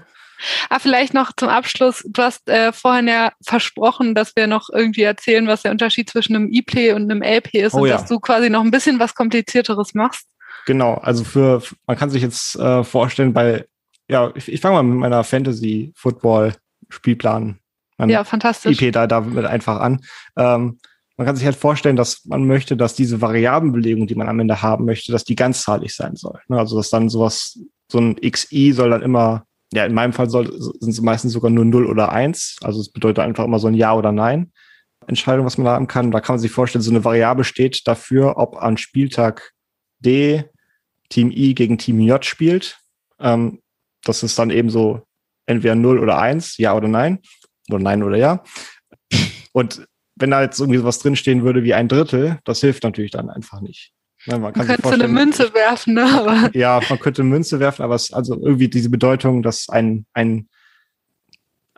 Ah, 0.70 0.78
vielleicht 0.78 1.14
noch 1.14 1.32
zum 1.36 1.48
Abschluss. 1.48 2.04
Du 2.08 2.22
hast 2.22 2.48
äh, 2.48 2.72
vorhin 2.72 3.08
ja 3.08 3.32
versprochen, 3.44 4.14
dass 4.14 4.34
wir 4.36 4.46
noch 4.46 4.68
irgendwie 4.70 5.02
erzählen, 5.02 5.46
was 5.46 5.62
der 5.62 5.70
Unterschied 5.70 6.10
zwischen 6.10 6.36
einem 6.36 6.48
IP 6.50 6.94
und 6.94 7.10
einem 7.10 7.22
LP 7.22 7.54
ist 7.54 7.74
oh, 7.74 7.80
und 7.80 7.88
ja. 7.88 7.96
dass 7.96 8.08
du 8.08 8.18
quasi 8.20 8.50
noch 8.50 8.62
ein 8.62 8.70
bisschen 8.70 8.98
was 8.98 9.14
komplizierteres 9.14 9.94
machst. 9.94 10.26
Genau, 10.66 10.94
also 10.94 11.24
für, 11.24 11.62
man 11.86 11.96
kann 11.96 12.10
sich 12.10 12.22
jetzt 12.22 12.56
äh, 12.56 12.84
vorstellen, 12.84 13.32
bei, 13.32 13.66
ja, 14.08 14.30
ich, 14.34 14.50
ich 14.50 14.60
fange 14.60 14.76
mal 14.76 14.82
mit 14.82 14.98
meiner 14.98 15.24
Fantasy 15.24 15.92
Football 15.96 16.54
Spielplan. 16.88 17.58
ja, 17.98 18.24
fantastisch. 18.24 18.80
IP 18.80 18.92
da 18.92 19.06
damit 19.06 19.44
einfach 19.44 19.80
an. 19.80 20.00
Ähm, 20.36 20.78
man 21.16 21.26
kann 21.26 21.36
sich 21.36 21.44
halt 21.44 21.56
vorstellen, 21.56 21.96
dass 21.96 22.24
man 22.24 22.46
möchte, 22.46 22.76
dass 22.76 22.94
diese 22.94 23.20
Variablenbelegung, 23.20 24.06
die 24.06 24.14
man 24.14 24.28
am 24.28 24.40
Ende 24.40 24.62
haben 24.62 24.86
möchte, 24.86 25.12
dass 25.12 25.24
die 25.24 25.36
ganzzahlig 25.36 25.94
sein 25.94 26.16
soll. 26.16 26.40
Ne? 26.48 26.58
Also 26.58 26.76
dass 26.76 26.90
dann 26.90 27.08
sowas, 27.08 27.58
so 27.90 27.98
ein 27.98 28.16
XI 28.16 28.72
soll 28.72 28.90
dann 28.90 29.02
immer, 29.02 29.44
ja, 29.72 29.86
in 29.86 29.94
meinem 29.94 30.12
Fall 30.12 30.28
sind 30.28 30.80
es 30.82 31.00
meistens 31.00 31.32
sogar 31.32 31.50
nur 31.50 31.64
0 31.64 31.86
oder 31.86 32.12
1. 32.12 32.58
Also 32.62 32.80
es 32.80 32.92
bedeutet 32.92 33.24
einfach 33.24 33.44
immer 33.44 33.58
so 33.58 33.68
ein 33.68 33.74
Ja 33.74 33.94
oder 33.94 34.12
Nein. 34.12 34.52
Entscheidung, 35.06 35.46
was 35.46 35.58
man 35.58 35.66
haben 35.66 35.86
kann. 35.86 36.10
Da 36.10 36.20
kann 36.20 36.34
man 36.34 36.40
sich 36.40 36.52
vorstellen, 36.52 36.82
so 36.82 36.90
eine 36.90 37.04
Variable 37.04 37.44
steht 37.44 37.86
dafür, 37.86 38.36
ob 38.36 38.56
an 38.56 38.76
Spieltag 38.76 39.52
D 39.98 40.44
Team 41.08 41.30
I 41.30 41.54
gegen 41.54 41.78
Team 41.78 42.00
J 42.00 42.24
spielt. 42.24 42.78
Ähm, 43.18 43.60
das 44.04 44.22
ist 44.22 44.38
dann 44.38 44.50
eben 44.50 44.70
so 44.70 45.02
entweder 45.46 45.74
0 45.74 45.98
oder 45.98 46.18
1, 46.18 46.58
ja 46.58 46.74
oder 46.74 46.88
nein. 46.88 47.20
Oder 47.68 47.80
nein 47.80 48.02
oder 48.02 48.16
ja. 48.16 48.42
Und 49.52 49.86
wenn 50.16 50.30
da 50.30 50.42
jetzt 50.42 50.60
irgendwie 50.60 50.78
sowas 50.78 50.98
drinstehen 50.98 51.42
würde 51.42 51.64
wie 51.64 51.74
ein 51.74 51.88
Drittel, 51.88 52.38
das 52.44 52.60
hilft 52.60 52.84
natürlich 52.84 53.10
dann 53.10 53.30
einfach 53.30 53.60
nicht. 53.60 53.92
Ja, 54.26 54.38
man, 54.38 54.52
man 54.54 54.66
könnte 54.66 54.92
eine 54.92 55.08
Münze 55.08 55.52
werfen, 55.52 55.94
ne? 55.94 56.04
Aber 56.04 56.50
ja, 56.54 56.80
man 56.88 56.98
könnte 56.98 57.24
Münze 57.24 57.58
werfen, 57.60 57.82
aber 57.82 57.94
es 57.94 58.12
also 58.12 58.34
irgendwie 58.40 58.68
diese 58.68 58.90
Bedeutung, 58.90 59.42
dass 59.42 59.68
ein, 59.68 60.06
ein, 60.12 60.48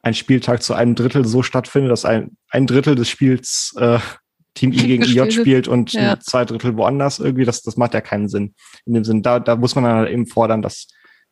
ein 0.02 0.14
Spieltag 0.14 0.62
zu 0.62 0.74
einem 0.74 0.94
Drittel 0.94 1.24
so 1.24 1.42
stattfindet, 1.42 1.90
dass 1.90 2.04
ein, 2.04 2.37
ein 2.50 2.66
Drittel 2.66 2.94
des 2.94 3.09
Spiels 3.09 3.74
äh, 3.78 3.98
Team 4.54 4.72
I 4.72 4.76
gegen 4.76 5.02
IJ 5.04 5.30
spielt 5.30 5.68
und 5.68 5.92
ja. 5.92 6.18
zwei 6.20 6.44
Drittel 6.44 6.76
woanders 6.76 7.18
irgendwie, 7.18 7.44
das, 7.44 7.62
das 7.62 7.76
macht 7.76 7.94
ja 7.94 8.00
keinen 8.00 8.28
Sinn. 8.28 8.54
In 8.85 8.94
dem 8.94 9.04
Sinn, 9.04 9.22
da, 9.22 9.40
da 9.40 9.57
muss 9.57 9.74
man 9.74 9.85
dann 9.85 9.96
halt 9.96 10.11
eben 10.11 10.26
fordern, 10.26 10.61
dass 10.61 10.88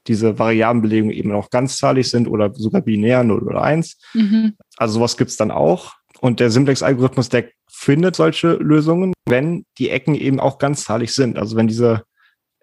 diese 0.09 0.39
Variablenbelegungen 0.39 1.15
eben 1.15 1.33
auch 1.33 1.51
ganzzahlig 1.51 2.11
sind 2.11 2.27
oder 2.27 2.53
sogar 2.55 2.81
binär 2.81 3.23
0 3.23 3.43
oder 3.43 3.63
1. 3.63 3.99
Mhm. 4.15 4.55
Also 4.77 4.95
sowas 4.95 5.17
gibt's 5.17 5.37
dann 5.37 5.51
auch. 5.51 5.93
Und 6.23 6.39
der 6.39 6.53
Simplex-Algorithmus, 6.53 7.31
der 7.31 7.49
findet 7.69 8.15
solche 8.15 8.53
Lösungen, 8.53 9.13
wenn 9.29 9.67
die 9.79 9.91
Ecken 9.91 10.15
eben 10.15 10.39
auch 10.39 10.59
ganzzahlig 10.59 11.13
sind. 11.13 11.37
Also 11.37 11.57
wenn 11.57 11.67
diese 11.67 12.05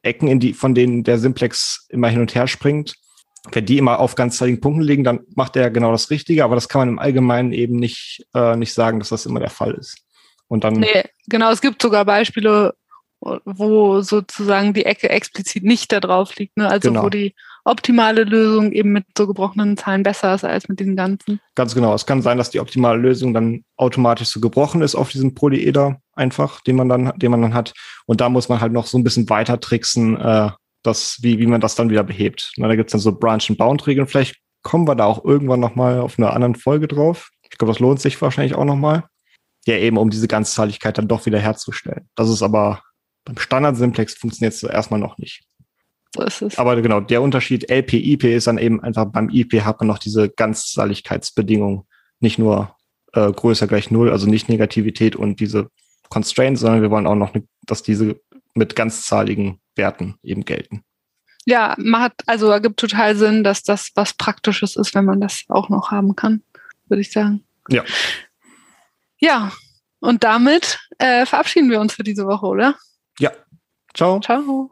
Ecken, 0.01 0.29
in 0.29 0.39
die, 0.39 0.53
von 0.53 0.73
denen 0.73 1.03
der 1.03 1.19
Simplex 1.19 1.85
immer 1.89 2.07
hin 2.07 2.21
und 2.21 2.33
her 2.33 2.47
springt, 2.47 2.95
wenn 3.51 3.65
die 3.65 3.77
immer 3.77 3.99
auf 3.99 4.15
ganzzahligen 4.15 4.61
Punkten 4.61 4.83
liegen, 4.83 5.03
dann 5.03 5.25
macht 5.35 5.57
er 5.57 5.71
genau 5.71 5.91
das 5.91 6.09
Richtige. 6.09 6.45
Aber 6.45 6.55
das 6.55 6.69
kann 6.69 6.79
man 6.79 6.87
im 6.87 6.99
Allgemeinen 6.99 7.51
eben 7.51 7.75
nicht, 7.75 8.25
äh, 8.33 8.55
nicht 8.55 8.73
sagen, 8.73 8.99
dass 8.99 9.09
das 9.09 9.25
immer 9.25 9.41
der 9.41 9.49
Fall 9.49 9.73
ist. 9.73 9.97
Und 10.47 10.63
dann. 10.63 10.75
Nee, 10.75 11.03
genau, 11.27 11.51
es 11.51 11.59
gibt 11.59 11.81
sogar 11.81 12.05
Beispiele, 12.05 12.75
wo 13.19 13.99
sozusagen 13.99 14.73
die 14.73 14.85
Ecke 14.85 15.09
explizit 15.09 15.65
nicht 15.65 15.91
da 15.91 15.99
drauf 15.99 16.33
liegt. 16.37 16.55
Ne? 16.55 16.69
Also 16.69 16.91
genau. 16.91 17.03
wo 17.03 17.09
die 17.09 17.35
optimale 17.65 18.23
Lösung 18.23 18.71
eben 18.71 18.91
mit 18.91 19.05
so 19.17 19.27
gebrochenen 19.27 19.77
Zahlen 19.77 20.03
besser 20.03 20.33
ist 20.33 20.43
als 20.43 20.69
mit 20.69 20.79
diesen 20.79 20.95
ganzen. 20.95 21.39
Ganz 21.55 21.75
genau. 21.75 21.93
Es 21.93 22.05
kann 22.05 22.21
sein, 22.21 22.37
dass 22.37 22.49
die 22.49 22.59
optimale 22.59 22.99
Lösung 22.99 23.33
dann 23.33 23.63
automatisch 23.77 24.29
so 24.29 24.39
gebrochen 24.39 24.81
ist 24.81 24.95
auf 24.95 25.09
diesem 25.09 25.35
Polyeder 25.35 25.99
einfach, 26.13 26.61
den 26.61 26.75
man 26.75 26.89
dann, 26.89 27.11
den 27.17 27.31
man 27.31 27.41
dann 27.41 27.53
hat. 27.53 27.73
Und 28.05 28.21
da 28.21 28.29
muss 28.29 28.49
man 28.49 28.61
halt 28.61 28.73
noch 28.73 28.87
so 28.87 28.97
ein 28.97 29.03
bisschen 29.03 29.29
weiter 29.29 29.59
tricksen, 29.59 30.17
äh, 30.17 30.49
das, 30.83 31.17
wie, 31.21 31.39
wie 31.39 31.47
man 31.47 31.61
das 31.61 31.75
dann 31.75 31.89
wieder 31.89 32.03
behebt. 32.03 32.53
Na, 32.57 32.67
da 32.67 32.75
gibt's 32.75 32.91
dann 32.91 33.01
so 33.01 33.11
Branch 33.11 33.43
and 33.49 33.57
Bound 33.57 33.85
Regeln. 33.87 34.07
Vielleicht 34.07 34.37
kommen 34.63 34.87
wir 34.87 34.95
da 34.95 35.05
auch 35.05 35.23
irgendwann 35.25 35.59
nochmal 35.59 35.99
auf 35.99 36.17
einer 36.17 36.33
anderen 36.33 36.55
Folge 36.55 36.87
drauf. 36.87 37.29
Ich 37.43 37.57
glaube, 37.57 37.71
das 37.71 37.79
lohnt 37.79 38.01
sich 38.01 38.21
wahrscheinlich 38.21 38.55
auch 38.55 38.65
nochmal. 38.65 39.03
Ja, 39.65 39.75
eben 39.75 39.97
um 39.97 40.09
diese 40.09 40.27
Ganzzahligkeit 40.27 40.97
dann 40.97 41.07
doch 41.07 41.25
wieder 41.25 41.39
herzustellen. 41.39 42.07
Das 42.15 42.29
ist 42.29 42.41
aber 42.41 42.81
beim 43.25 43.37
Standard-Simplex 43.37 44.15
funktioniert 44.15 44.53
es 44.53 44.63
erstmal 44.63 44.99
noch 44.99 45.17
nicht. 45.17 45.43
So 46.15 46.23
ist 46.23 46.41
es. 46.41 46.57
Aber 46.57 46.81
genau, 46.81 47.01
der 47.01 47.21
Unterschied 47.21 47.69
LP, 47.69 47.93
IP 47.93 48.23
ist 48.23 48.47
dann 48.47 48.57
eben 48.57 48.81
einfach 48.81 49.05
beim 49.05 49.29
IP 49.29 49.61
hat 49.61 49.79
man 49.79 49.87
noch 49.87 49.99
diese 49.99 50.29
Ganzzahligkeitsbedingung. 50.29 51.85
Nicht 52.19 52.39
nur 52.39 52.75
äh, 53.13 53.31
größer 53.31 53.67
gleich 53.67 53.91
Null, 53.91 54.11
also 54.11 54.27
nicht 54.27 54.49
Negativität 54.49 55.15
und 55.15 55.39
diese 55.39 55.69
Constraints, 56.09 56.61
sondern 56.61 56.81
wir 56.81 56.91
wollen 56.91 57.07
auch 57.07 57.15
noch, 57.15 57.33
dass 57.65 57.83
diese 57.83 58.19
mit 58.55 58.75
ganzzahligen 58.75 59.59
Werten 59.75 60.15
eben 60.23 60.45
gelten. 60.45 60.83
Ja, 61.45 61.75
macht, 61.77 62.13
also 62.27 62.49
ergibt 62.49 62.79
total 62.79 63.15
Sinn, 63.15 63.43
dass 63.43 63.63
das 63.63 63.91
was 63.95 64.13
Praktisches 64.13 64.75
ist, 64.75 64.93
wenn 64.95 65.05
man 65.05 65.21
das 65.21 65.43
auch 65.47 65.69
noch 65.69 65.91
haben 65.91 66.15
kann, 66.15 66.43
würde 66.87 67.01
ich 67.01 67.11
sagen. 67.11 67.43
Ja. 67.69 67.83
Ja, 69.19 69.51
und 69.99 70.23
damit 70.23 70.79
äh, 70.97 71.25
verabschieden 71.25 71.69
wir 71.69 71.79
uns 71.79 71.93
für 71.93 72.03
diese 72.03 72.25
Woche, 72.25 72.45
oder? 72.45 72.75
Ja. 73.19 73.31
Ciao. 73.93 74.19
Ciao. 74.19 74.71